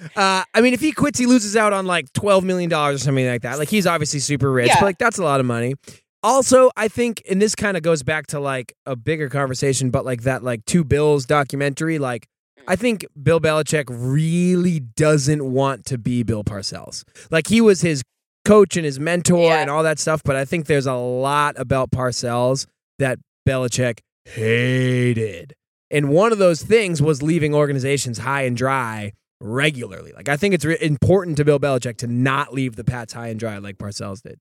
uh, 0.16 0.44
I 0.54 0.60
mean, 0.62 0.72
if 0.72 0.80
he 0.80 0.92
quits, 0.92 1.18
he 1.18 1.26
loses 1.26 1.54
out 1.54 1.74
on 1.74 1.84
like 1.84 2.10
twelve 2.14 2.44
million 2.44 2.70
dollars 2.70 3.02
or 3.02 3.04
something 3.04 3.26
like 3.26 3.42
that. 3.42 3.58
Like 3.58 3.68
he's 3.68 3.86
obviously 3.86 4.20
super 4.20 4.50
rich, 4.50 4.68
Yeah. 4.68 4.76
but 4.80 4.86
like 4.86 4.98
that's 4.98 5.18
a 5.18 5.22
lot 5.24 5.38
of 5.40 5.44
money. 5.44 5.74
Also, 6.22 6.70
I 6.78 6.88
think, 6.88 7.22
and 7.28 7.42
this 7.42 7.54
kind 7.54 7.76
of 7.76 7.82
goes 7.82 8.02
back 8.02 8.26
to 8.28 8.40
like 8.40 8.74
a 8.86 8.96
bigger 8.96 9.28
conversation, 9.28 9.90
but 9.90 10.06
like 10.06 10.22
that 10.22 10.42
like 10.42 10.64
Two 10.64 10.82
Bills 10.82 11.26
documentary, 11.26 11.98
like 11.98 12.26
I 12.68 12.76
think 12.76 13.06
Bill 13.22 13.40
Belichick 13.40 13.84
really 13.88 14.80
doesn't 14.80 15.44
want 15.52 15.84
to 15.86 15.98
be 15.98 16.22
Bill 16.22 16.44
Parcells. 16.44 17.04
Like 17.30 17.46
he 17.46 17.60
was 17.60 17.80
his 17.80 18.02
coach 18.44 18.76
and 18.76 18.84
his 18.84 18.98
mentor 19.00 19.48
Yeah. 19.48 19.60
and 19.60 19.70
all 19.70 19.82
that 19.82 19.98
stuff, 19.98 20.22
but 20.24 20.36
I 20.36 20.44
think 20.44 20.66
there's 20.66 20.86
a 20.86 20.94
lot 20.94 21.54
about 21.58 21.90
Parcells 21.90 22.66
that 22.98 23.18
Belichick 23.48 23.98
hated. 24.24 25.54
And 25.90 26.08
one 26.10 26.32
of 26.32 26.38
those 26.38 26.62
things 26.62 27.00
was 27.00 27.22
leaving 27.22 27.54
organizations 27.54 28.18
high 28.18 28.42
and 28.42 28.56
dry 28.56 29.12
regularly. 29.40 30.12
Like 30.12 30.28
I 30.28 30.36
think 30.36 30.54
it's 30.54 30.64
re- 30.64 30.78
important 30.80 31.36
to 31.36 31.44
Bill 31.44 31.60
Belichick 31.60 31.96
to 31.98 32.06
not 32.06 32.52
leave 32.52 32.76
the 32.76 32.84
Pats 32.84 33.12
high 33.12 33.28
and 33.28 33.38
dry 33.38 33.58
like 33.58 33.78
Parcells 33.78 34.22
did. 34.22 34.38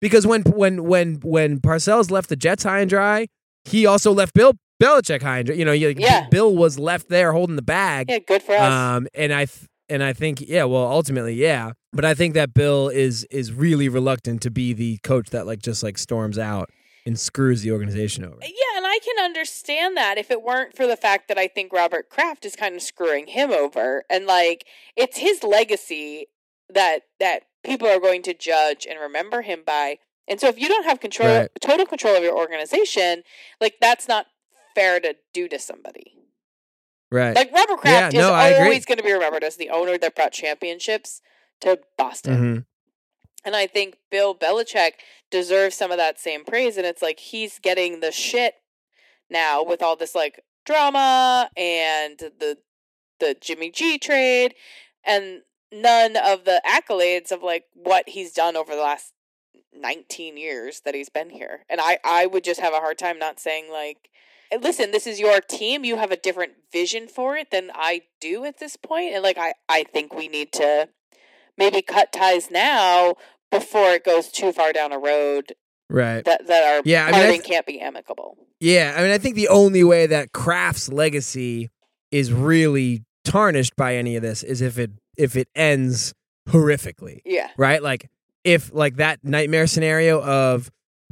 Because 0.00 0.26
when 0.26 0.42
when 0.42 0.84
when 0.84 1.14
when 1.22 1.58
Parcells 1.58 2.10
left 2.10 2.28
the 2.28 2.36
Jets 2.36 2.62
high 2.64 2.80
and 2.80 2.90
dry, 2.90 3.26
he 3.64 3.86
also 3.86 4.12
left 4.12 4.34
Bill 4.34 4.52
Belichick 4.82 5.22
and. 5.22 5.48
You 5.48 5.64
know, 5.64 5.72
you- 5.72 5.94
Yeah. 5.96 6.26
Bill 6.30 6.54
was 6.54 6.78
left 6.78 7.08
there 7.08 7.32
holding 7.32 7.56
the 7.56 7.62
bag. 7.62 8.10
Yeah, 8.10 8.18
good 8.18 8.42
for 8.42 8.54
us. 8.54 8.72
Um, 8.72 9.08
and 9.14 9.32
I 9.32 9.46
th- 9.46 9.66
and 9.88 10.02
I 10.02 10.12
think 10.12 10.40
yeah, 10.46 10.64
well, 10.64 10.86
ultimately 10.90 11.34
yeah, 11.34 11.72
but 11.92 12.04
I 12.04 12.14
think 12.14 12.34
that 12.34 12.52
Bill 12.54 12.88
is 12.88 13.24
is 13.30 13.52
really 13.52 13.88
reluctant 13.88 14.42
to 14.42 14.50
be 14.50 14.72
the 14.72 14.98
coach 15.04 15.30
that 15.30 15.46
like 15.46 15.60
just 15.60 15.82
like 15.82 15.96
storms 15.98 16.38
out 16.38 16.70
and 17.06 17.18
screws 17.18 17.62
the 17.62 17.70
organization 17.70 18.24
over. 18.24 18.36
Yeah, 18.42 18.76
and 18.76 18.84
I 18.86 18.98
can 19.04 19.24
understand 19.24 19.96
that 19.96 20.18
if 20.18 20.28
it 20.30 20.42
weren't 20.42 20.76
for 20.76 20.88
the 20.88 20.96
fact 20.96 21.28
that 21.28 21.38
I 21.38 21.46
think 21.46 21.72
Robert 21.72 22.08
Kraft 22.10 22.44
is 22.44 22.56
kind 22.56 22.74
of 22.74 22.82
screwing 22.82 23.28
him 23.28 23.52
over 23.52 24.02
and 24.10 24.26
like 24.26 24.66
it's 24.96 25.18
his 25.18 25.44
legacy 25.44 26.26
that 26.68 27.02
that 27.20 27.44
people 27.64 27.86
are 27.86 28.00
going 28.00 28.22
to 28.22 28.34
judge 28.34 28.86
and 28.90 28.98
remember 28.98 29.42
him 29.42 29.62
by. 29.64 29.98
And 30.28 30.40
so 30.40 30.48
if 30.48 30.58
you 30.58 30.66
don't 30.66 30.84
have 30.84 30.98
control 30.98 31.28
Right. 31.42 31.50
total 31.60 31.86
control 31.86 32.16
of 32.16 32.24
your 32.24 32.36
organization, 32.36 33.22
like 33.60 33.76
that's 33.80 34.08
not 34.08 34.26
fair 34.76 35.00
to 35.00 35.16
do 35.34 35.48
to 35.48 35.58
somebody. 35.58 36.12
Right. 37.10 37.34
Like 37.34 37.52
Robert 37.52 37.78
Kraft 37.78 38.14
Yeah, 38.14 38.20
is 38.20 38.28
agree. 38.28 38.66
always 38.66 38.84
going 38.84 38.98
to 38.98 39.04
be 39.04 39.12
remembered 39.12 39.42
as 39.44 39.56
the 39.56 39.70
owner 39.70 39.98
that 39.98 40.14
brought 40.14 40.32
championships 40.32 41.20
to 41.62 41.80
Boston. 41.96 42.34
hmm 42.34 42.58
And 43.44 43.56
I 43.56 43.66
think 43.66 43.96
Bill 44.10 44.34
Belichick 44.34 44.92
deserves 45.30 45.76
some 45.76 45.90
of 45.90 45.96
that 45.98 46.20
same 46.20 46.44
praise. 46.44 46.76
And 46.76 46.86
it's 46.86 47.02
like 47.02 47.18
he's 47.20 47.58
getting 47.58 48.00
the 48.00 48.12
shit 48.12 48.54
now 49.30 49.62
with 49.62 49.82
all 49.82 49.96
this 49.96 50.14
like 50.14 50.42
drama 50.64 51.50
and 51.56 52.18
the 52.18 52.58
the 53.18 53.36
Jimmy 53.40 53.70
G 53.70 53.98
trade 53.98 54.54
and 55.04 55.42
none 55.72 56.16
of 56.16 56.44
the 56.44 56.60
accolades 56.66 57.32
of 57.32 57.42
like 57.42 57.64
what 57.74 58.08
he's 58.10 58.32
done 58.32 58.56
over 58.56 58.74
the 58.74 58.82
last 58.82 59.12
19 59.74 60.36
years 60.36 60.82
that 60.84 60.94
he's 60.94 61.08
been 61.08 61.30
here. 61.30 61.60
And 61.68 61.80
I 61.80 61.98
I 62.04 62.26
would 62.26 62.44
just 62.44 62.60
have 62.60 62.74
a 62.74 62.78
hard 62.80 62.98
time 62.98 63.18
not 63.18 63.40
saying 63.40 63.70
like 63.70 63.96
"Hey, 64.00 64.10
listen, 64.60 64.90
this 64.90 65.06
is 65.06 65.18
your 65.20 65.40
team. 65.40 65.84
You 65.84 65.96
have 65.96 66.10
a 66.10 66.16
different 66.16 66.52
vision 66.72 67.08
for 67.08 67.36
it 67.36 67.50
than 67.50 67.70
I 67.74 68.02
do 68.20 68.44
at 68.44 68.58
this 68.58 68.76
point. 68.76 69.14
And 69.14 69.22
like 69.22 69.38
I 69.38 69.54
I 69.68 69.84
think 69.84 70.14
we 70.14 70.28
need 70.28 70.52
to 70.54 70.88
maybe 71.58 71.82
cut 71.82 72.12
ties 72.12 72.50
now 72.50 73.14
before 73.50 73.90
it 73.92 74.04
goes 74.04 74.28
too 74.30 74.52
far 74.52 74.72
down 74.72 74.92
a 74.92 74.98
road 74.98 75.52
Right. 75.88 76.24
that 76.24 76.46
that 76.48 76.64
our 76.76 76.82
Yeah, 76.84 77.04
I 77.04 77.06
mean, 77.06 77.14
I 77.14 77.18
parting 77.22 77.40
th- 77.42 77.50
can't 77.50 77.66
be 77.66 77.80
amicable. 77.80 78.36
Yeah, 78.60 78.94
I 78.96 79.02
mean, 79.02 79.10
I 79.10 79.18
think 79.18 79.34
the 79.36 79.48
only 79.48 79.84
way 79.84 80.06
that 80.06 80.32
Kraft's 80.32 80.88
legacy 80.90 81.68
is 82.10 82.32
really 82.32 83.04
tarnished 83.24 83.76
by 83.76 83.96
any 83.96 84.16
of 84.16 84.22
this 84.22 84.42
is 84.42 84.60
if 84.62 84.78
it 84.78 84.90
if 85.16 85.36
it 85.36 85.48
ends 85.54 86.12
horrifically, 86.48 87.20
Yeah. 87.24 87.50
right? 87.56 87.82
Like 87.82 88.08
if 88.44 88.72
like 88.72 88.96
that 88.96 89.20
nightmare 89.24 89.66
scenario 89.66 90.20
of 90.22 90.70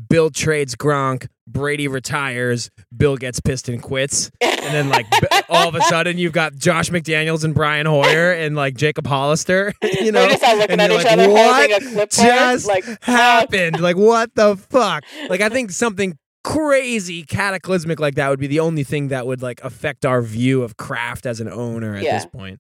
Bill 0.09 0.31
trades 0.31 0.75
Gronk, 0.75 1.29
Brady 1.47 1.87
retires, 1.89 2.71
Bill 2.97 3.17
gets 3.17 3.39
pissed 3.41 3.69
and 3.69 3.83
quits, 3.83 4.31
and 4.41 4.75
then 4.75 4.89
like 4.89 5.07
all 5.49 5.69
of 5.69 5.75
a 5.75 5.81
sudden 5.83 6.19
you've 6.19 6.33
got 6.33 6.55
Josh 6.57 6.91
McDaniels 6.91 7.45
and 7.45 7.55
Brian 7.55 7.87
Hoyer 7.87 8.33
and 8.33 8.57
like 8.57 8.77
Jacob 8.77 9.07
Hollister, 9.07 9.73
you 9.83 10.11
know, 10.11 10.27
just 10.29 10.43
looking 10.43 10.81
at 10.81 10.91
each 10.91 10.97
like, 11.05 11.07
other 11.13 11.29
what 11.31 11.55
holding 11.55 11.77
a 11.77 11.81
clipboard. 11.81 12.09
just 12.11 12.67
like 12.67 12.85
happened? 13.05 13.81
Like 13.81 13.97
what 13.97 14.35
the 14.35 14.57
fuck? 14.57 15.05
Like 15.29 15.41
I 15.41 15.49
think 15.49 15.71
something 15.71 16.19
crazy 16.43 17.23
cataclysmic 17.23 18.01
like 18.01 18.17
that 18.17 18.29
would 18.31 18.41
be 18.41 18.47
the 18.47 18.61
only 18.61 18.85
thing 18.85 19.09
that 19.09 19.27
would 19.27 19.43
like 19.43 19.63
affect 19.63 20.05
our 20.05 20.23
view 20.23 20.63
of 20.63 20.77
Kraft 20.77 21.25
as 21.25 21.41
an 21.41 21.49
owner 21.49 21.95
at 21.97 22.03
Yeah. 22.03 22.17
this 22.17 22.27
point. 22.27 22.59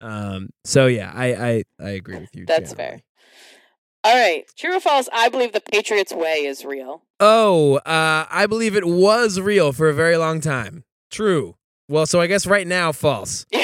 Um. 0.00 0.50
So 0.64 0.86
yeah, 0.86 1.10
I 1.12 1.26
I 1.34 1.62
I 1.80 1.88
agree 1.90 2.18
with 2.20 2.34
you. 2.36 2.46
That's 2.46 2.72
fair. 2.72 3.00
All 4.04 4.14
right. 4.14 4.44
True 4.56 4.76
or 4.76 4.80
false? 4.80 5.08
I 5.12 5.28
believe 5.28 5.52
the 5.52 5.60
Patriots 5.60 6.12
way 6.12 6.44
is 6.46 6.64
real. 6.64 7.02
Oh, 7.20 7.76
uh, 7.78 8.26
I 8.30 8.46
believe 8.48 8.76
it 8.76 8.86
was 8.86 9.40
real 9.40 9.72
for 9.72 9.88
a 9.88 9.94
very 9.94 10.16
long 10.16 10.40
time. 10.40 10.84
True. 11.10 11.56
Well, 11.88 12.06
so 12.06 12.20
I 12.20 12.26
guess 12.26 12.46
right 12.46 12.66
now, 12.66 12.92
false. 12.92 13.44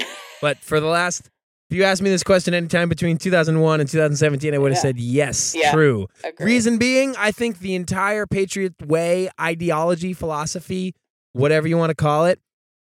But 0.42 0.58
for 0.58 0.78
the 0.78 0.86
last, 0.88 1.30
if 1.70 1.76
you 1.76 1.84
asked 1.84 2.02
me 2.02 2.10
this 2.10 2.22
question 2.22 2.52
anytime 2.52 2.90
between 2.90 3.16
2001 3.16 3.80
and 3.80 3.88
2017, 3.88 4.52
I 4.54 4.58
would 4.58 4.72
have 4.72 4.76
Yeah. 4.76 4.82
said 4.82 4.98
yes, 4.98 5.54
Yeah. 5.56 5.72
true. 5.72 6.06
Agree. 6.22 6.44
Reason 6.44 6.76
being, 6.76 7.14
I 7.16 7.30
think 7.30 7.60
the 7.60 7.74
entire 7.74 8.26
Patriot 8.26 8.74
way, 8.84 9.30
ideology, 9.40 10.12
philosophy, 10.12 10.94
whatever 11.32 11.66
you 11.66 11.78
want 11.78 11.90
to 11.90 11.94
call 11.94 12.26
it, 12.26 12.40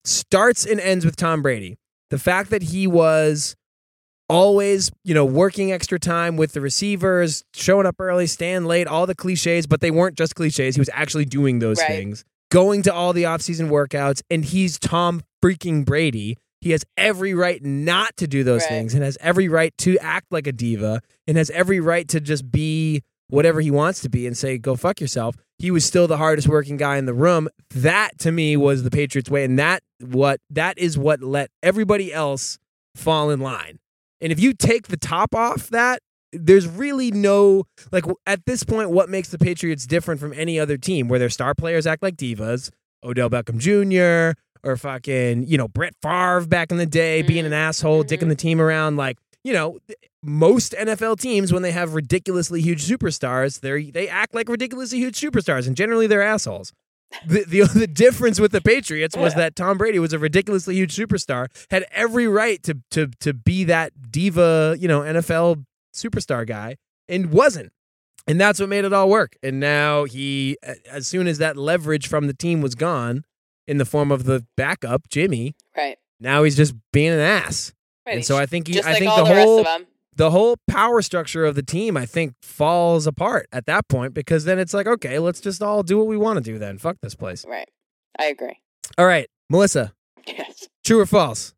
starts 0.05 0.65
and 0.67 0.79
ends 0.79 1.05
with 1.05 1.17
Tom 1.17 1.43
Brady. 1.43 1.79
The 2.11 2.19
fact 2.19 2.51
that 2.51 2.63
he 2.65 2.87
was 2.87 3.57
always, 4.29 4.91
you 5.05 5.15
know, 5.15 5.25
working 5.25 5.73
extra 5.73 5.99
time 5.99 6.37
with 6.37 6.53
the 6.53 6.61
receivers, 6.61 7.45
showing 7.55 7.87
up 7.87 7.97
early, 7.99 8.27
staying 8.27 8.65
late, 8.65 8.87
all 8.87 9.07
the 9.07 9.15
cliches, 9.15 9.67
but 9.67 9.81
they 9.81 9.91
weren't 9.91 10.17
just 10.17 10.35
cliches. 10.35 10.75
He 10.77 10.81
was 10.81 10.91
actually 10.93 11.25
doing 11.25 11.59
those 11.61 11.79
Right. 11.79 11.89
things, 11.89 12.25
going 12.51 12.83
to 12.83 12.93
all 12.93 13.13
the 13.13 13.23
offseason 13.25 13.69
workouts, 13.71 14.23
and 14.31 14.45
he's 14.45 14.79
Tom 14.79 15.23
freaking 15.43 15.85
Brady. 15.85 16.37
He 16.61 16.73
has 16.73 16.85
every 16.97 17.35
right 17.35 17.63
not 17.65 18.17
to 18.17 18.27
do 18.27 18.43
those 18.43 18.63
Right. 18.63 18.69
things 18.71 18.95
and 18.95 19.03
has 19.05 19.17
every 19.21 19.49
right 19.49 19.73
to 19.79 19.97
act 19.99 20.27
like 20.33 20.47
a 20.47 20.53
diva 20.53 21.01
and 21.27 21.37
has 21.37 21.51
every 21.51 21.79
right 21.81 22.09
to 22.09 22.21
just 22.21 22.51
be 22.51 23.03
whatever 23.29 23.61
he 23.61 23.71
wants 23.71 24.01
to 24.01 24.09
be 24.09 24.27
and 24.27 24.37
say, 24.37 24.59
go 24.59 24.75
fuck 24.75 25.01
yourself. 25.01 25.37
He 25.59 25.71
was 25.71 25.85
still 25.85 26.07
the 26.09 26.17
hardest 26.17 26.49
working 26.49 26.77
guy 26.77 26.97
in 26.97 27.05
the 27.07 27.15
room. 27.15 27.49
That 27.75 28.19
to 28.21 28.33
me 28.33 28.57
was 28.57 28.83
the 28.83 28.91
Patriots 28.91 29.31
way. 29.31 29.45
And 29.45 29.59
that 29.59 29.83
what 30.01 30.41
that 30.51 30.79
is 30.79 30.97
what 30.99 31.23
let 31.23 31.51
everybody 31.63 32.13
else 32.13 32.59
fall 32.97 33.31
in 33.31 33.41
line. 33.41 33.79
And 34.21 34.33
if 34.33 34.41
you 34.41 34.53
take 34.53 34.89
the 34.89 34.97
top 34.97 35.35
off 35.35 35.69
that, 35.69 36.01
there's 36.33 36.67
really 36.67 37.11
no 37.11 37.65
like 37.91 38.05
at 38.27 38.45
this 38.47 38.63
point 38.63 38.91
what 38.91 39.09
makes 39.09 39.31
the 39.31 39.39
Patriots 39.39 39.87
different 39.87 40.21
from 40.21 40.33
any 40.35 40.61
other 40.61 40.77
team 40.77 41.09
where 41.09 41.19
their 41.19 41.31
star 41.31 41.55
players 41.55 41.87
act 41.87 42.03
like 42.03 42.17
divas, 42.17 42.71
Odell 43.03 43.31
Beckham 43.31 43.59
Jr. 43.59 44.39
or 44.69 44.77
fucking, 44.77 45.47
you 45.47 45.57
know, 45.57 45.69
Brett 45.69 45.95
Favre 46.03 46.47
back 46.47 46.71
in 46.71 46.77
the 46.77 46.87
day 46.87 47.23
being 47.23 47.47
an 47.47 47.53
mm-hmm. 47.53 47.55
asshole, 47.55 48.05
mm-hmm. 48.05 48.13
dicking 48.13 48.29
the 48.29 48.35
team 48.35 48.61
around 48.61 48.97
like, 48.97 49.17
you 49.45 49.53
know, 49.53 49.79
most 50.23 50.73
NFL 50.73 51.19
teams 51.19 51.53
when 51.53 51.63
they 51.63 51.73
have 51.73 51.95
ridiculously 51.95 52.61
huge 52.61 52.87
superstars, 52.87 53.61
they 53.61 53.91
they 53.91 54.09
act 54.09 54.35
like 54.35 54.49
ridiculously 54.49 54.99
huge 54.99 55.19
superstars 55.19 55.67
and 55.67 55.77
generally 55.77 56.07
they're 56.07 56.23
assholes. 56.23 56.73
The, 57.27 57.45
the 57.45 57.63
the 57.75 57.87
difference 57.87 58.39
with 58.39 58.53
the 58.53 58.61
Patriots 58.61 59.17
was 59.17 59.35
that 59.35 59.57
Tom 59.57 59.79
Brady 59.79 59.99
was 59.99 60.13
a 60.13 60.19
ridiculously 60.19 60.75
huge 60.75 60.95
superstar, 60.95 61.47
had 61.71 61.87
every 61.91 62.29
right 62.29 62.63
to 62.65 62.79
to 62.91 63.09
to 63.21 63.33
be 63.33 63.65
that 63.65 64.11
diva, 64.11 64.77
you 64.79 64.89
know, 64.89 65.01
NFL 65.01 65.65
superstar 65.95 66.47
guy, 66.47 66.77
and 67.09 67.33
wasn't. 67.33 67.73
And 68.27 68.39
that's 68.39 68.61
what 68.61 68.69
made 68.69 68.85
it 68.85 68.93
all 68.93 69.09
work. 69.09 69.37
And 69.43 69.59
now 69.59 70.05
he, 70.05 70.59
as 70.91 71.07
soon 71.07 71.27
as 71.27 71.39
that 71.39 71.57
leverage 71.57 72.07
from 72.09 72.27
the 72.27 72.35
team 72.35 72.61
was 72.61 72.75
gone, 72.75 73.25
in 73.67 73.79
the 73.79 73.87
form 73.87 74.11
of 74.13 74.25
the 74.25 74.45
backup 74.57 75.09
Jimmy, 75.09 75.55
Right. 75.77 75.97
now 76.21 76.43
he's 76.43 76.57
just 76.57 76.75
being 76.93 77.13
an 77.13 77.21
ass. 77.21 77.73
Right. 78.07 78.17
And 78.17 78.25
so 78.25 78.37
I 78.37 78.47
think 78.47 78.67
he, 78.67 78.75
just 78.75 78.87
I 78.87 78.93
like 78.93 78.99
think 79.01 79.15
the 79.15 79.25
the, 79.25 79.35
whole 79.35 79.57
rest 79.57 79.69
of 79.75 79.81
them. 79.81 79.88
The 80.19 80.31
whole 80.33 80.57
power 80.69 81.01
structure 81.01 81.45
of 81.47 81.55
the 81.55 81.63
team, 81.63 81.97
I 81.97 82.05
think, 82.05 82.35
falls 82.43 83.07
apart 83.07 83.49
at 83.53 83.67
that 83.67 83.89
point 83.89 84.13
because 84.13 84.45
then 84.45 84.59
it's 84.59 84.75
like, 84.75 84.87
okay, 84.87 85.19
let's 85.19 85.41
just 85.41 85.63
all 85.63 85.83
do 85.83 85.97
what 85.97 86.09
we 86.09 86.17
want 86.17 86.37
to 86.37 86.43
do. 86.43 86.59
Then 86.59 86.77
fuck 86.77 86.97
this 87.01 87.15
place. 87.15 87.45
Right. 87.49 87.69
I 88.19 88.25
agree. 88.27 88.59
All 88.99 89.07
right, 89.07 89.29
Melissa, 89.49 89.95
Yes. 90.27 90.69
true 90.85 91.01
or 91.01 91.07
false? 91.07 91.55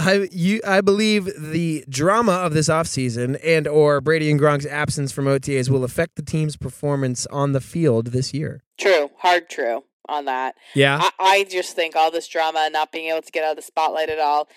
I 0.00 0.28
you 0.30 0.60
I 0.64 0.80
believe 0.80 1.28
the 1.36 1.84
drama 1.88 2.32
of 2.34 2.54
this 2.54 2.68
offseason 2.68 3.36
and 3.44 3.66
or 3.66 4.00
Brady 4.00 4.30
and 4.30 4.38
Gronk's 4.38 4.64
absence 4.66 5.10
from 5.10 5.24
OTAs 5.24 5.68
will 5.68 5.82
affect 5.82 6.14
the 6.14 6.22
team's 6.22 6.56
performance 6.56 7.26
on 7.26 7.50
the 7.50 7.60
field 7.60 8.08
this 8.08 8.32
year. 8.32 8.62
True. 8.78 9.10
Hard 9.18 9.50
true 9.50 9.82
on 10.08 10.26
that. 10.26 10.54
Yeah. 10.74 11.00
I, 11.02 11.10
I 11.18 11.44
just 11.50 11.74
think 11.74 11.96
all 11.96 12.12
this 12.12 12.28
drama 12.28 12.60
and 12.60 12.72
not 12.72 12.92
being 12.92 13.10
able 13.10 13.22
to 13.22 13.32
get 13.32 13.42
out 13.42 13.50
of 13.50 13.56
the 13.56 13.62
spotlight 13.62 14.08
at 14.08 14.20
all 14.20 14.48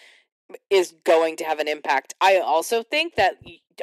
is 0.70 0.94
going 1.04 1.36
to 1.38 1.44
have 1.44 1.60
an 1.60 1.68
impact. 1.68 2.14
I 2.22 2.40
also 2.40 2.84
think 2.84 3.16
that 3.16 3.36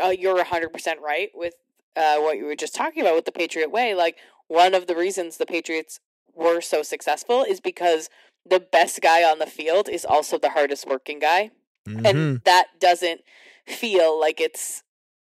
uh, 0.03 0.09
you're 0.09 0.43
100% 0.43 1.01
right 1.01 1.31
with 1.35 1.55
uh, 1.97 2.19
what 2.19 2.37
you 2.37 2.45
were 2.45 2.57
just 2.57 2.75
talking 2.75 3.03
about 3.03 3.15
with 3.15 3.25
the 3.25 3.33
Patriot 3.33 3.71
Way. 3.71 3.95
Like, 3.95 4.17
one 4.47 4.75
of 4.75 4.87
the 4.87 4.97
reasons 4.97 5.37
the 5.37 5.47
Patriots 5.47 6.01
were 6.35 6.61
so 6.61 6.83
successful 6.83 7.43
is 7.43 7.61
because 7.61 8.09
the 8.49 8.61
best 8.61 9.01
guy 9.03 9.23
on 9.23 9.39
the 9.39 9.47
field 9.47 9.89
is 9.89 10.05
also 10.05 10.39
the 10.39 10.51
hardest 10.51 10.87
working 10.87 11.19
guy. 11.19 11.51
Mhm. 11.87 12.07
And 12.07 12.41
that 12.45 12.79
doesn't 12.79 13.23
feel 13.67 14.19
like 14.19 14.41
it's 14.41 14.83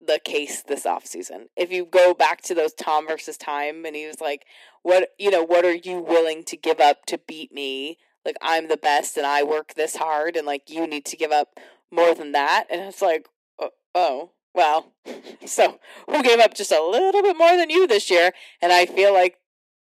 the 0.01 0.19
case 0.19 0.61
this 0.61 0.83
offseason. 0.85 1.49
If 1.55 1.71
you 1.71 1.85
go 1.85 2.13
back 2.13 2.41
to 2.43 2.55
those 2.55 2.73
Tom 2.73 3.07
versus 3.07 3.37
time 3.37 3.85
and 3.85 3.95
he 3.95 4.07
was 4.07 4.21
like, 4.21 4.45
What 4.81 5.09
you 5.17 5.29
know, 5.29 5.43
what 5.43 5.65
are 5.65 5.75
you 5.75 5.99
willing 5.99 6.43
to 6.45 6.55
give 6.55 6.79
up 6.79 7.05
to 7.07 7.17
beat 7.17 7.51
me? 7.51 7.97
Like 8.25 8.35
I'm 8.41 8.67
the 8.67 8.77
best 8.77 9.17
and 9.17 9.25
I 9.25 9.43
work 9.43 9.73
this 9.75 9.95
hard 9.95 10.35
and 10.35 10.45
like 10.45 10.69
you 10.69 10.85
need 10.87 11.05
to 11.05 11.17
give 11.17 11.31
up 11.31 11.59
more 11.91 12.13
than 12.13 12.31
that. 12.33 12.65
And 12.69 12.81
it's 12.81 13.01
like, 13.01 13.27
oh, 13.59 13.69
oh 13.95 14.31
well. 14.53 14.93
so 15.45 15.79
who 16.09 16.23
gave 16.23 16.39
up 16.39 16.53
just 16.53 16.71
a 16.71 16.83
little 16.83 17.21
bit 17.21 17.37
more 17.37 17.55
than 17.55 17.69
you 17.69 17.87
this 17.87 18.09
year? 18.09 18.31
And 18.61 18.71
I 18.71 18.85
feel 18.85 19.13
like 19.13 19.37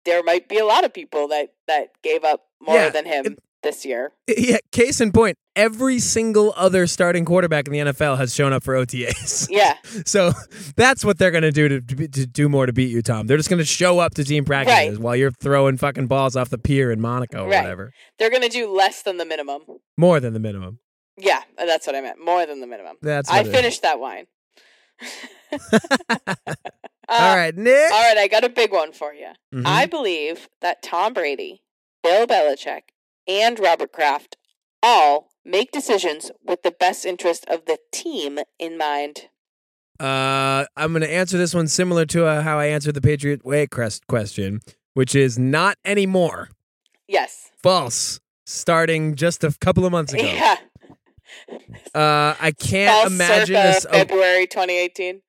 there 0.05 0.23
might 0.23 0.49
be 0.49 0.57
a 0.57 0.65
lot 0.65 0.84
of 0.84 0.93
people 0.93 1.27
that 1.27 1.53
that 1.67 1.89
gave 2.03 2.23
up 2.23 2.45
more 2.61 2.75
Yeah, 2.75 2.89
than 2.89 3.05
him 3.05 3.25
it- 3.25 3.39
this 3.64 3.86
year. 3.86 4.12
Yeah, 4.28 4.57
case 4.72 4.99
in 5.01 5.12
point, 5.12 5.38
every 5.55 5.99
single 5.99 6.53
other 6.57 6.88
starting 6.88 7.26
quarterback 7.26 7.68
in 7.68 7.74
the 7.74 7.80
NFL 7.80 8.18
has 8.18 8.34
shown 8.34 8.53
up 8.53 8.64
for 8.64 8.74
OTAs. 8.76 9.47
Yeah. 9.51 9.76
So 10.05 10.32
that's 10.76 11.03
what 11.05 11.18
they're 11.20 11.32
going 11.32 11.43
to 11.43 11.51
do 11.51 11.80
to, 11.82 12.07
to 12.07 12.26
do 12.26 12.47
more 12.49 12.66
to 12.66 12.74
beat 12.74 12.89
you, 12.89 13.01
Tom. 13.01 13.28
They're 13.28 13.38
just 13.38 13.49
going 13.49 13.59
to 13.59 13.66
show 13.66 13.99
up 13.99 14.14
to 14.16 14.24
team 14.24 14.45
practices 14.45 14.95
Right. 14.97 14.99
while 14.99 15.16
you're 15.16 15.32
throwing 15.32 15.78
fucking 15.78 16.07
balls 16.07 16.36
off 16.36 16.49
the 16.49 16.57
pier 16.57 16.91
in 16.91 17.01
Monaco 17.01 17.45
or 17.45 17.49
Right. 17.49 17.62
whatever. 17.62 17.91
They're 18.18 18.30
gonna 18.30 18.49
do 18.49 18.72
less 18.72 19.01
than 19.03 19.18
the 19.18 19.26
minimum. 19.26 19.62
More 19.97 20.20
than 20.20 20.34
the 20.34 20.39
minimum. 20.39 20.80
Yeah, 21.18 21.41
that's 21.57 21.86
what 21.86 21.95
I 21.95 22.01
meant. 22.01 22.24
More 22.24 22.45
than 22.45 22.62
the 22.62 22.68
minimum. 22.68 22.95
That's 23.01 23.30
I 23.30 23.41
it 23.41 23.47
is. 23.47 23.53
finished 23.53 23.82
that 23.82 23.99
wine. 23.99 24.26
Uh, 27.09 27.18
All 27.20 27.36
right, 27.36 27.53
Nick. 27.57 27.91
All 27.91 28.01
right, 28.03 28.18
I 28.18 28.28
got 28.30 28.45
a 28.45 28.49
big 28.49 28.72
one 28.72 28.93
for 28.93 29.14
you. 29.14 29.28
Mhm. 29.53 29.64
I 29.66 29.86
believe 29.86 30.47
that 30.62 30.82
Tom 30.82 31.14
Brady, 31.14 31.62
Bill 32.03 32.26
Belichick, 32.26 32.84
and 33.28 33.59
Robert 33.59 33.91
Kraft 33.91 34.38
all 34.84 35.30
make 35.45 35.72
decisions 35.72 36.32
with 36.45 36.63
the 36.63 36.72
best 36.72 37.05
interest 37.05 37.45
of 37.47 37.65
the 37.65 37.78
team 37.91 38.39
in 38.59 38.78
mind. 38.78 39.28
Uh, 39.99 40.65
I'm 40.76 40.93
going 40.93 41.01
to 41.01 41.11
answer 41.11 41.38
this 41.38 41.53
one 41.53 41.67
similar 41.67 42.05
to 42.07 42.26
uh, 42.26 42.41
how 42.41 42.57
I 42.57 42.65
answered 42.65 42.95
the 42.95 43.01
Patriot 43.01 43.45
Way 43.45 43.67
crest 43.67 44.07
question, 44.07 44.61
which 44.93 45.13
is 45.15 45.38
not 45.38 45.78
anymore. 45.86 46.49
Yes. 47.07 47.51
False. 47.61 48.19
Starting 48.45 49.15
just 49.15 49.43
a 49.43 49.55
couple 49.61 49.86
of 49.86 49.91
months 49.91 50.13
ago. 50.13 50.24
Yeah. 50.41 50.57
Uh, 51.95 52.36
I 52.39 52.51
can't 52.51 52.91
False 52.91 53.13
imagine 53.13 53.53
this. 53.55 53.86
oh, 53.89 53.93
February 53.93 54.47
2018. 54.47 55.22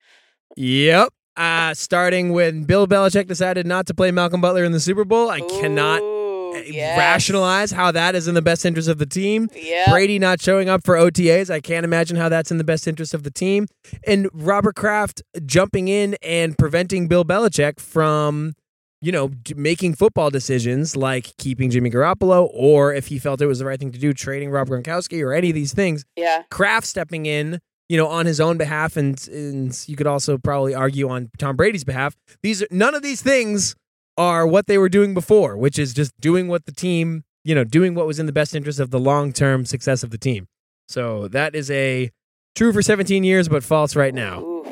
Yep. 0.57 1.09
Uh, 1.35 1.73
starting 1.73 2.31
when 2.33 2.65
Bill 2.65 2.87
Belichick 2.87 3.27
decided 3.27 3.65
not 3.65 3.87
to 3.87 3.93
play 3.93 4.11
Malcolm 4.11 4.41
Butler 4.41 4.63
in 4.63 4.71
the 4.73 4.79
Super 4.79 5.05
Bowl, 5.05 5.29
I 5.29 5.39
cannot 5.41 6.01
Ooh, 6.01 6.09
uh, 6.09 6.12
Uh, 6.53 6.61
yes. 6.65 6.97
rationalize 6.97 7.71
how 7.71 7.91
that 7.91 8.15
is 8.15 8.27
in 8.27 8.35
the 8.35 8.41
best 8.41 8.65
interest 8.65 8.87
of 8.89 8.97
the 8.97 9.05
team. 9.05 9.49
Yeah. 9.55 9.89
Brady 9.89 10.19
not 10.19 10.41
showing 10.41 10.69
up 10.69 10.85
for 10.85 10.95
OTAs, 10.95 11.49
I 11.49 11.59
can't 11.59 11.83
imagine 11.83 12.17
how 12.17 12.29
that's 12.29 12.51
in 12.51 12.57
the 12.57 12.63
best 12.63 12.87
interest 12.87 13.13
of 13.13 13.23
the 13.23 13.31
team. 13.31 13.67
And 14.05 14.29
Robert 14.33 14.75
Kraft 14.75 15.21
jumping 15.45 15.87
in 15.87 16.15
and 16.21 16.57
preventing 16.57 17.07
Bill 17.07 17.25
Belichick 17.25 17.79
from, 17.79 18.53
you 19.01 19.11
know, 19.11 19.31
making 19.55 19.95
football 19.95 20.29
decisions 20.29 20.95
like 20.95 21.35
keeping 21.37 21.69
Jimmy 21.69 21.89
Garoppolo 21.89 22.49
or 22.53 22.93
if 22.93 23.07
he 23.07 23.19
felt 23.19 23.41
it 23.41 23.47
was 23.47 23.59
the 23.59 23.65
right 23.65 23.79
thing 23.79 23.91
to 23.91 23.99
do, 23.99 24.13
trading 24.13 24.49
Rob 24.49 24.69
Gronkowski 24.69 25.23
or 25.23 25.33
any 25.33 25.49
of 25.49 25.55
these 25.55 25.73
things. 25.73 26.05
Yeah. 26.15 26.43
Kraft 26.49 26.87
stepping 26.87 27.25
in, 27.25 27.59
you 27.89 27.97
know, 27.97 28.07
on 28.07 28.25
his 28.25 28.39
own 28.39 28.57
behalf, 28.57 28.95
and, 28.95 29.27
and 29.27 29.83
you 29.87 29.95
could 29.95 30.07
also 30.07 30.37
probably 30.37 30.73
argue 30.73 31.09
on 31.09 31.29
Tom 31.37 31.55
Brady's 31.55 31.83
behalf. 31.83 32.15
These 32.41 32.63
are 32.63 32.67
none 32.71 32.95
of 32.95 33.01
these 33.03 33.21
things 33.21 33.75
are 34.17 34.45
what 34.45 34.67
they 34.67 34.77
were 34.77 34.89
doing 34.89 35.13
before, 35.13 35.57
which 35.57 35.79
is 35.79 35.93
just 35.93 36.19
doing 36.19 36.47
what 36.47 36.65
the 36.65 36.71
team, 36.71 37.23
you 37.43 37.55
know, 37.55 37.63
doing 37.63 37.95
what 37.95 38.05
was 38.07 38.19
in 38.19 38.25
the 38.25 38.31
best 38.33 38.55
interest 38.55 38.79
of 38.79 38.91
the 38.91 38.99
long 38.99 39.33
term 39.33 39.65
success 39.65 40.03
of 40.03 40.11
the 40.11 40.17
team. 40.17 40.47
So 40.87 41.27
that 41.29 41.55
is 41.55 41.71
a 41.71 42.11
true 42.55 42.71
for 42.73 42.81
17 42.81 43.23
years, 43.23 43.47
but 43.49 43.63
false 43.63 43.95
right 43.95 44.13
now. 44.13 44.63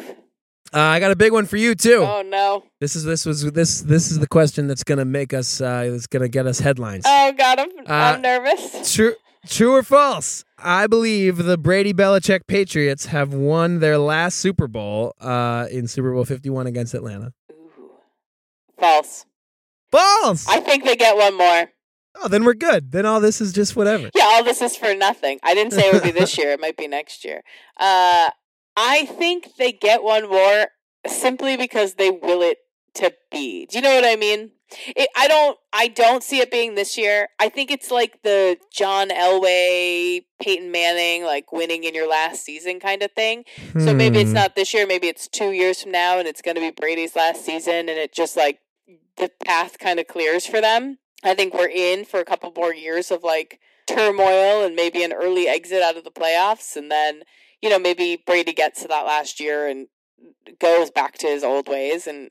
Uh, 0.73 0.79
I 0.79 0.99
got 1.01 1.11
a 1.11 1.17
big 1.17 1.33
one 1.33 1.45
for 1.47 1.57
you 1.57 1.75
too. 1.75 2.05
Oh 2.07 2.21
no. 2.21 2.63
This 2.79 2.95
is 2.95 3.03
this 3.03 3.25
was 3.25 3.51
this 3.51 3.81
this 3.81 4.09
is 4.09 4.19
the 4.19 4.27
question 4.27 4.67
that's 4.67 4.85
gonna 4.85 5.03
make 5.03 5.33
us 5.33 5.59
uh, 5.59 5.89
that's 5.91 6.07
gonna 6.07 6.29
get 6.29 6.47
us 6.47 6.59
headlines. 6.59 7.03
Oh 7.05 7.33
god, 7.37 7.59
I'm 7.59 7.69
Uh, 7.79 7.83
I'm 7.89 8.21
nervous. 8.21 8.93
True, 8.93 9.15
true 9.47 9.73
or 9.75 9.83
false? 9.83 10.45
I 10.57 10.87
believe 10.87 11.37
the 11.43 11.57
Brady 11.57 11.93
Belichick 11.93 12.47
Patriots 12.47 13.07
have 13.07 13.33
won 13.33 13.79
their 13.79 13.97
last 13.97 14.37
Super 14.37 14.67
Bowl 14.69 15.13
uh, 15.19 15.67
in 15.69 15.87
Super 15.87 16.13
Bowl 16.13 16.23
51 16.23 16.67
against 16.67 16.93
Atlanta. 16.93 17.33
Ooh. 17.51 17.91
False. 18.79 19.25
False. 19.91 20.47
I 20.47 20.59
think 20.59 20.83
they 20.85 20.95
get 20.95 21.15
one 21.17 21.37
more. 21.37 21.69
oh, 22.21 22.27
then 22.27 22.43
we're 22.45 22.53
good. 22.53 22.91
Then 22.91 23.05
all 23.05 23.19
this 23.19 23.41
is 23.41 23.51
just 23.53 23.75
whatever. 23.75 24.09
Yeah, 24.15 24.23
all 24.25 24.43
this 24.43 24.61
is 24.61 24.75
for 24.75 24.93
nothing. 24.95 25.39
I 25.43 25.53
didn't 25.53 25.73
say 25.73 25.87
it 25.89 25.93
would 25.93 26.03
be 26.03 26.11
this 26.11 26.37
year. 26.37 26.51
It 26.51 26.59
might 26.59 26.77
be 26.77 26.87
next 26.87 27.23
year. 27.25 27.41
Uh, 27.77 28.29
I 28.77 29.05
think 29.05 29.55
they 29.57 29.71
get 29.71 30.03
one 30.03 30.29
more 30.29 30.67
simply 31.07 31.57
because 31.57 31.95
they 31.95 32.09
will 32.11 32.41
it 32.41 32.57
to 32.95 33.13
be. 33.31 33.65
Do 33.65 33.77
you 33.77 33.81
know 33.81 33.93
what 33.95 34.05
I 34.05 34.15
mean? 34.15 34.51
It, 34.87 35.09
I 35.17 35.27
don't. 35.27 35.57
I 35.73 35.89
don't 35.89 36.23
see 36.23 36.39
it 36.39 36.49
being 36.49 36.75
this 36.75 36.97
year. 36.97 37.27
I 37.39 37.49
think 37.49 37.71
it's 37.71 37.91
like 37.91 38.21
the 38.23 38.57
John 38.73 39.09
Elway, 39.09 40.21
Peyton 40.41 40.71
Manning, 40.71 41.25
like 41.25 41.51
winning 41.51 41.83
in 41.83 41.93
your 41.93 42.07
last 42.09 42.45
season 42.45 42.79
kind 42.79 43.03
of 43.03 43.11
thing. 43.11 43.43
So 43.77 43.93
maybe 43.93 44.19
it's 44.19 44.29
Hmm. 44.29 44.35
not 44.35 44.55
this 44.55 44.73
year. 44.73 44.87
Maybe 44.87 45.07
it's 45.07 45.27
two 45.27 45.51
years 45.51 45.81
from 45.81 45.91
now, 45.91 46.19
and 46.19 46.27
it's 46.27 46.41
going 46.41 46.55
to 46.55 46.61
be 46.61 46.71
Brady's 46.71 47.15
last 47.17 47.43
season, 47.45 47.73
and 47.73 47.89
it 47.89 48.13
just 48.13 48.37
like 48.37 48.59
the 49.17 49.31
path 49.43 49.77
kind 49.79 49.99
of 49.99 50.07
clears 50.07 50.45
for 50.45 50.61
them. 50.61 50.97
I 51.23 51.35
think 51.35 51.53
we're 51.53 51.69
in 51.69 52.05
for 52.05 52.19
a 52.19 52.25
couple 52.25 52.51
more 52.55 52.73
years 52.73 53.11
of 53.11 53.23
like 53.23 53.59
turmoil 53.87 54.65
and 54.65 54.75
maybe 54.75 55.03
an 55.03 55.13
early 55.13 55.47
exit 55.47 55.81
out 55.81 55.97
of 55.97 56.03
the 56.03 56.11
playoffs, 56.11 56.75
and 56.75 56.91
then 56.91 57.23
you 57.61 57.69
know 57.69 57.79
maybe 57.79 58.21
Brady 58.25 58.53
gets 58.53 58.81
to 58.81 58.87
that 58.87 59.05
last 59.05 59.39
year 59.39 59.67
and 59.67 59.87
goes 60.59 60.91
back 60.91 61.17
to 61.19 61.27
his 61.27 61.43
old 61.43 61.67
ways 61.67 62.07
and 62.07 62.29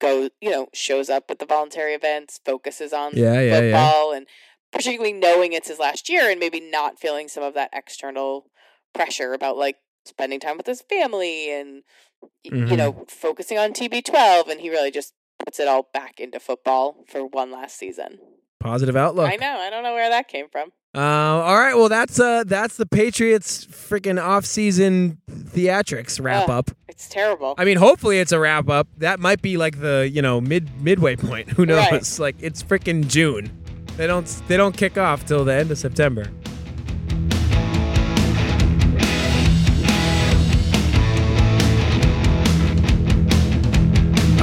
goes 0.00 0.30
you 0.40 0.50
know 0.50 0.68
shows 0.72 1.08
up 1.08 1.30
at 1.30 1.38
the 1.38 1.46
voluntary 1.46 1.94
events, 1.94 2.40
focuses 2.44 2.92
on 2.92 3.12
Yeah, 3.14 3.34
yeah, 3.34 3.40
yeah. 3.40 3.60
football, 3.60 4.12
and 4.12 4.26
particularly 4.72 5.12
knowing 5.12 5.52
it's 5.52 5.68
his 5.68 5.78
last 5.78 6.08
year 6.08 6.30
and 6.30 6.40
maybe 6.40 6.60
not 6.60 6.98
feeling 6.98 7.28
some 7.28 7.42
of 7.42 7.54
that 7.54 7.70
external 7.72 8.50
pressure 8.94 9.32
about 9.32 9.56
like 9.56 9.76
spending 10.04 10.40
time 10.40 10.56
with 10.56 10.66
his 10.66 10.82
family 10.82 11.50
and 11.50 11.82
y- 12.22 12.30
you 12.44 12.50
mm-hmm. 12.50 12.76
know 12.76 13.06
focusing 13.08 13.58
on 13.58 13.72
TB12 13.72 14.48
and 14.48 14.60
he 14.60 14.70
really 14.70 14.90
just 14.90 15.14
puts 15.48 15.58
it 15.58 15.66
all 15.66 15.88
back 15.94 16.20
into 16.20 16.38
football 16.38 16.94
for 17.08 17.24
one 17.24 17.50
last 17.50 17.78
season. 17.78 18.18
Positive 18.60 18.94
outlook. 18.94 19.30
I 19.32 19.36
know, 19.36 19.58
I 19.58 19.70
don't 19.70 19.82
know 19.82 19.94
where 19.94 20.10
that 20.10 20.28
came 20.28 20.46
from. 20.50 20.72
Uh, 20.94 21.00
all 21.00 21.56
right, 21.56 21.74
well 21.74 21.88
that's 21.88 22.20
uh 22.20 22.44
that's 22.44 22.76
the 22.76 22.84
Patriots 22.84 23.64
freaking 23.64 24.22
off-season 24.22 25.16
theatrics 25.30 26.22
wrap 26.22 26.50
up. 26.50 26.70
It's 26.86 27.08
terrible. 27.08 27.54
I 27.56 27.64
mean, 27.64 27.78
hopefully 27.78 28.18
it's 28.18 28.32
a 28.32 28.38
wrap 28.38 28.68
up. 28.68 28.88
That 28.98 29.20
might 29.20 29.40
be 29.40 29.56
like 29.56 29.80
the 29.80 30.06
you 30.12 30.20
know 30.20 30.38
mid 30.38 30.68
midway 30.82 31.16
point. 31.16 31.48
Who 31.56 31.64
knows? 31.64 31.78
Right. 31.90 32.18
Like 32.18 32.36
it's 32.40 32.62
freaking 32.62 33.08
June. 33.08 33.50
They 33.96 34.06
don't 34.06 34.26
they 34.48 34.58
don't 34.58 34.76
kick 34.76 34.98
off 34.98 35.24
till 35.24 35.46
the 35.46 35.54
end 35.54 35.70
of 35.70 35.78
September. 35.78 36.26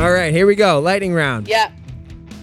All 0.05 0.11
right, 0.13 0.31
here 0.31 0.45
we 0.45 0.53
go. 0.55 0.79
Lightning 0.79 1.13
round. 1.15 1.47
yeah. 1.47 1.71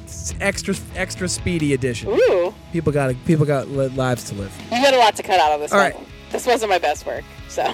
It's 0.04 0.34
extra 0.40 0.74
extra 0.96 1.28
speedy 1.28 1.74
edition. 1.74 2.08
Ooh. 2.10 2.52
People 2.72 2.90
got 2.92 3.14
people 3.24 3.46
got 3.46 3.68
li- 3.68 3.86
lives 3.88 4.24
to 4.30 4.34
live. 4.34 4.52
You 4.72 4.82
got 4.82 4.94
a 4.94 4.98
lot 4.98 5.14
to 5.16 5.22
cut 5.22 5.38
out 5.38 5.52
of 5.52 5.60
this 5.60 5.72
All 5.72 5.78
one. 5.78 5.92
right. 5.92 6.00
This 6.30 6.44
wasn't 6.46 6.70
my 6.70 6.78
best 6.78 7.06
work. 7.06 7.22
So 7.48 7.62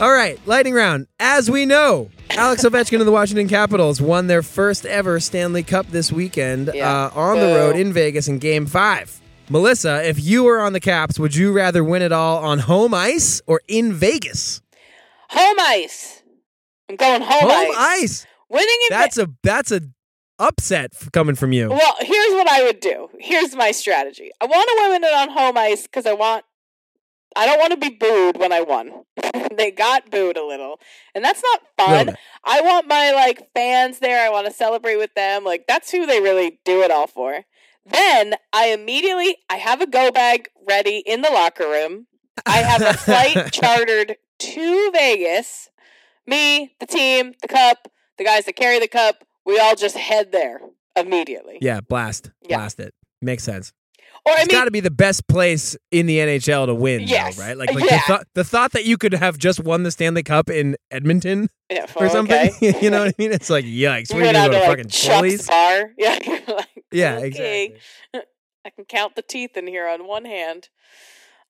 All 0.00 0.12
right, 0.12 0.38
lightning 0.46 0.74
round. 0.74 1.08
As 1.18 1.50
we 1.50 1.66
know, 1.66 2.08
Alex 2.30 2.64
Ovechkin 2.68 3.00
of 3.00 3.06
the 3.06 3.12
Washington 3.12 3.48
Capitals 3.48 4.00
won 4.00 4.28
their 4.28 4.42
first 4.42 4.86
ever 4.86 5.18
Stanley 5.20 5.62
Cup 5.62 5.86
this 5.88 6.10
weekend 6.12 6.70
Yeah. 6.72 7.06
uh, 7.06 7.10
on 7.14 7.38
the 7.40 7.46
road 7.46 7.76
in 7.76 7.92
Vegas 7.92 8.26
in 8.28 8.38
Game 8.38 8.66
Five. 8.66 9.20
Melissa, 9.50 10.06
if 10.08 10.22
you 10.22 10.44
were 10.44 10.60
on 10.60 10.72
the 10.72 10.80
Caps, 10.80 11.18
would 11.18 11.34
you 11.34 11.52
rather 11.52 11.82
win 11.82 12.02
it 12.02 12.12
all 12.12 12.38
on 12.38 12.60
home 12.60 12.94
ice 12.94 13.42
or 13.46 13.60
in 13.68 13.92
Vegas? 13.92 14.62
home 15.28 15.56
ice. 15.60 16.19
I'm 16.90 16.96
going 16.96 17.22
home, 17.22 17.48
Home 17.48 17.70
ice. 17.76 18.02
ice. 18.02 18.26
Winning 18.48 18.68
in 18.90 18.96
That's 18.98 19.16
a 19.16 19.30
that's 19.44 19.70
a 19.70 19.80
upset 20.40 20.92
coming 21.12 21.36
from 21.36 21.52
you. 21.52 21.68
Well, 21.70 21.94
here's 22.00 22.32
what 22.32 22.48
I 22.48 22.64
would 22.64 22.80
do. 22.80 23.08
Here's 23.20 23.54
my 23.54 23.70
strategy. 23.70 24.30
I 24.40 24.46
want 24.46 24.68
to 24.68 24.90
win 24.90 25.04
it 25.04 25.14
on 25.14 25.30
home 25.30 25.56
ice 25.56 25.82
because 25.84 26.04
I 26.06 26.14
want. 26.14 26.44
I 27.36 27.46
don't 27.46 27.60
want 27.60 27.70
to 27.70 27.76
be 27.76 27.90
booed 27.90 28.38
when 28.38 28.52
I 28.52 28.60
won. 28.60 29.04
they 29.56 29.70
got 29.70 30.10
booed 30.10 30.36
a 30.36 30.44
little, 30.44 30.80
and 31.14 31.24
that's 31.24 31.40
not 31.44 31.60
fun. 31.86 32.06
bit. 32.06 32.16
I 32.42 32.60
want 32.60 32.88
my 32.88 33.12
like 33.12 33.52
fans 33.54 34.00
there. 34.00 34.26
I 34.26 34.30
want 34.30 34.48
to 34.48 34.52
celebrate 34.52 34.96
with 34.96 35.14
them. 35.14 35.44
Like 35.44 35.66
that's 35.68 35.92
who 35.92 36.06
they 36.06 36.20
really 36.20 36.58
do 36.64 36.80
it 36.82 36.90
all 36.90 37.06
for. 37.06 37.44
Then 37.86 38.34
I 38.52 38.70
immediately 38.70 39.36
I 39.48 39.58
have 39.58 39.80
a 39.80 39.86
go 39.86 40.10
bag 40.10 40.48
ready 40.68 41.04
in 41.06 41.22
the 41.22 41.30
locker 41.30 41.68
room. 41.68 42.08
I 42.46 42.58
have 42.58 42.82
a 42.82 42.94
flight 42.94 43.52
chartered 43.52 44.16
to 44.40 44.90
Vegas. 44.92 45.68
Me, 46.30 46.72
the 46.80 46.86
team, 46.86 47.32
the 47.42 47.48
cup, 47.48 47.88
the 48.16 48.24
guys 48.24 48.44
that 48.46 48.54
carry 48.54 48.78
the 48.78 48.88
cup, 48.88 49.24
we 49.44 49.58
all 49.58 49.74
just 49.74 49.96
head 49.96 50.32
there 50.32 50.60
immediately. 50.96 51.58
Yeah, 51.60 51.80
blast, 51.80 52.30
Yeah. 52.42 52.56
blast 52.58 52.80
it. 52.80 52.94
Makes 53.20 53.42
sense. 53.44 53.72
Or 54.26 54.32
I 54.32 54.42
it's 54.42 54.48
mean, 54.52 54.58
got 54.60 54.66
to 54.66 54.70
be 54.70 54.80
the 54.80 54.90
best 54.90 55.26
place 55.28 55.76
in 55.90 56.06
the 56.06 56.18
NHL 56.18 56.66
to 56.66 56.74
win, 56.74 57.00
Yes. 57.02 57.36
though, 57.36 57.42
right? 57.42 57.56
Like, 57.56 57.72
like 57.72 57.84
Yeah. 57.90 57.96
the, 57.96 58.02
thought 58.06 58.26
the 58.34 58.44
thought 58.44 58.72
that 58.72 58.84
you 58.84 58.96
could 58.98 59.14
have 59.14 59.38
just 59.38 59.60
won 59.60 59.82
the 59.82 59.90
Stanley 59.90 60.22
Cup 60.22 60.50
in 60.50 60.76
Edmonton 60.90 61.48
yeah, 61.70 61.86
or 61.96 62.06
oh, 62.06 62.08
something. 62.08 62.50
okay. 62.50 62.78
you 62.82 62.90
know 62.90 63.00
what 63.00 63.08
I 63.08 63.14
mean? 63.18 63.32
It's 63.32 63.48
like 63.50 63.64
yikes. 63.64 64.12
We're 64.12 64.20
go 64.20 64.26
gonna 64.26 64.32
down 64.32 64.50
go 64.50 64.52
to 64.52 64.58
to 64.60 64.60
like 64.60 64.68
fucking 64.78 64.88
Chili's. 64.90 65.46
bar. 65.48 65.90
Yeah, 65.98 66.18
you're 66.24 66.40
like, 66.56 66.66
Yeah, 66.92 67.14
okay. 67.16 67.26
exactly. 67.26 67.80
I 68.66 68.70
can 68.70 68.84
count 68.84 69.16
the 69.16 69.22
teeth 69.22 69.56
in 69.56 69.66
here 69.66 69.88
on 69.88 70.06
one 70.06 70.26
hand. 70.26 70.68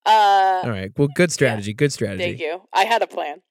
Uh, 0.07 0.63
All 0.65 0.71
right. 0.71 0.91
Well, 0.97 1.09
good 1.15 1.33
strategy. 1.33 1.75
Good 1.75 1.93
strategy. 1.93 2.23
Thank 2.23 2.41
you. 2.41 2.63
I 2.73 2.85
had 2.85 3.03
a 3.03 3.07
plan. 3.07 3.43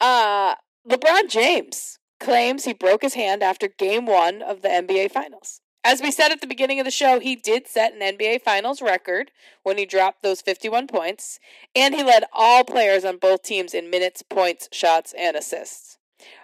Uh, 0.00 0.54
LeBron 0.88 1.28
James 1.28 1.98
claims 2.18 2.64
he 2.64 2.72
broke 2.72 3.02
his 3.02 3.12
hand 3.12 3.42
after 3.42 3.68
game 3.68 4.06
one 4.06 4.40
of 4.40 4.62
the 4.62 4.68
NBA 4.68 5.10
Finals. 5.10 5.60
As 5.84 6.00
we 6.00 6.10
said 6.10 6.32
at 6.32 6.40
the 6.40 6.46
beginning 6.46 6.80
of 6.80 6.86
the 6.86 6.90
show, 6.90 7.20
he 7.20 7.36
did 7.36 7.68
set 7.68 7.92
an 7.92 8.00
NBA 8.00 8.40
Finals 8.42 8.80
record 8.80 9.30
when 9.62 9.76
he 9.76 9.84
dropped 9.84 10.22
those 10.22 10.40
51 10.40 10.86
points, 10.86 11.38
and 11.74 11.94
he 11.94 12.02
led 12.02 12.24
all 12.32 12.64
players 12.64 13.04
on 13.04 13.18
both 13.18 13.42
teams 13.42 13.74
in 13.74 13.90
minutes, 13.90 14.22
points, 14.22 14.68
shots, 14.72 15.14
and 15.18 15.36
assists. 15.36 15.98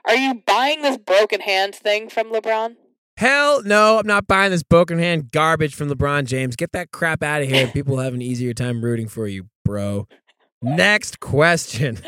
Are 0.05 0.14
you 0.14 0.42
buying 0.47 0.82
this 0.82 0.99
broken 0.99 1.40
hand 1.40 1.74
thing 1.74 2.11
from 2.11 2.30
LeBron? 2.30 2.76
Hell 3.16 3.62
no, 3.62 3.99
I'm 3.99 4.07
not 4.07 4.26
buying 4.26 4.51
this 4.51 4.62
broken 4.62 4.99
hand 4.99 5.32
garbage 5.32 5.74
from 5.74 5.88
LeBron 5.88 6.26
James. 6.26 6.55
Get 6.55 6.72
that 6.72 6.90
crap 6.92 7.22
out 7.22 7.42
of 7.42 7.49
here. 7.49 7.66
People 7.72 7.97
will 7.97 8.03
have 8.03 8.14
an 8.14 8.22
easier 8.22 8.53
time 8.53 8.84
rooting 8.84 9.09
for 9.09 9.26
you, 9.26 9.47
bro. 9.64 10.07
Next 10.65 11.21
question. 11.21 11.99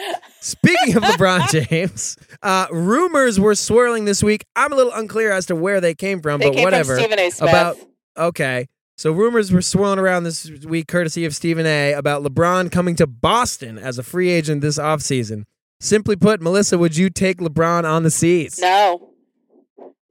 Speaking 0.40 0.96
of 0.96 1.02
LeBron 1.02 1.50
James, 1.68 2.16
uh, 2.42 2.66
rumors 2.70 3.38
were 3.40 3.54
swirling 3.54 4.04
this 4.04 4.22
week. 4.22 4.44
I'm 4.54 4.72
a 4.72 4.76
little 4.76 4.92
unclear 4.92 5.32
as 5.32 5.46
to 5.46 5.56
where 5.56 5.80
they 5.80 5.94
came 5.94 6.20
from, 6.22 6.40
They 6.40 6.46
but 6.48 6.54
came 6.56 6.64
whatever. 6.64 6.94
from 6.96 7.02
Stephen 7.04 7.18
A. 7.18 7.30
Smith. 7.30 7.50
About- 7.50 7.76
Okay. 8.18 8.66
So 8.96 9.12
rumors 9.12 9.52
were 9.52 9.60
swirling 9.60 9.98
around 9.98 10.24
this 10.24 10.48
week, 10.64 10.88
courtesy 10.88 11.26
of 11.26 11.34
Stephen 11.34 11.66
A, 11.66 11.92
about 11.92 12.22
LeBron 12.22 12.72
coming 12.72 12.96
to 12.96 13.06
Boston 13.06 13.76
as 13.76 13.98
a 13.98 14.02
free 14.02 14.30
agent 14.30 14.62
this 14.62 14.78
offseason. 14.78 15.42
Simply 15.80 16.16
put, 16.16 16.40
Melissa, 16.40 16.78
would 16.78 16.96
you 16.96 17.10
take 17.10 17.36
LeBron 17.36 17.84
on 17.84 18.04
the 18.04 18.10
C's? 18.10 18.58
no, 18.58 19.10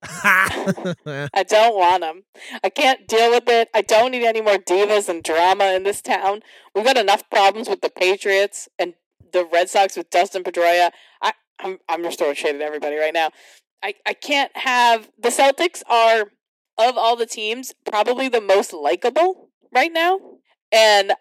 I 1.33 1.45
don't 1.47 1.75
want 1.75 2.01
them. 2.01 2.23
I 2.63 2.69
can't 2.69 3.07
deal 3.07 3.31
with 3.31 3.47
it. 3.47 3.69
I 3.73 3.81
don't 3.81 4.11
need 4.11 4.25
any 4.25 4.41
more 4.41 4.57
divas 4.57 5.09
and 5.09 5.23
drama 5.23 5.73
in 5.73 5.83
this 5.83 6.01
town. 6.01 6.41
We've 6.73 6.85
got 6.85 6.97
enough 6.97 7.29
problems 7.29 7.69
with 7.69 7.81
the 7.81 7.89
Patriots 7.89 8.67
and 8.77 8.93
the 9.31 9.45
Red 9.45 9.69
Sox 9.69 9.97
with 9.97 10.09
Dustin 10.09 10.43
Pedroia. 10.43 10.91
I, 11.21 11.33
I'm 11.59 11.79
I'm 11.89 12.03
just 12.03 12.19
throwing 12.19 12.35
shade 12.35 12.55
at 12.55 12.61
everybody 12.61 12.95
right 12.95 13.13
now. 13.13 13.31
I, 13.83 13.95
I 14.05 14.13
can't 14.13 14.55
have 14.55 15.09
the 15.17 15.29
Celtics 15.29 15.83
are 15.87 16.31
of 16.77 16.97
all 16.97 17.15
the 17.15 17.25
teams 17.25 17.73
probably 17.85 18.27
the 18.29 18.41
most 18.41 18.73
likable 18.73 19.49
right 19.73 19.91
now, 19.91 20.19
and 20.71 21.13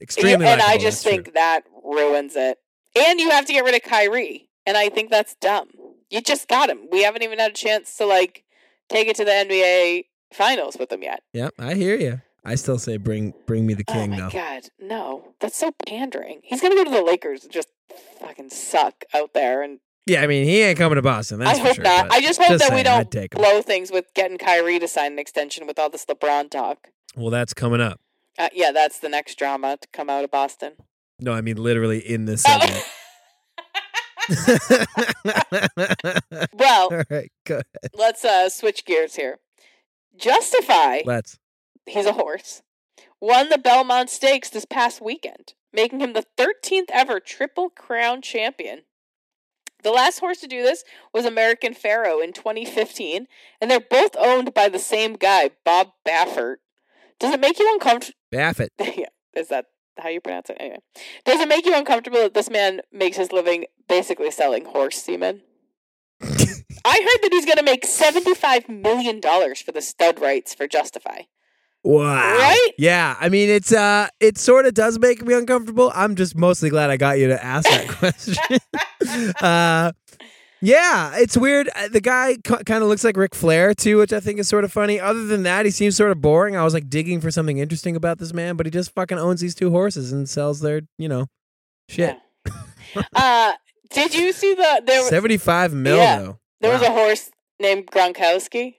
Extremely 0.00 0.46
and 0.46 0.60
I 0.60 0.78
just 0.78 1.04
think 1.04 1.24
true. 1.24 1.32
that 1.34 1.64
ruins 1.82 2.36
it. 2.36 2.58
And 2.96 3.18
you 3.18 3.30
have 3.30 3.46
to 3.46 3.52
get 3.52 3.64
rid 3.64 3.74
of 3.74 3.82
Kyrie, 3.82 4.48
and 4.66 4.76
I 4.76 4.88
think 4.88 5.10
that's 5.10 5.34
dumb. 5.36 5.68
You 6.14 6.20
just 6.20 6.46
got 6.48 6.70
him. 6.70 6.86
We 6.92 7.02
haven't 7.02 7.22
even 7.24 7.40
had 7.40 7.50
a 7.50 7.54
chance 7.54 7.96
to 7.96 8.06
like 8.06 8.44
take 8.88 9.08
it 9.08 9.16
to 9.16 9.24
the 9.24 9.32
NBA 9.32 10.04
finals 10.32 10.76
with 10.78 10.92
him 10.92 11.02
yet. 11.02 11.22
Yep, 11.32 11.54
I 11.58 11.74
hear 11.74 11.96
you. 11.96 12.20
I 12.44 12.54
still 12.54 12.78
say 12.78 12.98
bring 12.98 13.34
bring 13.46 13.66
me 13.66 13.74
the 13.74 13.82
king 13.84 14.12
oh 14.12 14.16
my 14.16 14.20
though. 14.20 14.30
god, 14.30 14.62
no, 14.78 15.34
that's 15.40 15.56
so 15.58 15.72
pandering. 15.88 16.40
He's 16.44 16.60
gonna 16.60 16.76
go 16.76 16.84
to 16.84 16.90
the 16.90 17.02
Lakers 17.02 17.42
and 17.42 17.52
just 17.52 17.68
fucking 18.20 18.50
suck 18.50 19.04
out 19.12 19.34
there. 19.34 19.62
And 19.62 19.80
Yeah, 20.06 20.22
I 20.22 20.26
mean 20.28 20.44
he 20.44 20.60
ain't 20.62 20.78
coming 20.78 20.96
to 20.96 21.02
Boston. 21.02 21.40
That's 21.40 21.58
I 21.58 21.62
hope 21.62 21.74
sure, 21.76 21.84
not. 21.84 22.12
I 22.12 22.20
just 22.20 22.40
hope 22.40 22.58
that 22.58 22.72
we 22.72 22.82
don't 22.84 23.30
blow 23.32 23.60
things 23.62 23.90
with 23.90 24.12
getting 24.14 24.38
Kyrie 24.38 24.78
to 24.78 24.86
sign 24.86 25.12
an 25.14 25.18
extension 25.18 25.66
with 25.66 25.78
all 25.80 25.90
this 25.90 26.04
LeBron 26.04 26.50
talk. 26.50 26.88
Well, 27.16 27.30
that's 27.30 27.54
coming 27.54 27.80
up. 27.80 27.98
Uh, 28.38 28.50
yeah, 28.52 28.70
that's 28.72 28.98
the 29.00 29.08
next 29.08 29.36
drama 29.38 29.78
to 29.80 29.88
come 29.92 30.08
out 30.10 30.22
of 30.22 30.30
Boston. 30.30 30.74
No, 31.18 31.32
I 31.32 31.40
mean 31.40 31.56
literally 31.56 31.98
in 31.98 32.26
this 32.26 32.44
Oh. 32.46 32.58
segment. 32.60 32.84
well, 36.52 36.88
All 36.90 37.02
right, 37.10 37.30
good. 37.44 37.64
let's 37.94 38.24
uh, 38.24 38.48
switch 38.48 38.84
gears 38.84 39.16
here. 39.16 39.38
Justify 40.16 41.02
Let's. 41.04 41.38
he's 41.86 42.06
a 42.06 42.12
horse, 42.12 42.62
won 43.20 43.48
the 43.48 43.58
Belmont 43.58 44.10
Stakes 44.10 44.50
this 44.50 44.64
past 44.64 45.00
weekend, 45.00 45.54
making 45.72 46.00
him 46.00 46.12
the 46.12 46.24
13th 46.38 46.90
ever 46.92 47.20
Triple 47.20 47.70
Crown 47.70 48.22
champion. 48.22 48.82
The 49.82 49.90
last 49.90 50.20
horse 50.20 50.38
to 50.40 50.46
do 50.46 50.62
this 50.62 50.82
was 51.12 51.26
American 51.26 51.74
Pharoah 51.74 52.24
in 52.24 52.32
2015, 52.32 53.26
and 53.60 53.70
they're 53.70 53.80
both 53.80 54.16
owned 54.18 54.54
by 54.54 54.68
the 54.68 54.78
same 54.78 55.14
guy, 55.14 55.50
Bob 55.64 55.88
Baffert. 56.06 56.56
Does 57.20 57.34
it 57.34 57.40
make 57.40 57.58
you 57.58 57.70
uncomfortable? 57.72 58.14
Baffert. 58.32 58.68
yeah, 58.78 59.06
is 59.34 59.48
that 59.48 59.66
how 59.98 60.08
you 60.08 60.20
pronounce 60.20 60.50
it? 60.50 60.56
Anyway, 60.60 60.78
does 61.24 61.40
it 61.40 61.48
make 61.48 61.66
you 61.66 61.74
uncomfortable 61.76 62.20
that 62.20 62.34
this 62.34 62.50
man 62.50 62.80
makes 62.92 63.16
his 63.16 63.32
living 63.32 63.66
basically 63.88 64.30
selling 64.30 64.64
horse 64.64 65.02
semen? 65.02 65.42
I 66.22 66.98
heard 67.00 67.22
that 67.22 67.30
he's 67.32 67.46
going 67.46 67.56
to 67.56 67.62
make 67.62 67.84
$75 67.84 68.68
million 68.68 69.20
for 69.20 69.72
the 69.72 69.80
stud 69.80 70.20
rights 70.20 70.54
for 70.54 70.66
Justify. 70.68 71.22
Wow. 71.82 72.14
Right? 72.38 72.70
Yeah. 72.78 73.16
I 73.20 73.28
mean, 73.28 73.50
it's 73.50 73.72
uh, 73.72 74.08
it 74.18 74.38
sort 74.38 74.64
of 74.66 74.74
does 74.74 74.98
make 74.98 75.24
me 75.24 75.34
uncomfortable. 75.34 75.92
I'm 75.94 76.14
just 76.14 76.34
mostly 76.34 76.70
glad 76.70 76.90
I 76.90 76.96
got 76.96 77.18
you 77.18 77.28
to 77.28 77.44
ask 77.44 77.68
that 77.68 77.88
question. 77.88 78.36
uh, 79.40 79.92
yeah, 80.64 81.16
it's 81.16 81.36
weird. 81.36 81.68
Uh, 81.76 81.88
The 81.88 82.00
guy 82.00 82.36
kind 82.42 82.82
of 82.82 82.88
looks 82.88 83.04
like 83.04 83.16
Ric 83.16 83.34
Flair 83.34 83.74
too, 83.74 83.98
which 83.98 84.12
I 84.12 84.20
think 84.20 84.38
is 84.38 84.48
sort 84.48 84.64
of 84.64 84.72
funny. 84.72 84.98
Other 84.98 85.26
than 85.26 85.42
that, 85.42 85.64
he 85.66 85.70
seems 85.70 85.96
sort 85.96 86.10
of 86.10 86.20
boring. 86.22 86.56
I 86.56 86.64
was 86.64 86.72
like 86.72 86.88
digging 86.88 87.20
for 87.20 87.30
something 87.30 87.58
interesting 87.58 87.96
about 87.96 88.18
this 88.18 88.32
man, 88.32 88.56
but 88.56 88.66
he 88.66 88.70
just 88.70 88.92
fucking 88.94 89.18
owns 89.18 89.40
these 89.40 89.54
two 89.54 89.70
horses 89.70 90.12
and 90.12 90.28
sells 90.28 90.60
their, 90.60 90.80
you 90.98 91.08
know, 91.08 91.26
shit. 91.88 92.16
Uh, 93.14 93.52
did 93.90 94.14
you 94.14 94.32
see 94.32 94.54
the 94.54 94.82
there? 94.86 95.02
Seventy-five 95.08 95.72
mil 95.74 95.96
Yeah. 95.96 96.18
though. 96.18 96.38
There 96.60 96.72
was 96.72 96.82
a 96.82 96.90
horse 96.90 97.30
named 97.60 97.86
Gronkowski. 97.90 98.76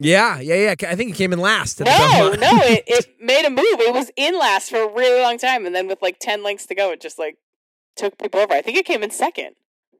Yeah, 0.00 0.38
yeah, 0.38 0.54
yeah. 0.54 0.88
I 0.88 0.94
think 0.94 1.10
it 1.10 1.16
came 1.16 1.32
in 1.32 1.40
last. 1.40 1.80
No, 1.80 1.84
no, 1.86 2.36
it, 2.38 2.84
it 2.86 3.06
made 3.20 3.44
a 3.44 3.50
move. 3.50 3.64
It 3.80 3.92
was 3.92 4.12
in 4.16 4.38
last 4.38 4.70
for 4.70 4.76
a 4.82 4.88
really 4.94 5.20
long 5.20 5.38
time, 5.38 5.66
and 5.66 5.74
then 5.74 5.88
with 5.88 6.00
like 6.00 6.18
ten 6.20 6.44
lengths 6.44 6.66
to 6.66 6.74
go, 6.76 6.92
it 6.92 7.00
just 7.00 7.18
like 7.18 7.36
took 7.96 8.16
people 8.18 8.38
over. 8.40 8.52
I 8.54 8.62
think 8.62 8.76
it 8.78 8.86
came 8.86 9.02
in 9.02 9.10
second. 9.10 9.56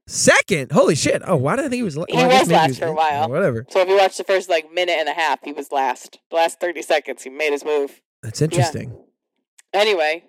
Second. 0.09 0.73
Holy 0.73 0.95
shit. 0.95 1.23
Oh, 1.27 1.37
why 1.37 1.57
did 1.57 1.67
I 1.67 1.69
think 1.69 1.75
he 1.81 1.83
was? 1.83 1.97
la- 1.97 2.07
He 2.09 2.17
well, 2.17 2.27
I 2.27 2.29
guess 2.29 2.41
was 2.43 2.51
last 2.51 2.79
for 2.79 2.87
a 2.87 2.95
while. 2.95 3.29
Whatever. 3.29 3.67
So 3.69 3.81
if 3.81 3.89
you 3.89 3.97
watch 3.97 4.17
the 4.17 4.25
first 4.25 4.49
like 4.49 4.73
minute 4.73 4.97
and 4.99 5.09
a 5.09 5.13
half, 5.13 5.41
he 5.45 5.53
was 5.53 5.71
last. 5.71 6.19
The 6.31 6.37
last 6.37 6.61
thirty 6.61 6.83
seconds, 6.83 7.23
he 7.23 7.31
made 7.31 7.53
his 7.53 7.65
move. 7.65 8.01
That's 8.23 8.41
interesting. 8.43 8.97
Anyway, 9.75 10.25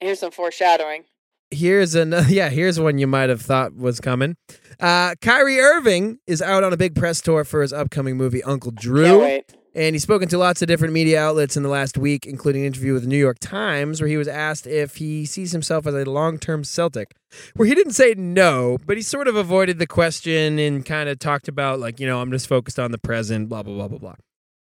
here's 0.00 0.20
some 0.20 0.30
foreshadowing. 0.30 1.04
Here's 1.50 1.94
an 1.94 2.14
yeah. 2.28 2.50
Here's 2.50 2.78
one 2.78 2.98
you 2.98 3.06
might 3.06 3.30
have 3.30 3.40
thought 3.40 3.74
was 3.74 4.00
coming. 4.00 4.36
Uh, 4.78 5.14
Kyrie 5.22 5.60
Irving 5.60 6.18
is 6.26 6.42
out 6.42 6.62
on 6.62 6.72
a 6.72 6.76
big 6.76 6.94
press 6.94 7.20
tour 7.22 7.44
for 7.44 7.62
his 7.62 7.72
upcoming 7.72 8.16
movie 8.16 8.42
Uncle 8.42 8.70
Drew. 8.72 9.40
And 9.76 9.94
he's 9.94 10.04
spoken 10.04 10.26
to 10.28 10.38
lots 10.38 10.62
of 10.62 10.68
different 10.68 10.94
media 10.94 11.20
outlets 11.22 11.54
in 11.54 11.62
the 11.62 11.68
last 11.68 11.98
week, 11.98 12.24
including 12.24 12.62
an 12.62 12.68
interview 12.68 12.94
with 12.94 13.02
the 13.02 13.08
New 13.10 13.18
York 13.18 13.36
Times, 13.40 14.00
where 14.00 14.08
he 14.08 14.16
was 14.16 14.26
asked 14.26 14.66
if 14.66 14.96
he 14.96 15.26
sees 15.26 15.52
himself 15.52 15.86
as 15.86 15.92
a 15.92 16.06
long 16.06 16.38
term 16.38 16.64
Celtic. 16.64 17.14
Where 17.56 17.68
he 17.68 17.74
didn't 17.74 17.92
say 17.92 18.14
no, 18.16 18.78
but 18.86 18.96
he 18.96 19.02
sort 19.02 19.28
of 19.28 19.36
avoided 19.36 19.78
the 19.78 19.86
question 19.86 20.58
and 20.58 20.82
kind 20.86 21.10
of 21.10 21.18
talked 21.18 21.46
about, 21.46 21.78
like, 21.78 22.00
you 22.00 22.06
know, 22.06 22.22
I'm 22.22 22.30
just 22.30 22.48
focused 22.48 22.78
on 22.78 22.90
the 22.90 22.96
present, 22.96 23.50
blah, 23.50 23.62
blah, 23.62 23.74
blah, 23.74 23.88
blah, 23.88 23.98
blah. 23.98 24.14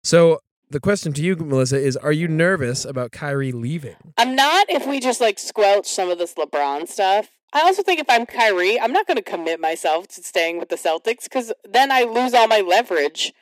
So 0.02 0.40
the 0.70 0.80
question 0.80 1.12
to 1.12 1.22
you, 1.22 1.36
Melissa, 1.36 1.78
is 1.78 1.96
Are 1.98 2.10
you 2.10 2.26
nervous 2.26 2.84
about 2.84 3.12
Kyrie 3.12 3.52
leaving? 3.52 3.94
I'm 4.18 4.34
not 4.34 4.68
if 4.68 4.88
we 4.88 4.98
just 4.98 5.20
like 5.20 5.38
squelch 5.38 5.86
some 5.86 6.10
of 6.10 6.18
this 6.18 6.34
LeBron 6.34 6.88
stuff. 6.88 7.30
I 7.52 7.60
also 7.60 7.84
think 7.84 8.00
if 8.00 8.10
I'm 8.10 8.26
Kyrie, 8.26 8.80
I'm 8.80 8.92
not 8.92 9.06
going 9.06 9.18
to 9.18 9.22
commit 9.22 9.60
myself 9.60 10.08
to 10.08 10.22
staying 10.24 10.58
with 10.58 10.68
the 10.68 10.74
Celtics 10.74 11.24
because 11.24 11.52
then 11.64 11.92
I 11.92 12.02
lose 12.02 12.34
all 12.34 12.48
my 12.48 12.60
leverage 12.60 13.32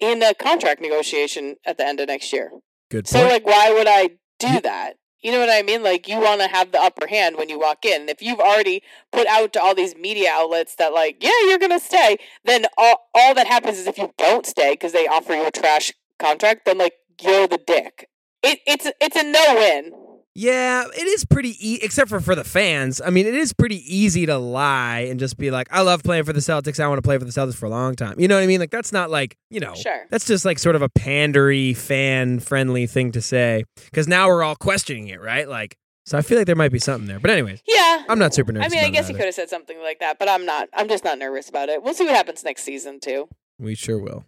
in 0.00 0.22
a 0.22 0.34
contract 0.34 0.80
negotiation 0.80 1.56
at 1.64 1.78
the 1.78 1.86
end 1.86 2.00
of 2.00 2.08
next 2.08 2.32
year. 2.32 2.50
Good 2.90 3.04
Point. 3.04 3.08
So, 3.08 3.28
like, 3.28 3.46
why 3.46 3.72
would 3.72 3.86
I 3.88 4.10
do 4.38 4.60
that? 4.62 4.94
You 5.22 5.32
know 5.32 5.38
what 5.38 5.50
I 5.50 5.62
mean? 5.62 5.82
Like, 5.82 6.08
you 6.08 6.18
want 6.18 6.40
to 6.40 6.48
have 6.48 6.72
the 6.72 6.80
upper 6.80 7.06
hand 7.06 7.36
when 7.36 7.50
you 7.50 7.58
walk 7.58 7.84
in. 7.84 8.08
If 8.08 8.22
you've 8.22 8.40
already 8.40 8.82
put 9.12 9.26
out 9.26 9.52
to 9.52 9.62
all 9.62 9.74
these 9.74 9.94
media 9.94 10.30
outlets 10.32 10.74
that, 10.76 10.94
like, 10.94 11.22
yeah, 11.22 11.30
you're 11.44 11.58
going 11.58 11.78
to 11.78 11.80
stay, 11.80 12.16
then 12.44 12.64
all, 12.78 13.10
all 13.14 13.34
that 13.34 13.46
happens 13.46 13.78
is 13.78 13.86
if 13.86 13.98
you 13.98 14.12
don't 14.16 14.46
stay 14.46 14.72
because 14.72 14.92
they 14.92 15.06
offer 15.06 15.34
you 15.34 15.46
a 15.46 15.50
trash 15.50 15.92
contract, 16.18 16.64
then, 16.64 16.78
like, 16.78 16.94
you're 17.20 17.46
the 17.46 17.58
dick. 17.58 18.08
It, 18.42 18.60
it's, 18.66 18.90
it's 18.98 19.16
a 19.16 19.22
no 19.22 19.54
win. 19.54 19.92
Yeah, 20.34 20.84
it 20.96 21.06
is 21.06 21.24
pretty, 21.24 21.56
e- 21.60 21.80
except 21.82 22.08
for 22.08 22.20
for 22.20 22.36
the 22.36 22.44
fans. 22.44 23.00
I 23.04 23.10
mean, 23.10 23.26
it 23.26 23.34
is 23.34 23.52
pretty 23.52 23.82
easy 23.84 24.26
to 24.26 24.38
lie 24.38 25.00
and 25.10 25.18
just 25.18 25.36
be 25.36 25.50
like, 25.50 25.66
"I 25.72 25.80
love 25.82 26.04
playing 26.04 26.22
for 26.24 26.32
the 26.32 26.38
Celtics. 26.40 26.78
I 26.78 26.86
want 26.86 26.98
to 26.98 27.02
play 27.02 27.18
for 27.18 27.24
the 27.24 27.32
Celtics 27.32 27.56
for 27.56 27.66
a 27.66 27.70
long 27.70 27.96
time." 27.96 28.14
You 28.20 28.28
know 28.28 28.36
what 28.36 28.44
I 28.44 28.46
mean? 28.46 28.60
Like 28.60 28.70
that's 28.70 28.92
not 28.92 29.10
like 29.10 29.36
you 29.50 29.58
know, 29.58 29.74
Sure. 29.74 30.06
that's 30.08 30.26
just 30.26 30.44
like 30.44 30.60
sort 30.60 30.76
of 30.76 30.82
a 30.82 30.88
pandery, 30.88 31.76
fan 31.76 32.38
friendly 32.38 32.86
thing 32.86 33.10
to 33.12 33.20
say. 33.20 33.64
Because 33.86 34.06
now 34.06 34.28
we're 34.28 34.44
all 34.44 34.54
questioning 34.54 35.08
it, 35.08 35.20
right? 35.20 35.48
Like, 35.48 35.76
so 36.06 36.16
I 36.16 36.22
feel 36.22 36.38
like 36.38 36.46
there 36.46 36.54
might 36.56 36.72
be 36.72 36.78
something 36.78 37.08
there. 37.08 37.18
But 37.18 37.32
anyways, 37.32 37.60
Yeah. 37.66 38.04
I'm 38.08 38.18
not 38.20 38.32
super 38.32 38.52
nervous. 38.52 38.72
I 38.72 38.74
mean, 38.76 38.84
I 38.84 38.90
guess 38.90 39.08
he 39.08 39.14
could 39.14 39.24
have 39.24 39.34
said 39.34 39.50
something 39.50 39.80
like 39.82 39.98
that, 39.98 40.20
but 40.20 40.28
I'm 40.28 40.46
not. 40.46 40.68
I'm 40.74 40.88
just 40.88 41.02
not 41.04 41.18
nervous 41.18 41.48
about 41.48 41.68
it. 41.68 41.82
We'll 41.82 41.94
see 41.94 42.04
what 42.06 42.14
happens 42.14 42.44
next 42.44 42.62
season, 42.62 43.00
too. 43.00 43.28
We 43.58 43.74
sure 43.74 43.98
will. 43.98 44.24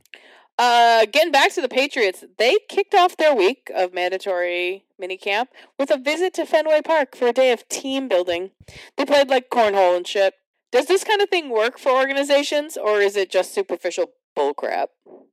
Uh, 0.58 1.06
getting 1.06 1.32
back 1.32 1.52
to 1.54 1.60
the 1.62 1.68
Patriots, 1.68 2.24
they 2.38 2.58
kicked 2.68 2.94
off 2.94 3.16
their 3.16 3.34
week 3.34 3.70
of 3.74 3.94
mandatory 3.94 4.84
minicamp 5.02 5.46
with 5.78 5.90
a 5.90 5.98
visit 5.98 6.32
to 6.34 6.46
Fenway 6.46 6.82
Park 6.82 7.16
for 7.16 7.26
a 7.28 7.32
day 7.32 7.50
of 7.52 7.68
team 7.68 8.08
building. 8.08 8.50
They 8.96 9.04
played 9.04 9.28
like 9.28 9.50
cornhole 9.50 9.96
and 9.96 10.06
shit. 10.06 10.34
Does 10.70 10.86
this 10.86 11.04
kind 11.04 11.20
of 11.20 11.28
thing 11.28 11.50
work 11.50 11.78
for 11.78 11.92
organizations, 11.92 12.76
or 12.76 13.00
is 13.00 13.16
it 13.16 13.30
just 13.30 13.52
superficial 13.52 14.12
bullcrap? 14.38 14.86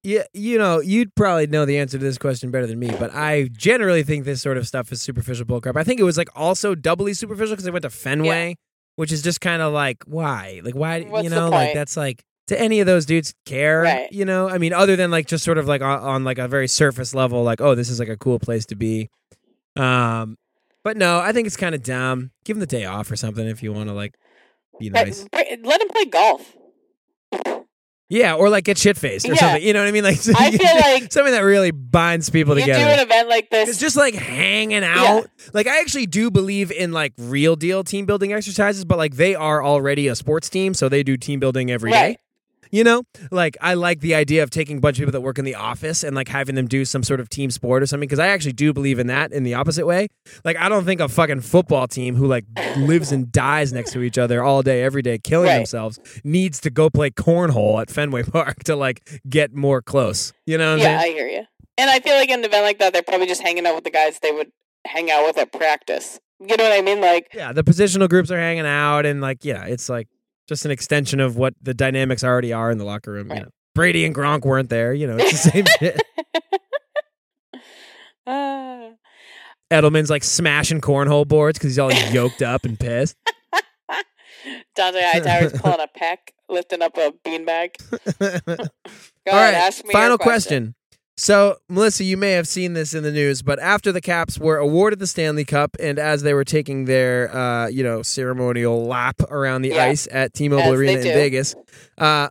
Yeah, 0.03 0.23
you 0.33 0.57
know, 0.57 0.79
you'd 0.81 1.13
probably 1.15 1.47
know 1.47 1.65
the 1.65 1.77
answer 1.77 1.97
to 1.97 2.03
this 2.03 2.17
question 2.17 2.51
better 2.51 2.67
than 2.67 2.79
me, 2.79 2.91
but 2.99 3.13
I 3.13 3.49
generally 3.51 4.03
think 4.03 4.25
this 4.25 4.41
sort 4.41 4.57
of 4.57 4.67
stuff 4.67 4.91
is 4.91 5.01
superficial 5.01 5.45
bullcrap. 5.45 5.77
I 5.77 5.83
think 5.83 5.99
it 5.99 6.03
was 6.03 6.17
like 6.17 6.29
also 6.35 6.75
doubly 6.75 7.13
superficial 7.13 7.53
because 7.53 7.65
they 7.65 7.71
went 7.71 7.83
to 7.83 7.89
Fenway, 7.89 8.55
which 8.95 9.11
is 9.11 9.21
just 9.21 9.39
kind 9.41 9.61
of 9.61 9.71
like 9.73 10.03
why, 10.05 10.61
like 10.63 10.75
why, 10.75 11.01
What's 11.03 11.23
you 11.23 11.29
know, 11.29 11.49
like 11.49 11.73
that's 11.73 11.95
like 11.95 12.23
to 12.47 12.59
any 12.59 12.79
of 12.79 12.87
those 12.87 13.05
dudes 13.05 13.33
care, 13.45 13.81
Right. 13.81 14.11
you 14.11 14.25
know? 14.25 14.49
I 14.49 14.57
mean, 14.57 14.73
other 14.73 14.95
than 14.95 15.11
like 15.11 15.27
just 15.27 15.43
sort 15.45 15.57
of 15.57 15.67
like 15.67 15.81
on, 15.81 15.99
on 15.99 16.23
like 16.23 16.37
a 16.39 16.47
very 16.47 16.67
surface 16.67 17.13
level, 17.13 17.43
like 17.43 17.61
oh, 17.61 17.75
this 17.75 17.89
is 17.89 17.99
like 17.99 18.09
a 18.09 18.17
cool 18.17 18.39
place 18.39 18.65
to 18.67 18.75
be. 18.75 19.09
Um, 19.75 20.37
but 20.83 20.97
no, 20.97 21.19
I 21.19 21.31
think 21.31 21.47
it's 21.47 21.57
kind 21.57 21.75
of 21.75 21.83
dumb. 21.83 22.31
Give 22.45 22.57
him 22.57 22.61
the 22.61 22.65
day 22.65 22.85
off 22.85 23.11
or 23.11 23.15
something 23.15 23.45
if 23.47 23.61
you 23.63 23.73
want 23.73 23.89
to 23.89 23.93
like 23.93 24.15
be 24.79 24.89
nice. 24.89 25.25
Let 25.33 25.81
him 25.81 25.89
play 25.89 26.05
golf. 26.05 26.55
Yeah, 28.11 28.33
or 28.33 28.49
like 28.49 28.63
get 28.63 28.79
shit 28.79 28.97
faced 28.97 29.25
or 29.29 29.33
Yeah. 29.33 29.39
something. 29.39 29.61
You 29.61 29.71
know 29.73 29.81
what 29.81 29.87
I 29.87 29.91
mean? 29.91 30.03
Like 30.03 30.17
I 30.35 30.49
feel 30.49 30.75
like 31.01 31.11
something 31.13 31.31
that 31.31 31.41
really 31.41 31.69
binds 31.69 32.31
people 32.31 32.57
you 32.57 32.65
do 32.65 32.71
an 32.71 32.99
event 32.99 33.29
like 33.29 33.51
this. 33.51 33.69
It's 33.69 33.77
just 33.77 33.95
like 33.95 34.15
hanging 34.15 34.83
out. 34.83 35.27
Like 35.53 35.67
I 35.67 35.79
actually 35.79 36.07
do 36.07 36.31
believe 36.31 36.71
in 36.71 36.91
like 36.91 37.13
real 37.19 37.55
deal 37.55 37.83
team 37.83 38.07
building 38.07 38.33
exercises, 38.33 38.83
but 38.83 38.97
like 38.97 39.15
they 39.15 39.35
are 39.35 39.63
already 39.63 40.07
a 40.07 40.15
sports 40.15 40.49
team, 40.49 40.73
so 40.73 40.89
they 40.89 41.03
do 41.03 41.17
team 41.17 41.39
building 41.39 41.69
every 41.69 41.91
day. 41.91 42.17
You 42.71 42.83
know, 42.83 43.03
like 43.31 43.57
I 43.61 43.73
like 43.73 43.99
the 44.01 44.13
idea 44.13 44.43
of 44.43 44.49
taking 44.51 44.77
a 44.77 44.79
bunch 44.79 44.97
of 44.97 45.01
people 45.01 45.11
that 45.13 45.21
work 45.21 45.39
in 45.39 45.45
the 45.45 45.55
office 45.55 46.03
and 46.03 46.15
like 46.15 46.27
having 46.27 46.53
them 46.55 46.67
do 46.67 46.85
some 46.85 47.01
sort 47.03 47.19
of 47.19 47.27
team 47.27 47.49
sport 47.49 47.81
or 47.81 47.87
something 47.87 48.07
because 48.07 48.19
I 48.19 48.27
actually 48.27 48.53
do 48.53 48.73
believe 48.73 48.99
in 48.99 49.07
that 49.07 49.31
in 49.31 49.43
the 49.43 49.55
opposite 49.55 49.87
way. 49.87 50.07
Like 50.45 50.55
I 50.57 50.69
don't 50.69 50.85
think 50.85 51.01
a 51.01 51.07
fucking 51.07 51.41
football 51.41 51.87
team 51.87 52.15
who 52.15 52.27
like 52.27 52.45
lives 52.77 53.11
and 53.11 53.31
dies 53.31 53.73
next 53.73 53.91
to 53.93 54.01
each 54.01 54.17
other 54.19 54.43
all 54.43 54.61
day 54.61 54.83
every 54.83 55.01
day 55.01 55.17
killing 55.17 55.47
Right. 55.47 55.57
themselves 55.57 55.99
needs 56.23 56.59
to 56.61 56.69
go 56.69 56.89
play 56.91 57.09
cornhole 57.09 57.81
at 57.81 57.89
Fenway 57.89 58.23
Park 58.23 58.63
to 58.65 58.75
like 58.75 59.07
get 59.27 59.53
more 59.55 59.81
close. 59.81 60.31
You 60.45 60.57
know 60.59 60.75
yeah, 60.75 60.83
saying? 60.83 60.97
I 60.99 61.07
hear 61.15 61.27
you. 61.27 61.45
And 61.77 61.89
I 61.89 61.99
feel 62.01 62.13
like 62.15 62.29
in 62.29 62.39
an 62.39 62.45
event 62.45 62.65
like 62.65 62.77
that, 62.79 62.93
they're 62.93 63.01
probably 63.01 63.25
just 63.27 63.41
hanging 63.41 63.65
out 63.65 63.73
with 63.75 63.83
the 63.85 63.89
guys 63.91 64.19
they 64.19 64.31
would 64.31 64.51
hang 64.85 65.09
out 65.09 65.25
with 65.25 65.37
at 65.37 65.51
practice. 65.51 66.19
You 66.39 66.55
know 66.55 66.63
what 66.65 66.73
I 66.77 66.81
mean? 66.81 67.01
Like, 67.01 67.29
Yeah, 67.33 67.51
the 67.51 67.63
positional 67.63 68.07
groups 68.09 68.31
are 68.31 68.37
hanging 68.39 68.65
out, 68.65 69.05
and 69.05 69.19
like, 69.21 69.43
yeah, 69.43 69.65
it's 69.65 69.89
like 69.89 70.07
just 70.49 70.65
an 70.65 70.71
extension 70.71 71.19
of 71.21 71.37
what 71.37 71.53
the 71.61 71.73
dynamics 71.73 72.23
already 72.23 72.51
are 72.51 72.69
in 72.71 72.77
the 72.77 72.83
locker 72.83 73.11
room. 73.11 73.29
Right. 73.29 73.37
You 73.37 73.43
know, 73.43 73.49
Brady 73.75 74.03
and 74.03 74.13
Gronk 74.13 74.41
weren't 74.43 74.69
there. 74.69 74.93
You 74.93 75.07
know, 75.07 75.15
it's 75.17 75.31
the 75.43 75.49
same 75.51 75.65
shit. 75.79 76.01
uh, 78.27 78.89
Edelman's 79.71 80.09
like 80.09 80.23
smashing 80.23 80.81
cornhole 80.81 81.27
boards 81.27 81.57
because 81.57 81.71
he's 81.71 81.79
all 81.79 81.93
yoked 82.11 82.41
up 82.41 82.65
and 82.65 82.77
pissed. 82.79 83.15
Dont'a 84.77 85.01
Hightower's 85.11 85.53
pulling 85.61 85.79
a 85.81 85.87
pec, 85.99 86.17
lifting 86.49 86.81
up 86.81 86.97
a 86.97 87.13
beanbag. 87.25 87.69
Go 88.19 88.31
all 88.57 88.57
ahead, 88.57 88.69
right, 89.27 89.53
ask 89.53 89.85
me. 89.85 89.91
final 89.91 90.11
your 90.11 90.17
question. 90.17 90.75
So, 91.19 91.57
Melissa, 91.67 92.05
you 92.05 92.15
may 92.15 92.31
have 92.31 92.47
seen 92.47 92.71
this 92.71 92.93
in 92.93 93.03
the 93.03 93.11
news, 93.11 93.41
but 93.41 93.59
after 93.59 93.91
the 93.91 93.99
Caps 93.99 94.39
were 94.39 94.55
awarded 94.55 94.99
the 94.99 95.05
Stanley 95.05 95.43
Cup, 95.43 95.75
and 95.77 95.99
as 95.99 96.21
they 96.21 96.33
were 96.33 96.45
taking 96.45 96.85
their, 96.85 97.35
uh, 97.35 97.67
you 97.67 97.83
know, 97.83 98.01
ceremonial 98.01 98.85
lap 98.85 99.17
around 99.29 99.63
the 99.63 99.71
Yeah. 99.71 99.83
ice 99.83 100.07
at 100.13 100.33
T-Mobile 100.33 100.71
As 100.71 100.79
Arena 100.79 100.93
in. 100.93 101.03
Vegas, 101.03 101.55
uh, 101.97 102.29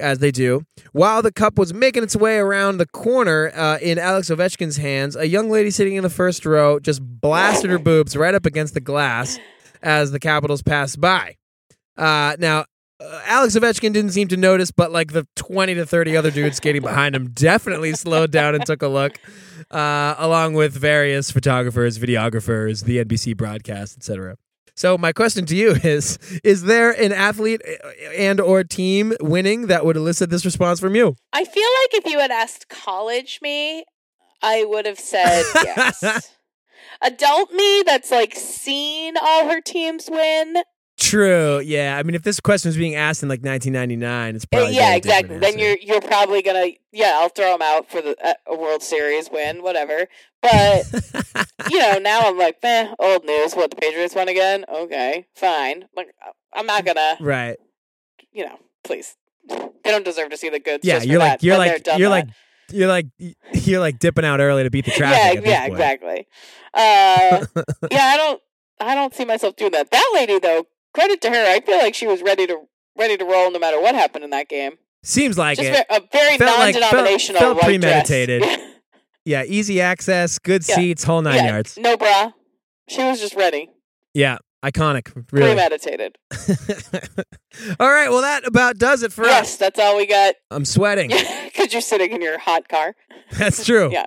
as 0.00 0.18
they 0.18 0.32
do, 0.32 0.62
while 0.90 1.22
the 1.22 1.30
cup 1.30 1.58
was 1.58 1.72
making 1.72 2.02
its 2.02 2.16
way 2.16 2.38
around 2.38 2.78
the 2.78 2.86
corner 2.86 3.52
uh, 3.54 3.78
in 3.80 4.00
Alex 4.00 4.30
Ovechkin's 4.30 4.78
hands, 4.78 5.14
a 5.14 5.28
young 5.28 5.48
lady 5.48 5.70
sitting 5.70 5.94
in 5.94 6.02
the 6.02 6.10
first 6.10 6.44
row 6.44 6.80
just 6.80 7.00
blasted 7.00 7.70
her 7.70 7.78
boobs 7.78 8.16
right 8.16 8.34
up 8.34 8.44
against 8.46 8.74
the 8.74 8.80
glass 8.80 9.38
as 9.80 10.10
the 10.10 10.18
Capitals 10.18 10.60
passed 10.64 11.00
by. 11.00 11.36
Uh, 11.96 12.34
now, 12.40 12.64
uh, 13.00 13.20
Alex 13.24 13.56
Ovechkin 13.56 13.92
didn't 13.92 14.10
seem 14.10 14.28
to 14.28 14.36
notice, 14.36 14.70
but 14.70 14.90
like 14.90 15.12
the 15.12 15.26
20 15.36 15.74
to 15.74 15.86
30 15.86 16.16
other 16.16 16.30
dudes 16.30 16.56
skating 16.56 16.82
behind 16.82 17.14
him 17.14 17.30
definitely 17.30 17.92
slowed 17.92 18.32
down 18.32 18.54
and 18.54 18.66
took 18.66 18.82
a 18.82 18.88
look, 18.88 19.18
uh, 19.70 20.16
along 20.18 20.54
with 20.54 20.72
various 20.72 21.30
photographers, 21.30 21.98
videographers, 21.98 22.84
the 22.84 23.04
NBC 23.04 23.36
broadcast, 23.36 23.96
etc. 23.96 24.36
So 24.74 24.96
my 24.98 25.12
question 25.12 25.46
to 25.46 25.56
you 25.56 25.70
is: 25.84 26.18
Is 26.42 26.62
there 26.62 26.90
an 26.90 27.12
athlete 27.12 27.62
uh, 27.66 27.88
and 28.16 28.40
or 28.40 28.64
team 28.64 29.14
winning 29.20 29.68
that 29.68 29.84
would 29.84 29.96
elicit 29.96 30.30
this 30.30 30.44
response 30.44 30.80
from 30.80 30.94
you? 30.94 31.14
I 31.32 31.44
feel 31.44 31.68
like 31.82 32.04
if 32.04 32.12
you 32.12 32.18
had 32.18 32.30
asked 32.30 32.68
college 32.68 33.38
me, 33.42 33.84
I 34.42 34.64
would 34.64 34.86
have 34.86 34.98
said 34.98 35.44
yes. 35.54 36.32
Adult 37.00 37.52
me 37.52 37.84
that's 37.86 38.10
like 38.10 38.34
seen 38.34 39.16
all 39.20 39.48
her 39.48 39.60
teams 39.60 40.08
win. 40.10 40.56
True. 40.98 41.60
Yeah. 41.60 41.96
I 41.96 42.02
mean, 42.02 42.14
if 42.14 42.22
this 42.22 42.40
question 42.40 42.68
was 42.68 42.76
being 42.76 42.96
asked 42.96 43.22
in 43.22 43.28
like 43.28 43.40
1999, 43.40 44.34
it's 44.34 44.44
probably 44.44 44.74
yeah, 44.74 44.94
exactly. 44.94 45.38
Then 45.38 45.58
you're 45.58 45.76
you're 45.80 46.00
probably 46.00 46.42
gonna 46.42 46.66
yeah. 46.92 47.18
I'll 47.20 47.28
throw 47.28 47.52
them 47.52 47.62
out 47.62 47.88
for 47.90 48.02
the 48.02 48.16
uh, 48.24 48.34
a 48.46 48.56
World 48.56 48.82
Series 48.82 49.30
win, 49.30 49.62
whatever. 49.62 50.08
But 50.42 50.84
you 51.70 51.78
know, 51.78 51.98
now 51.98 52.22
I'm 52.22 52.36
like, 52.36 52.58
eh, 52.62 52.92
old 52.98 53.24
news. 53.24 53.54
What 53.54 53.70
the 53.70 53.76
Patriots 53.76 54.14
won 54.14 54.28
again? 54.28 54.64
Okay, 54.68 55.26
fine. 55.34 55.84
Like, 55.96 56.08
I'm 56.52 56.66
not 56.66 56.84
gonna, 56.84 57.16
right. 57.20 57.56
you 58.32 58.44
know, 58.44 58.58
please. 58.84 59.16
They 59.48 59.90
don't 59.90 60.04
deserve 60.04 60.30
to 60.30 60.36
see 60.36 60.50
the 60.50 60.60
goods. 60.60 60.84
Yeah. 60.84 61.02
You're 61.02 61.18
like 61.18 61.40
that. 61.40 61.42
you're 61.42 61.56
like 61.56 61.86
you're 61.96 62.10
that. 62.10 62.26
like 62.26 62.28
you're 62.70 62.88
like 62.88 63.06
you're 63.52 63.80
like 63.80 63.98
dipping 63.98 64.24
out 64.24 64.40
early 64.40 64.64
to 64.64 64.70
beat 64.70 64.84
the 64.84 64.90
traffic. 64.90 65.18
yeah, 65.18 65.38
at 65.38 65.44
this 65.44 65.50
yeah, 65.50 65.66
exactly. 65.66 66.26
Uh, 66.74 67.46
yeah, 67.90 68.04
I 68.04 68.16
don't, 68.16 68.42
I 68.80 68.94
don't 68.94 69.14
see 69.14 69.24
myself 69.24 69.56
doing 69.56 69.72
that. 69.72 69.90
That 69.90 70.10
lady, 70.14 70.38
though, 70.38 70.66
credit 70.98 71.20
to 71.22 71.30
her. 71.30 71.44
I 71.46 71.60
feel 71.60 71.78
like 71.78 71.94
she 71.94 72.06
was 72.06 72.22
ready 72.22 72.46
to 72.46 72.58
ready 72.98 73.16
to 73.16 73.24
roll 73.24 73.50
no 73.50 73.58
matter 73.58 73.80
what 73.80 73.94
happened 73.94 74.24
in 74.24 74.30
that 74.30 74.48
game. 74.48 74.72
Seems 75.04 75.38
like 75.38 75.58
Just 75.58 75.70
it. 75.80 75.86
a 75.88 76.00
very 76.12 76.36
Felt 76.38 76.58
like- 76.58 76.74
felt- 76.74 76.82
non-denominational 76.92 77.40
felt 77.40 77.60
premeditated. 77.60 78.44
Yeah, 79.24 79.44
easy 79.46 79.78
access, 79.82 80.38
good 80.38 80.66
Yeah. 80.66 80.74
seats, 80.76 81.04
whole 81.04 81.20
nine 81.20 81.34
yeah, 81.44 81.48
yards. 81.50 81.76
no 81.76 81.98
bra. 81.98 82.32
She 82.88 83.02
was 83.02 83.20
just 83.20 83.34
ready, 83.34 83.68
Yeah, 84.14 84.38
iconic. 84.62 85.14
Really. 85.32 85.54
premeditated. 85.54 86.18
all 87.80 87.90
right, 87.90 88.10
well 88.10 88.22
that 88.22 88.46
about 88.46 88.78
does 88.78 89.02
it 89.02 89.12
for 89.12 89.24
us. 89.24 89.30
yes, 89.30 89.56
that's 89.56 89.78
all 89.78 89.96
we 89.96 90.06
got. 90.06 90.34
I'm 90.50 90.64
sweating. 90.64 91.10
Because 91.58 91.72
you're 91.72 91.82
sitting 91.82 92.12
in 92.12 92.22
your 92.22 92.38
hot 92.38 92.68
car. 92.68 92.94
That's 93.32 93.64
true. 93.64 93.90
Yeah. 93.90 94.06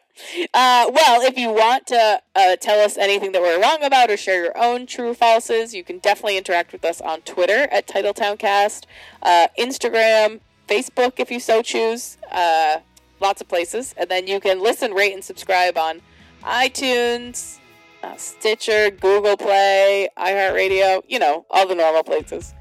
Uh, 0.54 0.90
well, 0.94 1.22
if 1.22 1.38
you 1.38 1.50
want 1.50 1.86
to 1.88 2.22
uh, 2.34 2.56
tell 2.56 2.80
us 2.80 2.98
anything 2.98 3.34
that 3.34 3.42
we're 3.42 3.62
wrong 3.62 3.84
about 3.84 4.10
or 4.10 4.16
share 4.16 4.42
your 4.42 4.58
own 4.58 4.86
true 4.86 5.14
falses, 5.14 5.74
you 5.74 5.84
can 5.84 6.00
definitely 6.00 6.38
interact 6.38 6.72
with 6.72 6.86
us 6.86 7.02
on 7.02 7.20
Twitter 7.22 7.68
at 7.72 7.88
TitletownCast, 7.88 8.86
uh, 9.22 9.48
Instagram, 9.60 10.40
Facebook 10.70 11.14
if 11.18 11.30
you 11.30 11.42
so 11.42 11.62
choose, 11.62 12.18
uh, 12.32 12.78
lots 13.20 13.42
of 13.42 13.50
places. 13.50 13.94
And 13.98 14.10
then 14.10 14.28
you 14.28 14.40
can 14.40 14.62
listen, 14.62 14.94
rate, 14.94 15.14
and 15.14 15.24
subscribe 15.24 15.78
on 15.78 16.02
iTunes, 16.44 17.60
uh, 18.04 18.16
Stitcher, 18.18 18.90
Google 18.92 19.38
Play, 19.38 20.10
iHeartRadio, 20.18 21.02
you 21.08 21.20
know, 21.20 21.46
all 21.50 21.68
the 21.68 21.76
normal 21.76 22.04
places. 22.04 22.54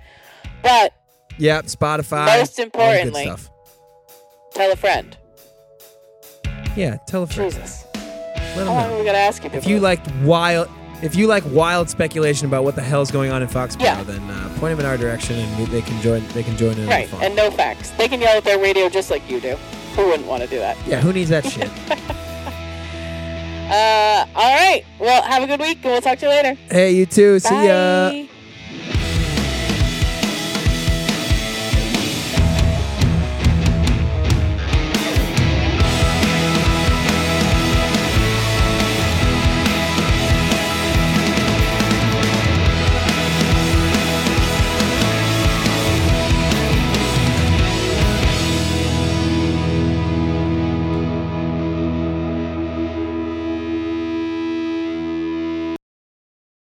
But 0.62 0.92
Yep, 1.38 1.66
Spotify. 1.66 2.26
Most 2.26 2.58
all 2.58 2.66
the 2.66 2.70
good 2.70 2.80
importantly- 2.80 3.32
tell 4.54 4.72
a 4.72 4.76
friend. 4.76 5.16
Yeah, 6.76 6.98
tell 7.06 7.22
a 7.22 7.26
friend. 7.26 7.50
Jesus. 7.50 7.84
Let 8.56 8.66
How 8.66 8.74
long 8.74 8.88
know. 8.88 8.94
are 8.94 8.98
we 8.98 9.04
to 9.14 9.18
ask 9.18 9.42
you? 9.44 9.50
If 9.52 9.66
you 9.66 9.80
like 9.80 10.00
wild, 10.22 10.68
if 11.02 11.14
you 11.16 11.26
like 11.26 11.44
wild 11.46 11.88
speculation 11.88 12.46
about 12.46 12.64
what 12.64 12.74
the 12.74 12.82
hell's 12.82 13.10
going 13.10 13.30
on 13.32 13.42
in 13.42 13.48
Foxborough, 13.48 13.80
Yeah. 13.82 14.02
then 14.02 14.20
uh, 14.30 14.48
point 14.58 14.72
them 14.76 14.80
in 14.80 14.86
our 14.86 14.96
direction, 14.98 15.36
and 15.38 15.66
they 15.68 15.80
can 15.82 16.00
join. 16.02 16.26
They 16.28 16.42
can 16.42 16.56
join 16.56 16.72
in. 16.72 16.80
on 16.80 16.86
the 16.86 16.90
Right, 16.90 17.12
and 17.22 17.34
no 17.34 17.50
facts. 17.50 17.90
They 17.90 18.08
can 18.08 18.20
yell 18.20 18.36
at 18.36 18.44
their 18.44 18.58
radio 18.58 18.88
just 18.88 19.10
like 19.10 19.28
you 19.30 19.40
do. 19.40 19.56
Who 19.96 20.06
wouldn't 20.08 20.26
want 20.28 20.42
to 20.42 20.48
do 20.48 20.58
that? 20.58 20.76
yeah, 20.86 21.00
who 21.00 21.12
needs 21.12 21.30
that 21.30 21.44
shit? 21.46 21.70
Uh, 23.70 24.26
all 24.34 24.54
right. 24.54 24.84
Well, 24.98 25.22
have 25.22 25.42
a 25.42 25.46
good 25.46 25.60
week, 25.60 25.78
and 25.84 25.92
we'll 25.92 26.00
talk 26.00 26.18
to 26.18 26.26
you 26.26 26.30
later. 26.30 26.54
hey, 26.70 26.90
you 26.92 27.06
too. 27.06 27.38
See 27.38 27.54
ya. 27.54 28.10
Bye. 28.10 28.28